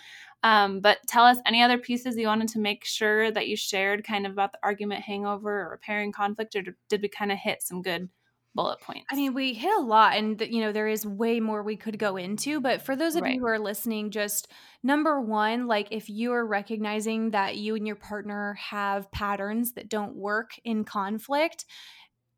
Um, 0.42 0.80
but 0.80 0.98
tell 1.06 1.24
us 1.24 1.38
any 1.46 1.62
other 1.62 1.78
pieces 1.78 2.16
you 2.16 2.26
wanted 2.26 2.48
to 2.48 2.58
make 2.58 2.84
sure 2.84 3.30
that 3.30 3.48
you 3.48 3.56
shared 3.56 4.04
kind 4.04 4.26
of 4.26 4.32
about 4.32 4.52
the 4.52 4.58
argument 4.62 5.02
hangover 5.02 5.62
or 5.62 5.70
repairing 5.70 6.12
conflict, 6.12 6.56
or 6.56 6.62
did 6.88 7.02
we 7.02 7.08
kind 7.08 7.30
of 7.30 7.38
hit 7.38 7.62
some 7.62 7.82
good 7.82 8.08
bullet 8.54 8.80
points. 8.80 9.06
I 9.10 9.16
mean, 9.16 9.34
we 9.34 9.52
hit 9.52 9.72
a 9.76 9.80
lot, 9.80 10.16
and 10.16 10.40
you 10.40 10.60
know, 10.60 10.72
there 10.72 10.88
is 10.88 11.06
way 11.06 11.40
more 11.40 11.62
we 11.62 11.76
could 11.76 11.98
go 11.98 12.16
into. 12.16 12.60
But 12.60 12.82
for 12.82 12.96
those 12.96 13.16
of 13.16 13.22
right. 13.22 13.34
you 13.34 13.40
who 13.40 13.46
are 13.46 13.58
listening, 13.58 14.10
just 14.10 14.48
number 14.82 15.20
one, 15.20 15.66
like 15.66 15.88
if 15.90 16.08
you 16.08 16.32
are 16.32 16.46
recognizing 16.46 17.30
that 17.30 17.56
you 17.56 17.76
and 17.76 17.86
your 17.86 17.96
partner 17.96 18.54
have 18.54 19.10
patterns 19.12 19.72
that 19.72 19.88
don't 19.88 20.16
work 20.16 20.58
in 20.64 20.84
conflict, 20.84 21.64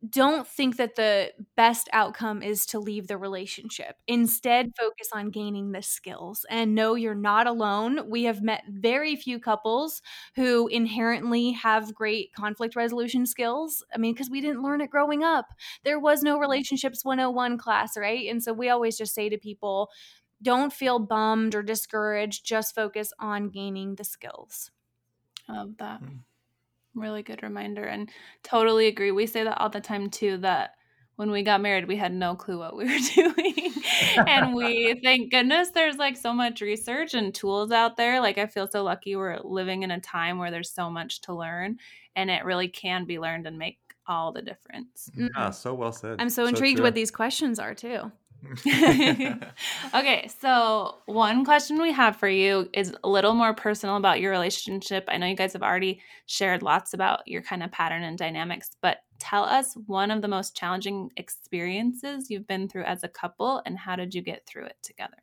don't 0.08 0.46
think 0.46 0.76
that 0.78 0.96
the 0.96 1.32
best 1.56 1.88
outcome 1.92 2.42
is 2.42 2.66
to 2.66 2.80
leave 2.80 3.06
the 3.06 3.16
relationship. 3.16 3.96
Instead, 4.08 4.72
focus 4.78 5.08
on 5.12 5.30
gaining 5.30 5.72
the 5.72 5.82
skills 5.82 6.44
and 6.50 6.74
know 6.74 6.94
you're 6.94 7.14
not 7.14 7.46
alone. 7.46 8.10
We 8.10 8.24
have 8.24 8.42
met 8.42 8.64
very 8.68 9.14
few 9.14 9.38
couples 9.38 10.02
who 10.34 10.66
inherently 10.68 11.52
have 11.52 11.94
great 11.94 12.32
conflict 12.34 12.74
resolution 12.74 13.26
skills. 13.26 13.84
I 13.94 13.98
mean, 13.98 14.12
because 14.14 14.28
we 14.30 14.40
didn't 14.40 14.62
learn 14.62 14.80
it 14.80 14.90
growing 14.90 15.22
up. 15.22 15.46
There 15.84 16.00
was 16.00 16.22
no 16.22 16.38
relationships 16.38 17.04
101 17.04 17.56
class, 17.58 17.96
right? 17.96 18.28
And 18.28 18.42
so 18.42 18.52
we 18.52 18.68
always 18.68 18.98
just 18.98 19.14
say 19.14 19.28
to 19.28 19.38
people, 19.38 19.90
don't 20.42 20.72
feel 20.72 20.98
bummed 20.98 21.54
or 21.54 21.62
discouraged, 21.62 22.44
just 22.44 22.74
focus 22.74 23.12
on 23.20 23.50
gaining 23.50 23.94
the 23.94 24.04
skills. 24.04 24.70
I 25.48 25.54
love 25.54 25.76
that. 25.78 26.02
Mm 26.02 26.20
really 26.94 27.22
good 27.22 27.42
reminder 27.42 27.84
and 27.84 28.10
totally 28.42 28.86
agree. 28.86 29.10
We 29.10 29.26
say 29.26 29.44
that 29.44 29.60
all 29.60 29.70
the 29.70 29.80
time 29.80 30.10
too 30.10 30.38
that 30.38 30.74
when 31.16 31.30
we 31.30 31.42
got 31.42 31.60
married, 31.60 31.88
we 31.88 31.96
had 31.96 32.12
no 32.12 32.34
clue 32.34 32.58
what 32.58 32.76
we 32.76 32.84
were 32.84 32.98
doing. 33.14 33.72
and 34.26 34.54
we, 34.54 35.00
thank 35.02 35.30
goodness, 35.30 35.70
there's 35.70 35.96
like 35.96 36.16
so 36.16 36.32
much 36.32 36.60
research 36.60 37.14
and 37.14 37.34
tools 37.34 37.70
out 37.70 37.96
there. 37.96 38.20
Like, 38.20 38.38
I 38.38 38.46
feel 38.46 38.66
so 38.66 38.82
lucky 38.82 39.14
we're 39.14 39.38
living 39.44 39.82
in 39.82 39.90
a 39.90 40.00
time 40.00 40.38
where 40.38 40.50
there's 40.50 40.70
so 40.70 40.90
much 40.90 41.20
to 41.22 41.34
learn 41.34 41.78
and 42.16 42.30
it 42.30 42.44
really 42.44 42.68
can 42.68 43.04
be 43.04 43.18
learned 43.18 43.46
and 43.46 43.58
make 43.58 43.78
all 44.06 44.32
the 44.32 44.42
difference. 44.42 45.10
Yeah, 45.14 45.28
mm-hmm. 45.28 45.52
so 45.52 45.74
well 45.74 45.92
said. 45.92 46.16
I'm 46.18 46.30
so, 46.30 46.44
so 46.44 46.48
intrigued 46.48 46.78
true. 46.78 46.84
what 46.84 46.94
these 46.94 47.10
questions 47.10 47.58
are 47.58 47.74
too. 47.74 48.10
okay, 49.94 50.28
so 50.40 50.98
one 51.06 51.44
question 51.44 51.80
we 51.80 51.92
have 51.92 52.16
for 52.16 52.28
you 52.28 52.68
is 52.72 52.94
a 53.04 53.08
little 53.08 53.34
more 53.34 53.54
personal 53.54 53.96
about 53.96 54.20
your 54.20 54.32
relationship. 54.32 55.04
I 55.08 55.16
know 55.16 55.26
you 55.26 55.36
guys 55.36 55.52
have 55.52 55.62
already 55.62 56.00
shared 56.26 56.62
lots 56.62 56.92
about 56.92 57.26
your 57.26 57.42
kind 57.42 57.62
of 57.62 57.70
pattern 57.70 58.02
and 58.02 58.18
dynamics, 58.18 58.70
but 58.80 58.98
tell 59.18 59.44
us 59.44 59.74
one 59.86 60.10
of 60.10 60.22
the 60.22 60.28
most 60.28 60.56
challenging 60.56 61.10
experiences 61.16 62.30
you've 62.30 62.48
been 62.48 62.68
through 62.68 62.84
as 62.84 63.04
a 63.04 63.08
couple 63.08 63.62
and 63.64 63.78
how 63.78 63.94
did 63.94 64.14
you 64.14 64.22
get 64.22 64.44
through 64.46 64.64
it 64.64 64.76
together? 64.82 65.16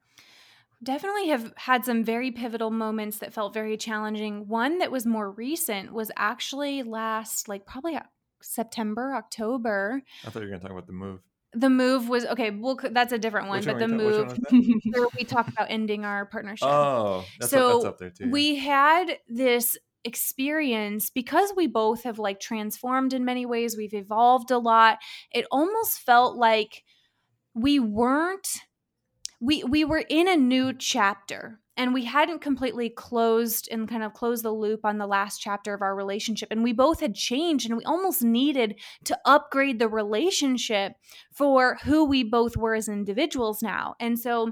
Definitely 0.81 1.27
have 1.27 1.51
had 1.57 1.83
some 1.83 2.05
very 2.05 2.31
pivotal 2.31 2.71
moments 2.71 3.17
that 3.17 3.33
felt 3.33 3.53
very 3.53 3.75
challenging. 3.75 4.47
One 4.47 4.77
that 4.79 4.91
was 4.91 5.05
more 5.05 5.29
recent 5.29 5.91
was 5.91 6.09
actually 6.15 6.83
last, 6.83 7.49
like 7.49 7.65
probably 7.65 7.99
September, 8.41 9.13
October. 9.13 10.01
I 10.25 10.29
thought 10.29 10.39
you 10.39 10.45
were 10.45 10.51
going 10.51 10.61
to 10.61 10.63
talk 10.63 10.71
about 10.71 10.87
the 10.87 10.93
move 10.93 11.19
the 11.53 11.69
move 11.69 12.09
was 12.09 12.25
okay. 12.25 12.51
Well, 12.51 12.79
that's 12.91 13.11
a 13.11 13.17
different 13.17 13.47
one, 13.47 13.57
which 13.57 13.65
but 13.65 13.79
one 13.79 13.89
the 13.89 13.95
move 13.95 14.37
where 14.91 15.07
we 15.17 15.23
talked 15.23 15.49
about 15.49 15.67
ending 15.69 16.05
our 16.05 16.25
partnership. 16.25 16.67
Oh, 16.69 17.25
that's 17.39 17.51
so 17.51 17.67
up, 17.67 17.73
that's 17.73 17.85
up 17.85 17.97
there 17.97 18.09
too. 18.09 18.29
We 18.29 18.55
had 18.57 19.17
this 19.27 19.77
experience 20.03 21.09
because 21.09 21.51
we 21.55 21.67
both 21.67 22.03
have 22.03 22.19
like 22.19 22.39
transformed 22.39 23.13
in 23.13 23.25
many 23.25 23.45
ways. 23.45 23.75
We've 23.75 23.93
evolved 23.93 24.51
a 24.51 24.57
lot. 24.57 24.99
It 25.31 25.45
almost 25.51 25.99
felt 25.99 26.37
like 26.37 26.83
we 27.53 27.79
weren't 27.79 28.61
we 29.39 29.63
we 29.63 29.85
were 29.85 30.03
in 30.09 30.27
a 30.27 30.35
new 30.35 30.73
chapter 30.73 31.59
and 31.77 31.93
we 31.93 32.03
hadn't 32.03 32.41
completely 32.41 32.89
closed 32.89 33.69
and 33.71 33.87
kind 33.87 34.03
of 34.03 34.13
closed 34.13 34.43
the 34.43 34.51
loop 34.51 34.81
on 34.83 34.97
the 34.97 35.07
last 35.07 35.39
chapter 35.39 35.73
of 35.73 35.81
our 35.81 35.95
relationship 35.95 36.49
and 36.51 36.63
we 36.63 36.73
both 36.73 36.99
had 36.99 37.15
changed 37.15 37.67
and 37.67 37.77
we 37.77 37.83
almost 37.85 38.21
needed 38.21 38.79
to 39.05 39.17
upgrade 39.25 39.79
the 39.79 39.87
relationship 39.87 40.93
for 41.31 41.77
who 41.83 42.03
we 42.03 42.23
both 42.23 42.57
were 42.57 42.75
as 42.75 42.89
individuals 42.89 43.61
now. 43.61 43.95
And 43.99 44.19
so 44.19 44.51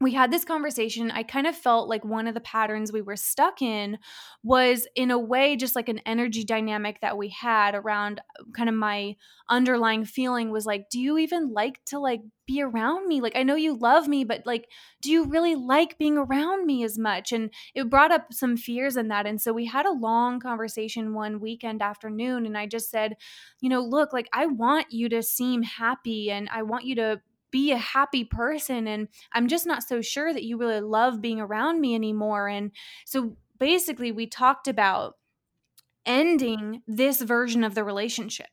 we 0.00 0.12
had 0.12 0.30
this 0.30 0.44
conversation. 0.44 1.10
I 1.10 1.24
kind 1.24 1.46
of 1.46 1.56
felt 1.56 1.88
like 1.88 2.04
one 2.04 2.28
of 2.28 2.34
the 2.34 2.40
patterns 2.40 2.92
we 2.92 3.02
were 3.02 3.16
stuck 3.16 3.60
in 3.60 3.98
was, 4.44 4.86
in 4.94 5.10
a 5.10 5.18
way, 5.18 5.56
just 5.56 5.74
like 5.74 5.88
an 5.88 6.00
energy 6.06 6.44
dynamic 6.44 7.00
that 7.00 7.18
we 7.18 7.30
had 7.30 7.74
around 7.74 8.20
uh, 8.20 8.44
kind 8.56 8.68
of 8.68 8.74
my 8.76 9.16
underlying 9.48 10.04
feeling 10.04 10.50
was 10.50 10.66
like, 10.66 10.88
do 10.88 11.00
you 11.00 11.18
even 11.18 11.52
like 11.52 11.84
to 11.86 11.98
like 11.98 12.20
be 12.46 12.62
around 12.62 13.08
me? 13.08 13.20
Like, 13.20 13.36
I 13.36 13.42
know 13.42 13.56
you 13.56 13.76
love 13.76 14.06
me, 14.06 14.22
but 14.24 14.42
like, 14.46 14.68
do 15.02 15.10
you 15.10 15.24
really 15.24 15.56
like 15.56 15.98
being 15.98 16.16
around 16.16 16.64
me 16.64 16.84
as 16.84 16.96
much? 16.96 17.32
And 17.32 17.50
it 17.74 17.90
brought 17.90 18.12
up 18.12 18.32
some 18.32 18.56
fears 18.56 18.96
in 18.96 19.08
that. 19.08 19.26
And 19.26 19.40
so 19.40 19.52
we 19.52 19.66
had 19.66 19.84
a 19.84 19.92
long 19.92 20.38
conversation 20.38 21.12
one 21.12 21.40
weekend 21.40 21.82
afternoon. 21.82 22.46
And 22.46 22.56
I 22.56 22.66
just 22.66 22.90
said, 22.90 23.16
you 23.60 23.68
know, 23.68 23.80
look, 23.80 24.12
like, 24.12 24.28
I 24.32 24.46
want 24.46 24.92
you 24.92 25.08
to 25.08 25.22
seem 25.22 25.62
happy 25.62 26.30
and 26.30 26.48
I 26.50 26.62
want 26.62 26.84
you 26.84 26.94
to 26.96 27.20
be 27.50 27.72
a 27.72 27.78
happy 27.78 28.24
person 28.24 28.86
and 28.86 29.08
i'm 29.32 29.48
just 29.48 29.66
not 29.66 29.82
so 29.82 30.00
sure 30.00 30.32
that 30.32 30.44
you 30.44 30.56
really 30.56 30.80
love 30.80 31.20
being 31.20 31.40
around 31.40 31.80
me 31.80 31.94
anymore 31.94 32.48
and 32.48 32.70
so 33.04 33.36
basically 33.58 34.12
we 34.12 34.26
talked 34.26 34.68
about 34.68 35.16
ending 36.06 36.82
this 36.86 37.20
version 37.20 37.64
of 37.64 37.74
the 37.74 37.84
relationship 37.84 38.48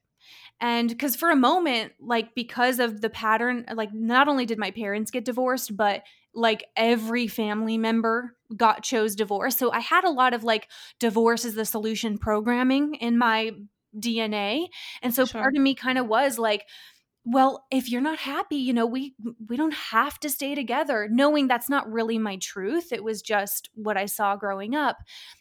and 0.60 0.89
because 0.89 1.16
for 1.16 1.32
a 1.32 1.36
moment 1.36 1.93
like 2.00 2.34
because 2.36 2.80
of 2.80 3.02
the 3.02 3.10
pattern 3.10 3.66
like 3.74 3.93
not 3.93 4.28
only 4.28 4.46
did 4.46 4.58
my 4.58 4.72
parents 4.72 5.12
get 5.12 5.26
divorced 5.26 5.76
but 5.76 6.04
like 6.34 6.66
every 6.76 7.28
family 7.28 7.78
member 7.78 8.36
got 8.56 8.84
chose 8.84 9.16
divorce 9.16 9.58
so 9.58 9.72
i 9.72 9.80
had 9.80 10.04
a 10.04 10.10
lot 10.10 10.34
of 10.34 10.43
like 10.43 10.70
divorce 11.00 11.46
is 11.46 11.56
the 11.56 11.66
solution 11.66 12.18
programming 12.18 12.96
in 12.96 13.18
my 13.18 13.52
dna 13.98 14.68
and 15.02 15.14
so 15.14 15.26
sure. 15.26 15.41
part 15.41 15.56
of 15.56 15.62
me 15.62 15.74
kind 15.74 15.98
of 15.98 16.08
was 16.08 16.38
like 16.38 16.66
well 17.26 17.65
if 17.71 17.89
you're 17.89 18.01
not 18.01 18.19
happy 18.19 18.55
you 18.55 18.71
know 18.71 18.86
we 18.86 19.15
we 19.47 19.57
don't 19.57 19.73
have 19.73 20.19
to 20.19 20.30
stay 20.30 20.55
together 20.55 21.07
knowing 21.11 21.47
that's 21.47 21.69
not 21.69 21.91
really 21.91 22.17
my 22.17 22.38
truth 22.38 22.91
it 22.91 23.03
was 23.03 23.21
just 23.21 23.69
what 23.73 23.97
i 23.97 24.05
saw 24.05 24.36
growing 24.36 24.76
up. 24.76 24.97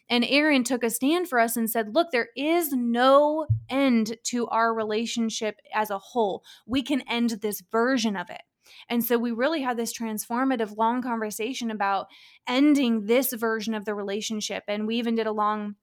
And 0.09 0.25
aaron 0.25 0.63
took 0.63 0.83
a 0.83 0.89
stand 0.89 1.27
for 1.27 1.39
us 1.39 1.55
and 1.55 1.69
said 1.69 1.95
look 1.95 2.11
there 2.11 2.29
is 2.35 2.71
no 2.71 3.47
end 3.69 4.17
to 4.25 4.47
our 4.47 4.73
relationship 4.73 5.59
as 5.73 5.89
a 5.89 5.97
whole. 5.97 6.43
We 6.65 6.81
can 6.81 7.01
end 7.01 7.31
this 7.41 7.61
version 7.71 8.15
of 8.15 8.29
it. 8.29 8.41
And 8.89 9.03
so 9.03 9.17
we 9.17 9.31
really 9.31 9.61
had 9.61 9.77
this 9.77 9.97
transformative 9.97 10.77
long 10.77 11.01
conversation 11.01 11.69
about 11.69 12.07
ending 12.47 13.05
this 13.05 13.31
version 13.33 13.73
of 13.73 13.85
the 13.85 13.93
relationship 13.93 14.63
and 14.67 14.87
we 14.87 14.97
even 14.97 15.15
did 15.15 15.27
a 15.27 15.31
long 15.31 15.75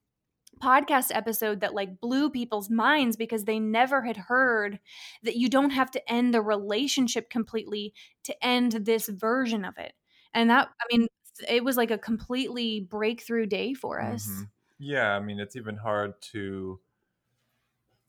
podcast 0.61 1.11
episode 1.11 1.61
that 1.61 1.75
like 1.75 2.01
blew 2.01 2.31
people's 2.31 2.71
minds 2.71 3.17
because 3.17 3.45
they 3.45 3.59
never 3.59 4.03
had 4.03 4.17
heard 4.17 4.79
that 5.23 5.37
you 5.37 5.49
don't 5.49 5.71
have 5.71 5.91
to 5.93 6.13
end 6.13 6.33
the 6.33 6.43
relationship 6.43 7.31
completely 7.31 7.93
to 8.25 8.45
end 8.45 8.73
this 8.73 9.09
version 9.09 9.65
of 9.65 9.77
it. 9.79 9.93
And 10.35 10.51
that, 10.51 10.69
I 10.81 10.85
mean, 10.97 11.09
it 11.49 11.65
was 11.65 11.77
like 11.77 11.91
a 11.91 11.99
completely 11.99 12.81
breakthrough 12.81 13.47
day 13.47 13.75
for 13.75 14.01
us. 14.01 14.27
Mm-hmm. 14.27 14.43
Yeah. 14.79 15.17
I 15.17 15.21
mean, 15.21 15.41
it's 15.41 15.57
even 15.57 15.77
hard 15.77 16.15
to 16.33 16.81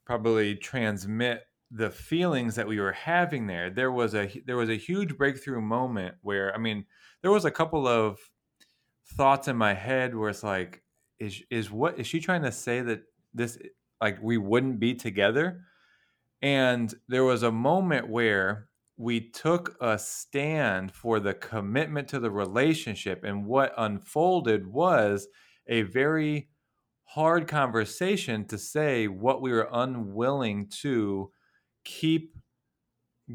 probably 0.05 0.55
transmit 0.55 1.43
the 1.71 1.89
feelings 1.89 2.55
that 2.55 2.67
we 2.67 2.79
were 2.79 2.91
having 2.91 3.47
there. 3.47 3.69
There 3.69 3.91
was 3.91 4.13
a 4.13 4.29
there 4.45 4.57
was 4.57 4.69
a 4.69 4.77
huge 4.77 5.17
breakthrough 5.17 5.61
moment 5.61 6.15
where 6.21 6.53
I 6.53 6.59
mean, 6.59 6.85
there 7.21 7.31
was 7.31 7.45
a 7.45 7.51
couple 7.51 7.87
of 7.87 8.19
thoughts 9.05 9.47
in 9.47 9.57
my 9.57 9.73
head 9.73 10.15
where 10.15 10.29
it's 10.29 10.43
like 10.43 10.83
is 11.19 11.43
is 11.49 11.71
what 11.71 11.99
is 11.99 12.07
she 12.07 12.19
trying 12.19 12.43
to 12.43 12.51
say 12.51 12.81
that 12.81 13.03
this 13.33 13.57
like 14.01 14.21
we 14.21 14.37
wouldn't 14.37 14.79
be 14.79 14.93
together? 14.95 15.61
And 16.41 16.93
there 17.07 17.23
was 17.23 17.43
a 17.43 17.51
moment 17.51 18.09
where 18.09 18.67
we 18.97 19.29
took 19.29 19.75
a 19.81 19.97
stand 19.97 20.91
for 20.91 21.19
the 21.19 21.33
commitment 21.33 22.07
to 22.09 22.19
the 22.19 22.29
relationship 22.29 23.23
and 23.23 23.45
what 23.45 23.73
unfolded 23.77 24.67
was 24.67 25.27
a 25.67 25.81
very 25.83 26.49
hard 27.05 27.47
conversation 27.47 28.45
to 28.45 28.57
say 28.57 29.07
what 29.07 29.41
we 29.41 29.51
were 29.51 29.69
unwilling 29.71 30.67
to 30.67 31.31
keep 31.83 32.35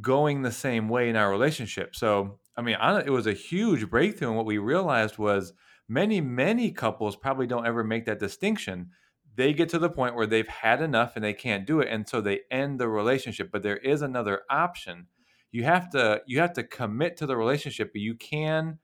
going 0.00 0.42
the 0.42 0.52
same 0.52 0.88
way 0.88 1.08
in 1.08 1.16
our 1.16 1.30
relationship. 1.30 1.94
So, 1.96 2.40
I 2.56 2.62
mean, 2.62 2.76
it 3.06 3.10
was 3.10 3.26
a 3.26 3.32
huge 3.32 3.88
breakthrough. 3.88 4.28
And 4.28 4.36
what 4.36 4.46
we 4.46 4.58
realized 4.58 5.18
was 5.18 5.52
many 5.88 6.20
many 6.20 6.70
couples 6.70 7.16
probably 7.16 7.46
don't 7.46 7.66
ever 7.66 7.82
make 7.82 8.04
that 8.06 8.18
distinction. 8.18 8.90
They 9.34 9.52
get 9.52 9.68
to 9.70 9.78
the 9.78 9.90
point 9.90 10.16
where 10.16 10.26
they've 10.26 10.48
had 10.48 10.82
enough 10.82 11.14
and 11.14 11.24
they 11.24 11.32
can't 11.32 11.66
do 11.66 11.80
it 11.80 11.88
and 11.88 12.08
so 12.08 12.20
they 12.20 12.40
end 12.50 12.78
the 12.80 12.88
relationship. 12.88 13.50
But 13.52 13.62
there 13.62 13.76
is 13.76 14.02
another 14.02 14.42
option. 14.50 15.06
You 15.52 15.64
have 15.64 15.90
to 15.90 16.22
you 16.26 16.40
have 16.40 16.52
to 16.54 16.64
commit 16.64 17.16
to 17.18 17.26
the 17.26 17.36
relationship 17.36 17.92
but 17.92 18.00
you 18.00 18.14
can 18.14 18.78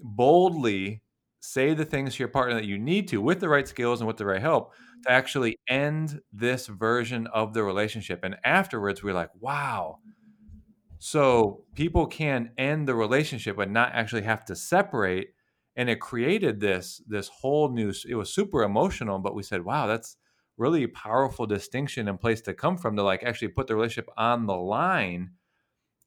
boldly 0.00 1.02
say 1.40 1.74
the 1.74 1.84
things 1.84 2.14
to 2.14 2.18
your 2.20 2.28
partner 2.28 2.54
that 2.54 2.64
you 2.64 2.78
need 2.78 3.08
to 3.08 3.20
with 3.20 3.40
the 3.40 3.48
right 3.48 3.68
skills 3.68 4.00
and 4.00 4.08
with 4.08 4.16
the 4.16 4.26
right 4.26 4.40
help 4.40 4.72
to 4.72 4.78
mm-hmm. 4.78 5.12
actually 5.12 5.56
end 5.68 6.20
this 6.32 6.66
version 6.66 7.26
of 7.28 7.54
the 7.54 7.62
relationship. 7.62 8.20
And 8.24 8.36
afterwards 8.44 9.02
we're 9.02 9.14
like 9.14 9.30
wow. 9.40 9.98
So 11.00 11.64
people 11.74 12.06
can 12.06 12.50
end 12.58 12.88
the 12.88 12.94
relationship 12.94 13.56
but 13.56 13.70
not 13.70 13.92
actually 13.92 14.22
have 14.22 14.44
to 14.46 14.56
separate 14.56 15.28
and 15.78 15.88
it 15.88 16.00
created 16.00 16.60
this 16.60 17.00
this 17.06 17.28
whole 17.28 17.70
new 17.70 17.92
it 18.06 18.14
was 18.14 18.30
super 18.30 18.62
emotional 18.62 19.18
but 19.18 19.34
we 19.34 19.42
said 19.42 19.64
wow 19.64 19.86
that's 19.86 20.18
really 20.58 20.86
powerful 20.86 21.46
distinction 21.46 22.08
and 22.08 22.20
place 22.20 22.42
to 22.42 22.52
come 22.52 22.76
from 22.76 22.96
to 22.96 23.02
like 23.02 23.22
actually 23.22 23.48
put 23.48 23.66
the 23.66 23.74
relationship 23.74 24.10
on 24.18 24.46
the 24.46 24.56
line 24.56 25.30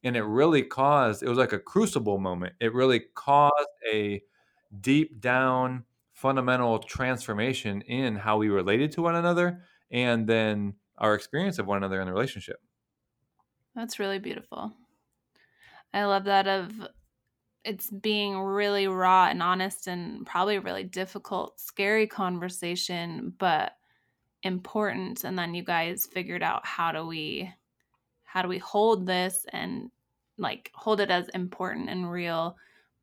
and 0.04 0.16
it 0.16 0.22
really 0.22 0.62
caused 0.62 1.24
it 1.24 1.28
was 1.28 1.38
like 1.38 1.52
a 1.52 1.58
crucible 1.58 2.18
moment 2.18 2.52
it 2.60 2.72
really 2.72 3.00
caused 3.14 3.68
a 3.92 4.22
deep 4.80 5.20
down 5.20 5.84
fundamental 6.12 6.78
transformation 6.78 7.80
in 7.82 8.14
how 8.14 8.36
we 8.36 8.48
related 8.48 8.92
to 8.92 9.02
one 9.02 9.16
another 9.16 9.62
and 9.90 10.26
then 10.26 10.74
our 10.98 11.14
experience 11.14 11.58
of 11.58 11.66
one 11.66 11.78
another 11.78 12.00
in 12.00 12.06
the 12.06 12.12
relationship. 12.12 12.60
That's 13.74 13.98
really 13.98 14.18
beautiful. 14.18 14.72
I 15.92 16.04
love 16.04 16.24
that 16.24 16.46
of 16.46 16.72
it's 17.64 17.90
being 17.90 18.38
really 18.38 18.88
raw 18.88 19.26
and 19.26 19.42
honest 19.42 19.86
and 19.86 20.26
probably 20.26 20.56
a 20.56 20.60
really 20.60 20.84
difficult, 20.84 21.60
scary 21.60 22.06
conversation, 22.06 23.34
but 23.38 23.72
important. 24.42 25.24
And 25.24 25.38
then 25.38 25.54
you 25.54 25.62
guys 25.64 26.06
figured 26.06 26.42
out 26.42 26.66
how 26.66 26.92
do 26.92 27.06
we 27.06 27.52
how 28.24 28.42
do 28.42 28.48
we 28.48 28.58
hold 28.58 29.06
this 29.06 29.46
and 29.52 29.90
like 30.38 30.70
hold 30.74 31.00
it 31.00 31.10
as 31.10 31.28
important 31.30 31.90
and 31.90 32.10
real, 32.10 32.56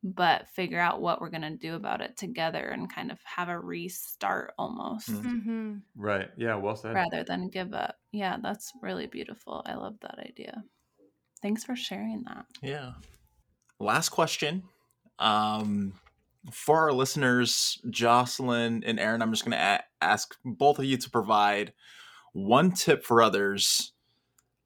but 0.04 0.48
figure 0.50 0.80
out 0.80 1.02
what 1.02 1.22
we're 1.22 1.30
gonna 1.30 1.56
do 1.58 1.76
about 1.76 2.02
it 2.02 2.18
together 2.18 2.70
and 2.70 2.94
kind 2.94 3.12
of 3.12 3.20
have 3.24 3.50
a 3.50 3.60
restart 3.60 4.54
almost. 4.58 5.10
Mhm. 5.10 5.24
Mm-hmm. 5.24 5.78
Right. 5.96 6.30
Yeah. 6.38 6.56
Well 6.56 6.76
said. 6.76 6.96
Rather 6.96 7.24
than 7.24 7.50
give 7.50 7.74
up. 7.74 7.98
Yeah, 8.12 8.38
that's 8.42 8.74
really 8.82 9.08
beautiful. 9.08 9.62
I 9.66 9.76
love 9.76 10.00
that 10.02 10.20
idea. 10.20 10.64
Thanks 11.42 11.64
for 11.64 11.76
sharing 11.76 12.24
that. 12.24 12.46
Yeah. 12.62 12.94
Last 13.80 14.10
question. 14.10 14.64
Um, 15.20 15.94
for 16.52 16.80
our 16.80 16.94
listeners, 16.94 17.80
Jocelyn 17.90 18.84
and 18.86 19.00
Aaron, 19.00 19.22
I'm 19.22 19.32
just 19.32 19.44
going 19.44 19.58
to 19.58 19.64
a- 19.64 19.84
ask 20.04 20.36
both 20.46 20.80
of 20.80 20.86
you 20.86 20.98
to 20.98 21.10
provide 21.10 21.74
one 22.34 22.72
tip 22.72 23.04
for 23.04 23.22
others 23.22 23.92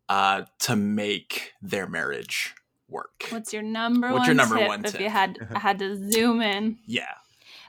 uh, 0.09 0.43
to 0.59 0.75
make 0.75 1.53
their 1.61 1.87
marriage 1.87 2.53
work. 2.89 3.25
What's 3.29 3.53
your 3.53 3.63
number 3.63 4.11
What's 4.11 4.19
one 4.21 4.27
your 4.27 4.35
number 4.35 4.57
tip 4.57 4.67
one 4.67 4.85
if 4.85 4.99
you 4.99 5.09
had 5.09 5.37
had 5.55 5.79
to 5.79 6.11
zoom 6.11 6.41
in? 6.41 6.77
yeah. 6.85 7.05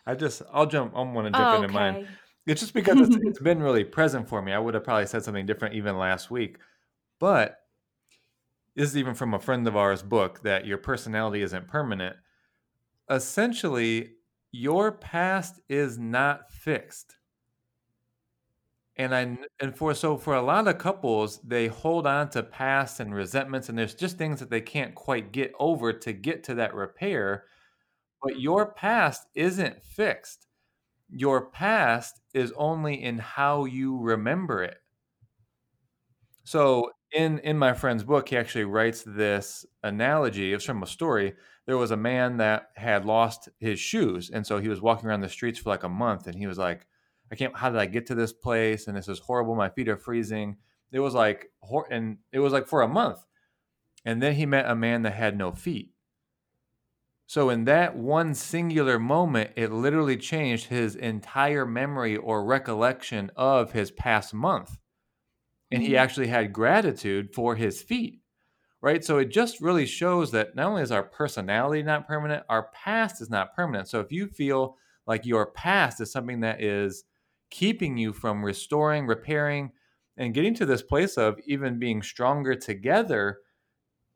I 0.06 0.14
just, 0.14 0.42
I'll 0.52 0.66
jump, 0.66 0.92
I 0.94 1.00
want 1.00 1.28
to 1.28 1.30
jump 1.32 1.62
into 1.62 1.72
mine. 1.72 2.06
It's 2.46 2.60
just 2.60 2.74
because 2.74 3.00
it's, 3.00 3.16
it's 3.22 3.38
been 3.38 3.62
really 3.62 3.84
present 3.84 4.28
for 4.28 4.42
me. 4.42 4.52
I 4.52 4.58
would 4.58 4.74
have 4.74 4.84
probably 4.84 5.06
said 5.06 5.24
something 5.24 5.46
different 5.46 5.76
even 5.76 5.96
last 5.96 6.30
week. 6.30 6.58
But 7.18 7.63
this 8.74 8.90
is 8.90 8.96
even 8.96 9.14
from 9.14 9.34
a 9.34 9.38
friend 9.38 9.66
of 9.66 9.76
ours 9.76 10.02
book 10.02 10.42
that 10.42 10.66
your 10.66 10.78
personality 10.78 11.42
isn't 11.42 11.68
permanent. 11.68 12.16
Essentially, 13.10 14.12
your 14.52 14.92
past 14.92 15.60
is 15.68 15.98
not 15.98 16.50
fixed. 16.50 17.16
And 18.96 19.14
I 19.14 19.36
and 19.60 19.76
for 19.76 19.92
so 19.92 20.16
for 20.16 20.34
a 20.34 20.42
lot 20.42 20.68
of 20.68 20.78
couples, 20.78 21.40
they 21.42 21.66
hold 21.66 22.06
on 22.06 22.30
to 22.30 22.42
past 22.44 23.00
and 23.00 23.12
resentments, 23.12 23.68
and 23.68 23.76
there's 23.76 23.94
just 23.94 24.18
things 24.18 24.38
that 24.38 24.50
they 24.50 24.60
can't 24.60 24.94
quite 24.94 25.32
get 25.32 25.52
over 25.58 25.92
to 25.92 26.12
get 26.12 26.44
to 26.44 26.54
that 26.54 26.74
repair. 26.74 27.44
But 28.22 28.40
your 28.40 28.72
past 28.72 29.26
isn't 29.34 29.82
fixed 29.82 30.46
your 31.14 31.46
past 31.50 32.20
is 32.32 32.52
only 32.56 33.02
in 33.02 33.18
how 33.18 33.64
you 33.64 33.98
remember 33.98 34.62
it. 34.62 34.76
So 36.44 36.90
in 37.14 37.38
in 37.40 37.58
my 37.58 37.72
friend's 37.72 38.04
book, 38.04 38.28
he 38.28 38.36
actually 38.36 38.64
writes 38.64 39.04
this 39.06 39.64
analogy. 39.82 40.52
It's 40.52 40.64
from 40.64 40.82
a 40.82 40.86
story. 40.86 41.34
There 41.66 41.78
was 41.78 41.90
a 41.92 41.96
man 41.96 42.38
that 42.38 42.70
had 42.74 43.06
lost 43.06 43.48
his 43.58 43.80
shoes, 43.80 44.30
and 44.30 44.46
so 44.46 44.58
he 44.58 44.68
was 44.68 44.82
walking 44.82 45.08
around 45.08 45.22
the 45.22 45.28
streets 45.28 45.58
for 45.58 45.70
like 45.70 45.84
a 45.84 45.88
month, 45.88 46.26
and 46.26 46.36
he 46.36 46.46
was 46.46 46.58
like, 46.58 46.86
"I 47.32 47.36
can't. 47.36 47.56
How 47.56 47.70
did 47.70 47.78
I 47.78 47.86
get 47.86 48.06
to 48.08 48.14
this 48.14 48.32
place? 48.32 48.88
And 48.88 48.96
this 48.96 49.08
is 49.08 49.20
horrible. 49.20 49.54
My 49.54 49.70
feet 49.70 49.88
are 49.88 49.96
freezing." 49.96 50.56
It 50.92 51.00
was 51.00 51.14
like, 51.14 51.50
and 51.90 52.18
it 52.32 52.40
was 52.40 52.52
like 52.52 52.66
for 52.66 52.82
a 52.82 52.88
month, 52.88 53.24
and 54.04 54.22
then 54.22 54.34
he 54.34 54.46
met 54.46 54.68
a 54.68 54.76
man 54.76 55.02
that 55.02 55.14
had 55.14 55.36
no 55.36 55.52
feet. 55.52 55.92
So, 57.26 57.48
in 57.48 57.64
that 57.64 57.96
one 57.96 58.34
singular 58.34 58.98
moment, 58.98 59.52
it 59.56 59.72
literally 59.72 60.16
changed 60.16 60.66
his 60.66 60.94
entire 60.94 61.64
memory 61.64 62.16
or 62.16 62.44
recollection 62.44 63.30
of 63.34 63.72
his 63.72 63.90
past 63.90 64.34
month. 64.34 64.76
And 65.74 65.84
he 65.84 65.96
Mhm. 65.96 65.98
actually 65.98 66.28
had 66.28 66.54
gratitude 66.54 67.34
for 67.34 67.56
his 67.56 67.82
feet, 67.82 68.22
right? 68.82 69.04
So, 69.04 69.18
it 69.18 69.26
just 69.26 69.60
really 69.60 69.86
shows 69.86 70.32
that 70.32 70.56
not 70.56 70.68
only 70.68 70.82
is 70.82 70.92
our 70.92 71.04
personality 71.04 71.82
not 71.82 72.08
permanent, 72.08 72.44
our 72.48 72.70
past 72.72 73.22
is 73.22 73.30
not 73.30 73.54
permanent. 73.54 73.88
So, 73.88 74.00
if 74.00 74.12
you 74.12 74.28
feel 74.28 74.78
like 75.06 75.26
your 75.26 75.52
past 75.52 76.00
is 76.00 76.12
something 76.12 76.40
that 76.40 76.62
is 76.62 77.04
keeping 77.50 77.98
you 77.98 78.12
from 78.12 78.44
restoring, 78.44 79.06
repairing, 79.06 79.72
and 80.16 80.34
getting 80.34 80.54
to 80.54 80.66
this 80.66 80.82
place 80.82 81.18
of 81.18 81.38
even 81.46 81.78
being 81.78 82.02
stronger 82.02 82.54
together, 82.56 83.40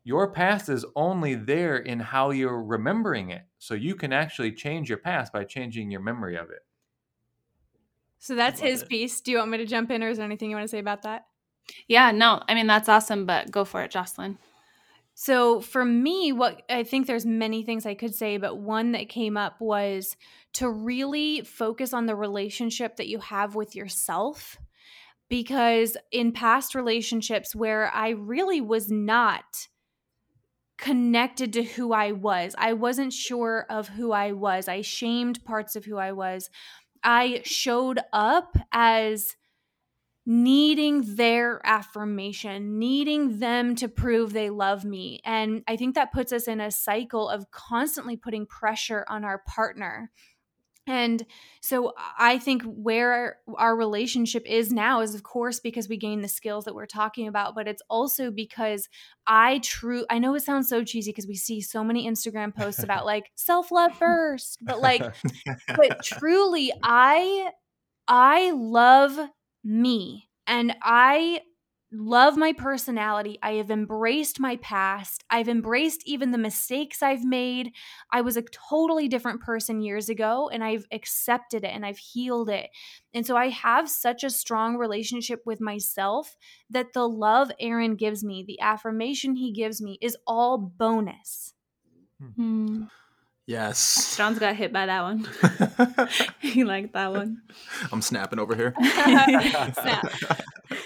your 0.05 0.33
past 0.33 0.69
is 0.69 0.85
only 0.97 1.35
there 1.37 1.77
in 1.77 2.01
how 2.01 2.31
you're 2.31 2.63
remembering 2.63 3.31
it. 3.31 3.45
So 3.59 3.75
you 3.75 3.95
can 3.95 4.13
actually 4.13 4.53
change 4.53 4.89
your 4.89 4.99
past 4.99 5.33
by 5.33 5.45
changing 5.45 5.91
your 5.93 6.01
memory 6.01 6.37
of 6.37 6.51
it. 6.51 6.67
So 8.19 8.35
that's 8.35 8.61
his 8.61 8.83
it. 8.83 8.89
piece. 8.89 9.21
Do 9.21 9.31
you 9.31 9.39
want 9.39 9.51
me 9.51 9.59
to 9.59 9.67
jump 9.67 9.91
in, 9.91 10.03
or 10.03 10.09
is 10.09 10.17
there 10.19 10.27
anything 10.27 10.51
you 10.51 10.57
want 10.57 10.65
to 10.65 10.69
say 10.69 10.79
about 10.79 11.03
that? 11.03 11.28
Yeah, 11.87 12.11
no, 12.11 12.43
I 12.49 12.55
mean 12.55 12.67
that's 12.67 12.89
awesome, 12.89 13.27
but 13.27 13.51
go 13.51 13.65
for 13.65 13.83
it, 13.83 13.91
Jocelyn. 13.91 14.39
So 15.21 15.61
for 15.61 15.85
me, 15.85 16.31
what 16.31 16.63
I 16.71 16.85
think 16.85 17.09
there's 17.09 17.27
many 17.27 17.65
things 17.65 17.85
I 17.85 17.95
could 17.95 18.15
say, 18.15 18.37
but 18.37 18.59
one 18.59 18.93
that 18.93 19.09
came 19.09 19.37
up 19.37 19.61
was 19.61 20.17
to 20.55 20.71
really 20.71 21.41
focus 21.41 21.93
on 21.93 22.07
the 22.07 22.15
relationship 22.15 22.95
that 22.97 23.09
you 23.09 23.19
have 23.19 23.57
with 23.57 23.75
yourself. 23.75 24.57
Because 25.29 25.97
in 26.13 26.31
past 26.31 26.77
relationships 26.77 27.53
where 27.55 27.91
I 27.93 28.11
really 28.11 28.61
was 28.61 28.93
not 28.93 29.67
connected 30.79 31.53
to 31.55 31.65
who 31.65 31.93
I 31.93 32.13
was, 32.13 32.55
I 32.57 32.75
wasn't 32.75 33.13
sure 33.13 33.67
of 33.69 33.89
who 33.89 34.13
I 34.13 34.31
was. 34.31 34.69
I 34.69 34.83
shamed 34.83 35.45
parts 35.45 35.75
of 35.75 35.85
who 35.85 35.97
I 35.99 36.13
was. 36.13 36.49
I 37.03 37.43
showed 37.45 37.99
up 38.13 38.57
as 38.73 39.35
needing 40.31 41.17
their 41.17 41.59
affirmation, 41.65 42.79
needing 42.79 43.39
them 43.39 43.75
to 43.75 43.89
prove 43.89 44.35
they 44.35 44.51
love 44.51 44.85
me. 44.85 45.23
And 45.25 45.63
I 45.67 45.77
think 45.77 45.95
that 45.95 46.13
puts 46.13 46.35
us 46.35 46.47
in 46.47 46.61
a 46.61 46.71
cycle 46.71 47.31
of 47.31 47.51
constantly 47.51 48.19
putting 48.19 48.45
pressure 48.45 49.07
on 49.09 49.25
our 49.25 49.39
partner. 49.39 50.11
And 50.87 51.25
so 51.63 51.95
I 52.19 52.39
think 52.39 52.63
where 52.65 53.39
our 53.57 53.75
relationship 53.75 54.45
is 54.45 54.71
now 54.71 55.01
is, 55.01 55.15
of 55.15 55.23
course, 55.23 55.61
because 55.61 55.89
we 55.89 55.97
gain 55.97 56.21
the 56.21 56.29
skills 56.29 56.67
that 56.67 56.75
we're 56.75 56.85
talking 56.85 57.27
about, 57.27 57.55
but 57.55 57.67
it's 57.67 57.83
also 57.89 58.31
because 58.31 58.87
I 59.27 59.61
true. 59.61 60.05
I 60.11 60.19
know 60.19 60.35
it 60.35 60.41
sounds 60.41 60.69
so 60.69 60.85
cheesy 60.85 61.11
because 61.11 61.27
we 61.27 61.37
see 61.37 61.63
so 61.63 61.83
many 61.83 62.07
Instagram 62.07 62.55
posts 62.55 62.83
about 62.83 63.07
like 63.15 63.31
self 63.35 63.73
love 63.73 63.97
first, 63.97 64.59
but 64.61 64.81
like 64.81 65.03
but 65.77 66.03
truly 66.03 66.73
i 66.83 67.51
i 68.07 68.51
love 68.53 69.19
me. 69.65 70.29
And 70.47 70.75
i 70.83 71.41
love 71.91 72.37
my 72.37 72.53
personality. 72.53 73.39
I 73.43 73.53
have 73.53 73.71
embraced 73.71 74.39
my 74.39 74.57
past. 74.57 75.25
I've 75.31 75.49
embraced 75.49 76.03
even 76.05 76.33
the 76.33 76.39
mistakes 76.39 77.03
i've 77.03 77.25
made. 77.25 77.73
I 78.13 78.21
was 78.21 78.37
a 78.37 78.43
totally 78.43 79.09
different 79.09 79.41
person 79.41 79.81
years 79.81 80.09
ago 80.09 80.51
and 80.53 80.63
i've 80.63 80.85
accepted 80.93 81.65
it 81.65 81.69
and 81.69 81.87
i've 81.87 81.99
healed 81.99 82.51
it. 82.51 82.69
And 83.15 83.25
so 83.25 83.37
i 83.37 83.49
have 83.49 83.89
such 83.89 84.23
a 84.23 84.31
strong 84.31 84.77
relationship 84.77 85.41
with 85.47 85.61
myself 85.61 86.37
that 86.69 86.93
the 86.93 87.09
love 87.09 87.51
aaron 87.59 87.97
gives 87.97 88.23
me 88.23 88.45
the 88.47 88.61
affirmation 88.61 89.37
he 89.37 89.53
gives 89.53 89.81
me 89.81 89.99
is 90.03 90.17
all 90.27 90.59
bonus. 90.59 91.55
Hmm. 92.37 92.85
Yes. 93.49 94.15
John's 94.15 94.39
got 94.39 94.57
hit 94.57 94.75
by 94.75 94.85
that 94.85 95.03
one. 95.03 95.27
he 96.39 96.65
liked 96.65 96.93
that 96.93 97.11
one. 97.11 97.41
I'm 97.91 98.03
snapping 98.03 98.39
over 98.39 98.55
here. 98.55 98.75
Snap. 98.83 100.13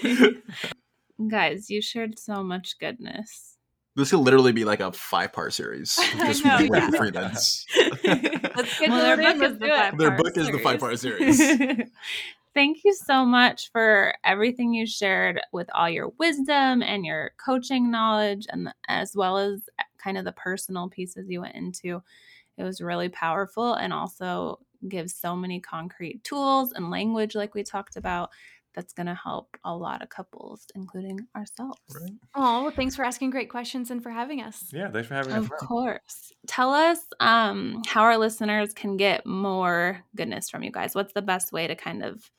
Guys, 1.28 1.68
you 1.68 1.82
shared 1.82 2.20
so 2.20 2.44
much 2.44 2.78
goodness. 2.78 3.56
This 3.96 4.10
could 4.10 4.20
literally 4.20 4.52
be 4.52 4.64
like 4.64 4.78
a 4.78 4.92
five 4.92 5.32
part 5.32 5.52
series. 5.52 5.98
I 5.98 6.26
Just 6.28 6.44
know, 6.44 6.56
with 6.60 6.70
yeah. 6.70 6.90
Freemans. 6.90 7.66
Let's 8.04 8.70
schedule 8.76 8.94
Well, 8.94 9.16
their 9.16 9.20
it 9.20 9.38
book 9.40 9.50
is 9.50 9.58
the 9.58 9.66
five 9.68 9.98
Their 9.98 10.10
part 10.10 10.22
book 10.22 10.36
is 10.36 10.50
the 10.52 10.58
five 10.60 10.78
part 10.78 10.98
series. 11.00 11.38
series. 11.38 11.88
Thank 12.54 12.84
you 12.84 12.94
so 12.94 13.24
much 13.24 13.72
for 13.72 14.14
everything 14.22 14.72
you 14.72 14.86
shared 14.86 15.40
with 15.52 15.68
all 15.74 15.90
your 15.90 16.12
wisdom 16.20 16.80
and 16.80 17.04
your 17.04 17.32
coaching 17.44 17.90
knowledge, 17.90 18.46
and 18.50 18.68
as 18.86 19.16
well 19.16 19.36
as 19.36 19.62
kind 19.98 20.16
of 20.16 20.24
the 20.24 20.32
personal 20.32 20.88
pieces 20.88 21.26
you 21.28 21.40
went 21.40 21.56
into. 21.56 22.04
It 22.58 22.64
was 22.64 22.80
really 22.80 23.08
powerful 23.08 23.74
and 23.74 23.92
also 23.92 24.58
gives 24.88 25.14
so 25.14 25.36
many 25.36 25.60
concrete 25.60 26.22
tools 26.24 26.72
and 26.72 26.90
language, 26.90 27.34
like 27.34 27.54
we 27.54 27.62
talked 27.62 27.96
about, 27.96 28.30
that's 28.74 28.92
going 28.92 29.06
to 29.06 29.14
help 29.14 29.56
a 29.64 29.74
lot 29.74 30.02
of 30.02 30.08
couples, 30.08 30.66
including 30.74 31.18
ourselves. 31.36 31.78
Right. 32.00 32.12
Oh, 32.34 32.62
well, 32.62 32.70
thanks 32.70 32.96
for 32.96 33.04
asking 33.04 33.30
great 33.30 33.50
questions 33.50 33.90
and 33.90 34.02
for 34.02 34.10
having 34.10 34.40
us. 34.40 34.70
yeah, 34.72 34.90
thanks 34.90 35.08
for 35.08 35.14
having 35.14 35.32
us. 35.32 35.44
Of 35.44 35.50
course. 35.50 36.32
Tell 36.46 36.72
us 36.72 36.98
um, 37.20 37.82
how 37.86 38.02
our 38.02 38.16
listeners 38.16 38.72
can 38.72 38.96
get 38.96 39.26
more 39.26 40.02
goodness 40.16 40.48
from 40.48 40.62
you 40.62 40.70
guys. 40.70 40.94
What's 40.94 41.12
the 41.12 41.22
best 41.22 41.52
way 41.52 41.66
to 41.66 41.74
kind 41.74 42.02
of 42.02 42.30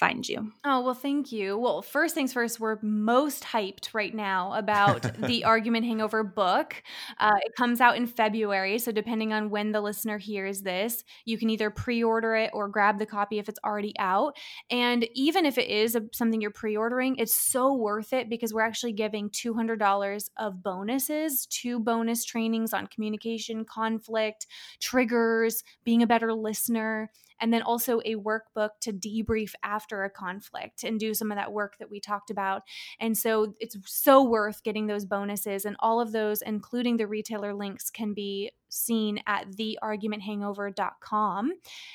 find 0.00 0.26
you. 0.26 0.50
Oh, 0.64 0.80
well, 0.80 0.94
thank 0.94 1.30
you. 1.30 1.58
Well, 1.58 1.82
first 1.82 2.14
things 2.14 2.32
first, 2.32 2.58
we're 2.58 2.78
most 2.80 3.44
hyped 3.44 3.92
right 3.92 4.14
now 4.14 4.54
about 4.54 5.02
the 5.26 5.44
Argument 5.44 5.84
Hangover 5.84 6.24
book. 6.24 6.82
Uh, 7.18 7.36
it 7.42 7.54
comes 7.54 7.82
out 7.82 7.96
in 7.96 8.06
February. 8.06 8.78
So, 8.78 8.92
depending 8.92 9.34
on 9.34 9.50
when 9.50 9.72
the 9.72 9.82
listener 9.82 10.16
hears 10.16 10.62
this, 10.62 11.04
you 11.26 11.36
can 11.36 11.50
either 11.50 11.68
pre 11.68 12.02
order 12.02 12.34
it 12.34 12.50
or 12.54 12.66
grab 12.66 12.98
the 12.98 13.04
copy 13.04 13.38
if 13.38 13.48
it's 13.50 13.60
already 13.62 13.92
out. 13.98 14.38
And 14.70 15.06
even 15.14 15.44
if 15.44 15.58
it 15.58 15.68
is 15.68 15.94
a, 15.94 16.02
something 16.14 16.40
you're 16.40 16.50
pre 16.50 16.78
ordering, 16.78 17.16
it's 17.16 17.34
so 17.34 17.74
worth 17.74 18.14
it 18.14 18.30
because 18.30 18.54
we're 18.54 18.62
actually 18.62 18.92
giving 18.92 19.28
$200 19.28 20.30
of 20.38 20.62
bonuses, 20.62 21.46
two 21.46 21.78
bonus 21.78 22.24
trainings 22.24 22.72
on 22.72 22.86
communication, 22.86 23.66
conflict, 23.66 24.46
triggers, 24.80 25.62
being 25.84 26.02
a 26.02 26.06
better 26.06 26.32
listener 26.32 27.10
and 27.40 27.52
then 27.52 27.62
also 27.62 28.00
a 28.04 28.16
workbook 28.16 28.70
to 28.82 28.92
debrief 28.92 29.52
after 29.62 30.04
a 30.04 30.10
conflict 30.10 30.84
and 30.84 31.00
do 31.00 31.14
some 31.14 31.30
of 31.30 31.36
that 31.36 31.52
work 31.52 31.78
that 31.78 31.90
we 31.90 32.00
talked 32.00 32.30
about. 32.30 32.62
And 32.98 33.16
so 33.16 33.54
it's 33.58 33.76
so 33.84 34.22
worth 34.22 34.62
getting 34.62 34.86
those 34.86 35.04
bonuses, 35.04 35.64
and 35.64 35.76
all 35.80 36.00
of 36.00 36.12
those, 36.12 36.42
including 36.42 36.96
the 36.96 37.06
retailer 37.06 37.54
links, 37.54 37.90
can 37.90 38.14
be 38.14 38.50
seen 38.68 39.20
at 39.26 39.50
theargumenthangover.com. 39.50 41.50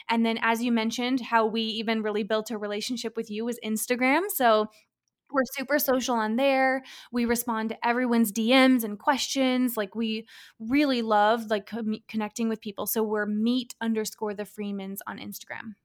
And 0.10 0.26
then, 0.26 0.38
as 0.42 0.62
you 0.62 0.72
mentioned, 0.72 1.22
how 1.22 1.46
we 1.46 1.62
even 1.62 2.02
really 2.02 2.24
built 2.24 2.52
a 2.52 2.58
relationship 2.58 3.16
with 3.16 3.32
you 3.32 3.46
was 3.46 3.60
Instagram. 3.64 4.24
So 4.28 4.68
we're 5.36 5.44
super 5.46 5.78
social 5.78 6.16
on 6.16 6.38
there. 6.38 6.84
We 7.12 7.26
respond 7.26 7.70
to 7.70 7.88
everyone's 7.88 8.32
DMs 8.32 8.84
and 8.84 8.98
questions. 8.98 9.78
Like 9.78 9.96
we 9.96 10.26
really 10.60 11.02
love 11.02 11.50
like 11.50 11.68
co- 11.68 11.84
connecting 12.08 12.50
with 12.50 12.62
people. 12.62 12.88
So 12.88 13.04
we're 13.04 13.26
meet 13.28 13.76
underscore 13.82 14.34
the 14.34 14.46
Freemans 14.46 15.02
on 15.06 15.20
Instagram. 15.20 15.76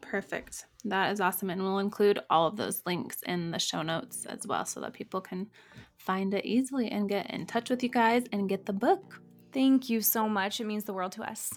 Perfect. 0.00 0.66
That 0.84 1.12
is 1.12 1.20
awesome. 1.20 1.50
And 1.50 1.62
we'll 1.62 1.78
include 1.78 2.20
all 2.30 2.46
of 2.46 2.56
those 2.56 2.82
links 2.86 3.22
in 3.22 3.50
the 3.50 3.58
show 3.58 3.82
notes 3.82 4.24
as 4.26 4.46
well 4.46 4.64
so 4.64 4.80
that 4.80 4.92
people 4.92 5.20
can 5.20 5.48
find 5.96 6.32
it 6.34 6.44
easily 6.44 6.88
and 6.88 7.08
get 7.08 7.30
in 7.30 7.46
touch 7.46 7.70
with 7.70 7.82
you 7.82 7.88
guys 7.88 8.24
and 8.32 8.48
get 8.48 8.66
the 8.66 8.72
book. 8.72 9.20
Thank 9.52 9.88
you 9.90 10.00
so 10.00 10.28
much. 10.28 10.60
It 10.60 10.66
means 10.66 10.84
the 10.84 10.92
world 10.92 11.12
to 11.12 11.22
us. 11.22 11.52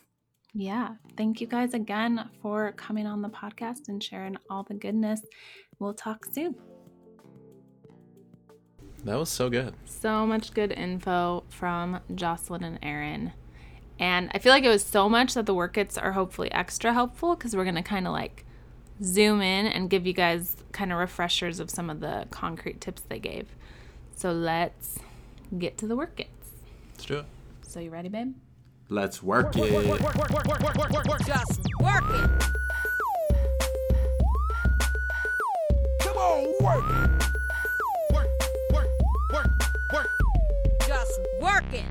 Yeah. 0.54 0.96
Thank 1.16 1.42
you 1.42 1.48
guys 1.48 1.74
again 1.74 2.30
for 2.42 2.72
coming 2.72 3.06
on 3.06 3.22
the 3.22 3.30
podcast 3.30 3.88
and 3.88 4.04
sharing 4.04 4.38
all 4.50 4.64
the 4.64 4.74
goodness. 4.74 5.22
We'll 5.80 5.94
talk 5.94 6.26
soon. 6.34 6.56
That 9.06 9.18
was 9.18 9.30
so 9.30 9.50
good. 9.50 9.74
So 9.86 10.26
much 10.28 10.54
good 10.54 10.72
info 10.72 11.44
from 11.50 12.02
Jocelyn 12.14 12.64
and 12.64 12.80
Aaron. 12.84 13.34
And 13.98 14.30
I 14.34 14.40
feel 14.40 14.52
like 14.52 14.64
it 14.64 14.70
was 14.70 14.84
so 14.84 15.10
much 15.10 15.34
that 15.34 15.46
the 15.46 15.54
work 15.54 15.74
kits 15.74 15.98
are 15.98 16.12
hopefully 16.14 16.52
extra 16.52 16.94
helpful 16.94 17.36
because 17.36 17.56
we're 17.56 17.64
going 17.64 17.76
to 17.76 17.82
kind 17.82 18.08
of 18.08 18.14
like 18.14 18.46
zoom 19.04 19.42
in 19.42 19.66
and 19.68 19.90
give 19.90 20.06
you 20.06 20.14
guys 20.14 20.58
kind 20.72 20.92
of 20.92 20.98
refreshers 20.98 21.60
of 21.60 21.70
some 21.70 21.90
of 21.90 22.00
the 22.00 22.28
concrete 22.30 22.82
tips 22.82 23.02
they 23.10 23.20
gave. 23.20 23.56
So 24.16 24.32
let's 24.32 25.00
get 25.58 25.78
to 25.80 25.88
the 25.88 25.96
work 25.96 26.16
kits. 26.18 26.30
Let's 26.94 27.06
do 27.06 27.18
it. 27.20 27.26
So 27.62 27.80
you 27.80 27.90
ready, 27.90 28.10
babe? 28.10 28.36
Let's 28.90 29.22
work 29.24 29.56
it. 29.56 29.72
Just 31.26 31.68
work 31.80 32.04
it. 32.10 32.44
Come 36.00 36.18
on, 36.18 36.54
work. 36.62 37.19
Just 37.19 37.19
work 41.72 41.82
it. 41.82 41.86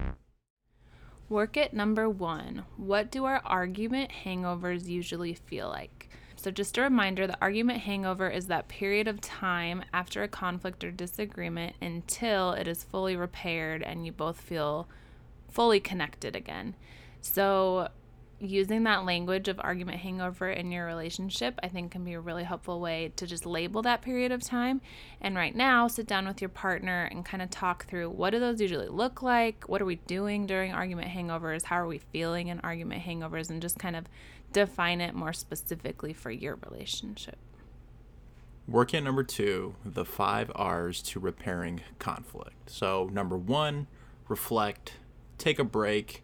Work 1.29 1.57
it 1.57 1.75
number 1.75 2.09
one. 2.09 2.65
What 2.77 3.11
do 3.11 3.25
our 3.25 3.43
argument 3.45 4.11
hangovers 4.25 4.87
usually 4.87 5.35
feel 5.35 5.69
like? 5.69 6.09
So, 6.37 6.51
just 6.51 6.79
a 6.79 6.83
reminder 6.83 7.27
the 7.27 7.37
argument 7.43 7.81
hangover 7.81 8.29
is 8.31 8.47
that 8.47 8.69
period 8.69 9.09
of 9.09 9.21
time 9.21 9.83
after 9.93 10.23
a 10.23 10.29
conflict 10.29 10.85
or 10.85 10.91
disagreement 10.91 11.75
until 11.83 12.53
it 12.53 12.69
is 12.69 12.85
fully 12.85 13.17
repaired 13.17 13.83
and 13.83 14.07
you 14.07 14.13
both 14.13 14.41
feel 14.41 14.89
fully 15.51 15.81
connected 15.81 16.37
again. 16.37 16.77
So, 17.21 17.89
using 18.41 18.85
that 18.85 19.05
language 19.05 19.49
of 19.49 19.59
argument 19.61 19.99
hangover 19.99 20.49
in 20.49 20.71
your 20.71 20.87
relationship, 20.87 21.59
I 21.63 21.69
think 21.69 21.93
can 21.93 22.05
be 22.05 22.13
a 22.13 22.21
really 22.21 22.45
helpful 22.45 22.81
way 22.81 23.13
to 23.17 23.27
just 23.27 23.45
label 23.45 23.83
that 23.83 24.03
period 24.03 24.31
of 24.31 24.43
time. 24.43 24.81
And 25.21 25.37
right 25.37 25.55
now, 25.55 25.89
sit 25.89 26.07
down 26.07 26.27
with 26.27 26.41
your 26.41 26.49
partner 26.49 27.09
and 27.11 27.25
kind 27.25 27.43
of 27.43 27.51
talk 27.51 27.87
through 27.87 28.11
what 28.11 28.31
do 28.31 28.39
those 28.39 28.61
usually 28.61 28.89
look 28.89 29.23
like? 29.23 29.69
What 29.69 29.83
are 29.83 29.87
we 29.87 29.97
doing 29.97 30.47
during 30.47 30.73
argument 30.73 31.09
hangovers? 31.09 31.65
How 31.65 31.77
are 31.81 31.87
we 31.87 31.99
feeling 31.99 32.49
in 32.49 32.61
argument 32.61 33.03
hangovers? 33.03 33.51
And 33.51 33.61
just 33.61 33.79
kind 33.79 33.97
of 33.97 34.07
define 34.53 35.01
it 35.01 35.15
more 35.15 35.33
specifically 35.33 36.13
for 36.13 36.31
your 36.31 36.59
relationship. 36.71 37.39
Working 38.69 39.05
number 39.05 39.25
two, 39.25 39.75
the 39.85 40.05
five 40.05 40.53
R's 40.55 41.03
to 41.03 41.21
repairing 41.21 41.81
conflict. 41.99 42.71
So, 42.71 43.09
number 43.11 43.37
one, 43.37 43.87
reflect, 44.29 44.95
take 45.39 45.59
a 45.59 45.65
break 45.65 46.23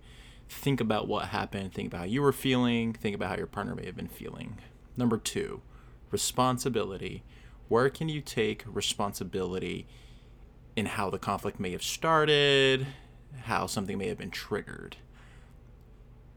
think 0.48 0.80
about 0.80 1.08
what 1.08 1.26
happened, 1.26 1.72
think 1.72 1.88
about 1.88 1.98
how 1.98 2.04
you 2.04 2.22
were 2.22 2.32
feeling, 2.32 2.92
think 2.92 3.14
about 3.14 3.30
how 3.30 3.36
your 3.36 3.46
partner 3.46 3.74
may 3.74 3.86
have 3.86 3.96
been 3.96 4.08
feeling. 4.08 4.58
Number 4.96 5.16
two, 5.18 5.62
responsibility. 6.10 7.22
Where 7.68 7.90
can 7.90 8.08
you 8.08 8.20
take 8.20 8.64
responsibility 8.66 9.86
in 10.76 10.86
how 10.86 11.10
the 11.10 11.18
conflict 11.18 11.58
may 11.58 11.72
have 11.72 11.82
started, 11.82 12.86
how 13.42 13.66
something 13.66 13.98
may 13.98 14.08
have 14.08 14.18
been 14.18 14.30
triggered? 14.30 14.96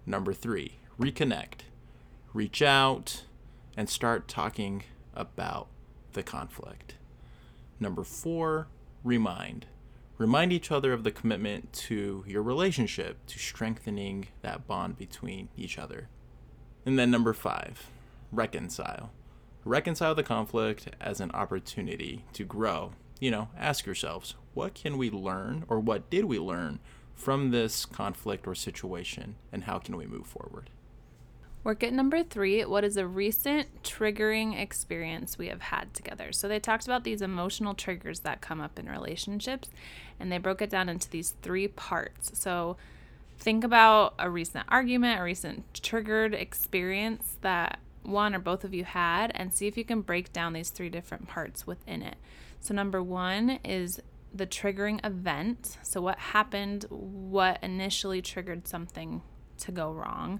Number 0.05 0.33
three, 0.33 0.79
reconnect. 0.99 1.61
Reach 2.33 2.61
out 2.61 3.23
and 3.75 3.89
start 3.89 4.27
talking 4.27 4.83
about 5.13 5.67
the 6.13 6.23
conflict. 6.23 6.95
Number 7.79 8.03
four, 8.03 8.67
remind 9.03 9.67
remind 10.17 10.51
each 10.51 10.71
other 10.71 10.93
of 10.93 11.03
the 11.03 11.11
commitment 11.11 11.71
to 11.73 12.23
your 12.27 12.41
relationship, 12.41 13.25
to 13.27 13.39
strengthening 13.39 14.27
that 14.41 14.67
bond 14.67 14.97
between 14.97 15.49
each 15.55 15.77
other. 15.77 16.09
And 16.85 16.97
then 16.97 17.11
number 17.11 17.33
five, 17.33 17.89
reconcile. 18.31 19.11
Reconcile 19.65 20.15
the 20.15 20.23
conflict 20.23 20.87
as 21.01 21.19
an 21.19 21.31
opportunity 21.31 22.23
to 22.33 22.43
grow. 22.43 22.93
You 23.19 23.31
know, 23.31 23.49
ask 23.57 23.85
yourselves, 23.85 24.35
what 24.53 24.73
can 24.73 24.97
we 24.97 25.09
learn 25.09 25.65
or 25.67 25.79
what 25.79 26.09
did 26.09 26.25
we 26.25 26.39
learn 26.39 26.79
from 27.15 27.51
this 27.51 27.85
conflict 27.85 28.47
or 28.47 28.55
situation 28.55 29.35
and 29.51 29.65
how 29.65 29.79
can 29.79 29.97
we 29.97 30.05
move 30.05 30.27
forward? 30.27 30.69
Work 31.67 31.83
at 31.83 31.91
number 31.91 32.23
three. 32.23 32.63
What 32.63 32.85
is 32.85 32.95
a 32.95 33.05
recent 33.05 33.83
triggering 33.83 34.57
experience 34.57 35.37
we 35.37 35.49
have 35.49 35.63
had 35.63 35.93
together? 35.93 36.31
So 36.31 36.47
they 36.47 36.61
talked 36.61 36.85
about 36.85 37.03
these 37.03 37.21
emotional 37.21 37.73
triggers 37.73 38.21
that 38.21 38.39
come 38.39 38.61
up 38.61 38.79
in 38.79 38.87
relationships, 38.87 39.67
and 40.17 40.31
they 40.31 40.37
broke 40.37 40.61
it 40.61 40.69
down 40.69 40.87
into 40.87 41.09
these 41.09 41.35
three 41.41 41.67
parts. 41.67 42.39
So 42.39 42.77
think 43.37 43.65
about 43.65 44.13
a 44.17 44.29
recent 44.29 44.63
argument, 44.69 45.19
a 45.19 45.23
recent 45.23 45.73
triggered 45.73 46.33
experience 46.33 47.35
that 47.41 47.79
one 48.01 48.33
or 48.33 48.39
both 48.39 48.63
of 48.63 48.73
you 48.73 48.85
had, 48.85 49.33
and 49.35 49.53
see 49.53 49.67
if 49.67 49.75
you 49.75 49.83
can 49.83 49.99
break 49.99 50.31
down 50.31 50.53
these 50.53 50.69
three 50.69 50.87
different 50.87 51.27
parts 51.27 51.67
within 51.67 52.01
it. 52.01 52.15
So, 52.61 52.73
number 52.75 53.03
one 53.03 53.59
is 53.65 54.01
the 54.33 54.47
triggering 54.47 55.05
event. 55.05 55.79
So, 55.83 55.99
what 55.99 56.17
happened, 56.17 56.85
what 56.89 57.59
initially 57.61 58.21
triggered 58.21 58.69
something 58.69 59.21
to 59.57 59.73
go 59.73 59.91
wrong. 59.91 60.39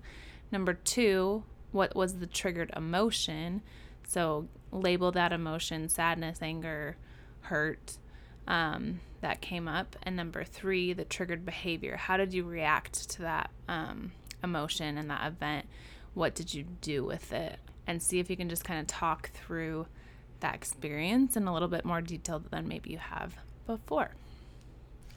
Number 0.52 0.74
two, 0.74 1.44
what 1.72 1.96
was 1.96 2.20
the 2.20 2.28
triggered 2.28 2.72
emotion? 2.76 3.62
So 4.08 4.48
label 4.72 5.12
that 5.12 5.34
emotion 5.34 5.90
sadness, 5.90 6.40
anger, 6.42 6.98
hurt 7.42 7.98
um, 8.48 9.02
that 9.22 9.42
came 9.42 9.68
up. 9.68 9.96
And 10.04 10.16
number 10.16 10.44
three, 10.44 10.94
the 10.94 11.06
triggered 11.06 11.46
behavior. 11.46 11.98
How 11.98 12.18
did 12.18 12.34
you 12.34 12.44
react 12.44 13.10
to 13.12 13.22
that 13.24 13.50
um, 13.68 14.12
emotion 14.44 14.98
and 14.98 15.10
that 15.10 15.28
event? 15.28 15.68
What 16.14 16.36
did 16.36 16.54
you 16.54 16.66
do 16.82 17.04
with 17.04 17.32
it? 17.34 17.60
And 17.86 18.02
see 18.02 18.20
if 18.20 18.30
you 18.30 18.38
can 18.38 18.50
just 18.50 18.64
kind 18.64 18.80
of 18.80 18.88
talk 18.88 19.32
through 19.32 19.88
that 20.40 20.56
experience 20.56 21.36
in 21.36 21.48
a 21.48 21.54
little 21.54 21.68
bit 21.68 21.86
more 21.86 22.02
detail 22.02 22.42
than 22.52 22.68
maybe 22.68 22.92
you 22.92 22.98
have 22.98 23.36
before. 23.66 24.12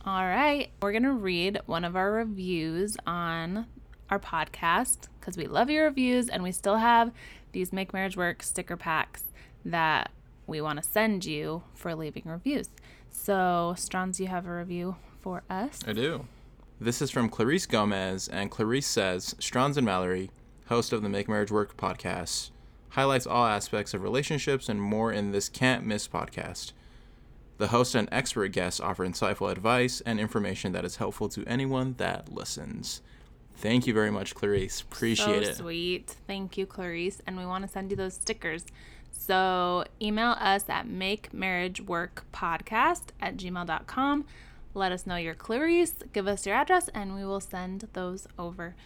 All 0.04 0.24
right, 0.24 0.70
we're 0.80 0.92
going 0.92 1.02
to 1.02 1.12
read 1.12 1.60
one 1.66 1.84
of 1.84 1.94
our 1.94 2.10
reviews 2.10 2.96
on 3.06 3.66
our 4.10 4.18
podcast 4.18 5.08
because 5.18 5.36
we 5.36 5.46
love 5.46 5.70
your 5.70 5.84
reviews 5.84 6.28
and 6.28 6.42
we 6.42 6.52
still 6.52 6.76
have 6.76 7.12
these 7.52 7.72
Make 7.72 7.92
Marriage 7.92 8.16
Work 8.16 8.42
sticker 8.42 8.76
packs 8.76 9.24
that 9.64 10.10
we 10.46 10.60
want 10.60 10.82
to 10.82 10.88
send 10.88 11.24
you 11.24 11.62
for 11.74 11.94
leaving 11.94 12.24
reviews. 12.26 12.70
So, 13.10 13.74
Strand, 13.76 14.18
you 14.18 14.26
have 14.26 14.46
a 14.46 14.54
review 14.54 14.96
for 15.20 15.42
us? 15.48 15.80
I 15.86 15.92
do. 15.92 16.26
This 16.80 17.02
is 17.02 17.10
from 17.10 17.28
Clarice 17.28 17.66
Gomez, 17.66 18.26
and 18.28 18.50
Clarice 18.50 18.86
says 18.86 19.34
Strand 19.38 19.76
and 19.76 19.84
Mallory, 19.84 20.30
host 20.66 20.92
of 20.92 21.02
the 21.02 21.08
Make 21.08 21.28
Marriage 21.28 21.50
Work 21.50 21.76
podcast, 21.76 22.50
highlights 22.90 23.26
all 23.26 23.46
aspects 23.46 23.92
of 23.92 24.02
relationships 24.02 24.68
and 24.68 24.80
more 24.80 25.12
in 25.12 25.32
this 25.32 25.48
can't 25.48 25.84
miss 25.84 26.08
podcast. 26.08 26.72
The 27.58 27.68
host 27.68 27.94
and 27.94 28.08
expert 28.10 28.48
guests 28.48 28.80
offer 28.80 29.06
insightful 29.06 29.52
advice 29.52 30.00
and 30.00 30.18
information 30.18 30.72
that 30.72 30.86
is 30.86 30.96
helpful 30.96 31.28
to 31.28 31.44
anyone 31.46 31.94
that 31.98 32.32
listens. 32.32 33.02
Thank 33.60 33.86
you 33.86 33.92
very 33.92 34.10
much, 34.10 34.34
Clarice. 34.34 34.80
Appreciate 34.80 35.44
so 35.44 35.50
it. 35.50 35.56
Sweet. 35.56 36.16
Thank 36.26 36.56
you, 36.56 36.64
Clarice. 36.64 37.20
And 37.26 37.36
we 37.36 37.44
want 37.44 37.62
to 37.62 37.68
send 37.68 37.90
you 37.90 37.96
those 37.96 38.14
stickers. 38.14 38.64
So 39.12 39.84
email 40.00 40.30
us 40.40 40.64
at 40.70 40.88
make 40.88 41.34
marriage 41.34 41.82
work 41.82 42.24
podcast 42.32 43.08
at 43.20 43.36
gmail.com. 43.36 44.24
Let 44.72 44.92
us 44.92 45.06
know 45.06 45.16
your 45.16 45.34
Clarice. 45.34 45.94
give 46.12 46.26
us 46.26 46.46
your 46.46 46.56
address, 46.56 46.88
and 46.94 47.14
we 47.14 47.24
will 47.24 47.40
send 47.40 47.86
those 47.92 48.26
over. 48.38 48.76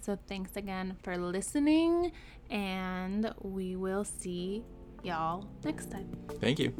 So 0.00 0.16
thanks 0.28 0.56
again 0.56 0.96
for 1.02 1.16
listening, 1.16 2.12
and 2.48 3.34
we 3.40 3.74
will 3.74 4.04
see 4.04 4.62
y'all 5.02 5.48
next 5.64 5.90
time. 5.90 6.08
Thank 6.40 6.60
you. 6.60 6.72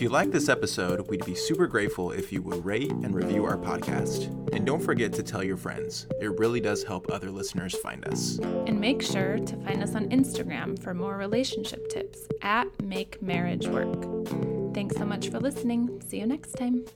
If 0.00 0.04
you 0.04 0.08
like 0.08 0.30
this 0.30 0.48
episode, 0.48 1.10
we'd 1.10 1.26
be 1.26 1.34
super 1.34 1.66
grateful 1.66 2.10
if 2.10 2.32
you 2.32 2.40
would 2.40 2.64
rate 2.64 2.90
and 2.90 3.14
review 3.14 3.44
our 3.44 3.58
podcast. 3.58 4.28
And 4.54 4.64
don't 4.64 4.80
forget 4.80 5.12
to 5.12 5.22
tell 5.22 5.44
your 5.44 5.58
friends. 5.58 6.06
It 6.22 6.38
really 6.38 6.58
does 6.58 6.82
help 6.82 7.12
other 7.12 7.30
listeners 7.30 7.74
find 7.74 8.08
us. 8.08 8.38
And 8.38 8.80
make 8.80 9.02
sure 9.02 9.36
to 9.36 9.56
find 9.58 9.82
us 9.82 9.94
on 9.94 10.08
Instagram 10.08 10.82
for 10.82 10.94
more 10.94 11.18
relationship 11.18 11.90
tips 11.90 12.20
at 12.40 12.66
Make 12.82 13.20
Marriage 13.20 13.68
Work. 13.68 14.72
Thanks 14.72 14.96
so 14.96 15.04
much 15.04 15.28
for 15.28 15.38
listening. 15.38 16.00
See 16.08 16.18
you 16.18 16.26
next 16.26 16.52
time. 16.52 16.86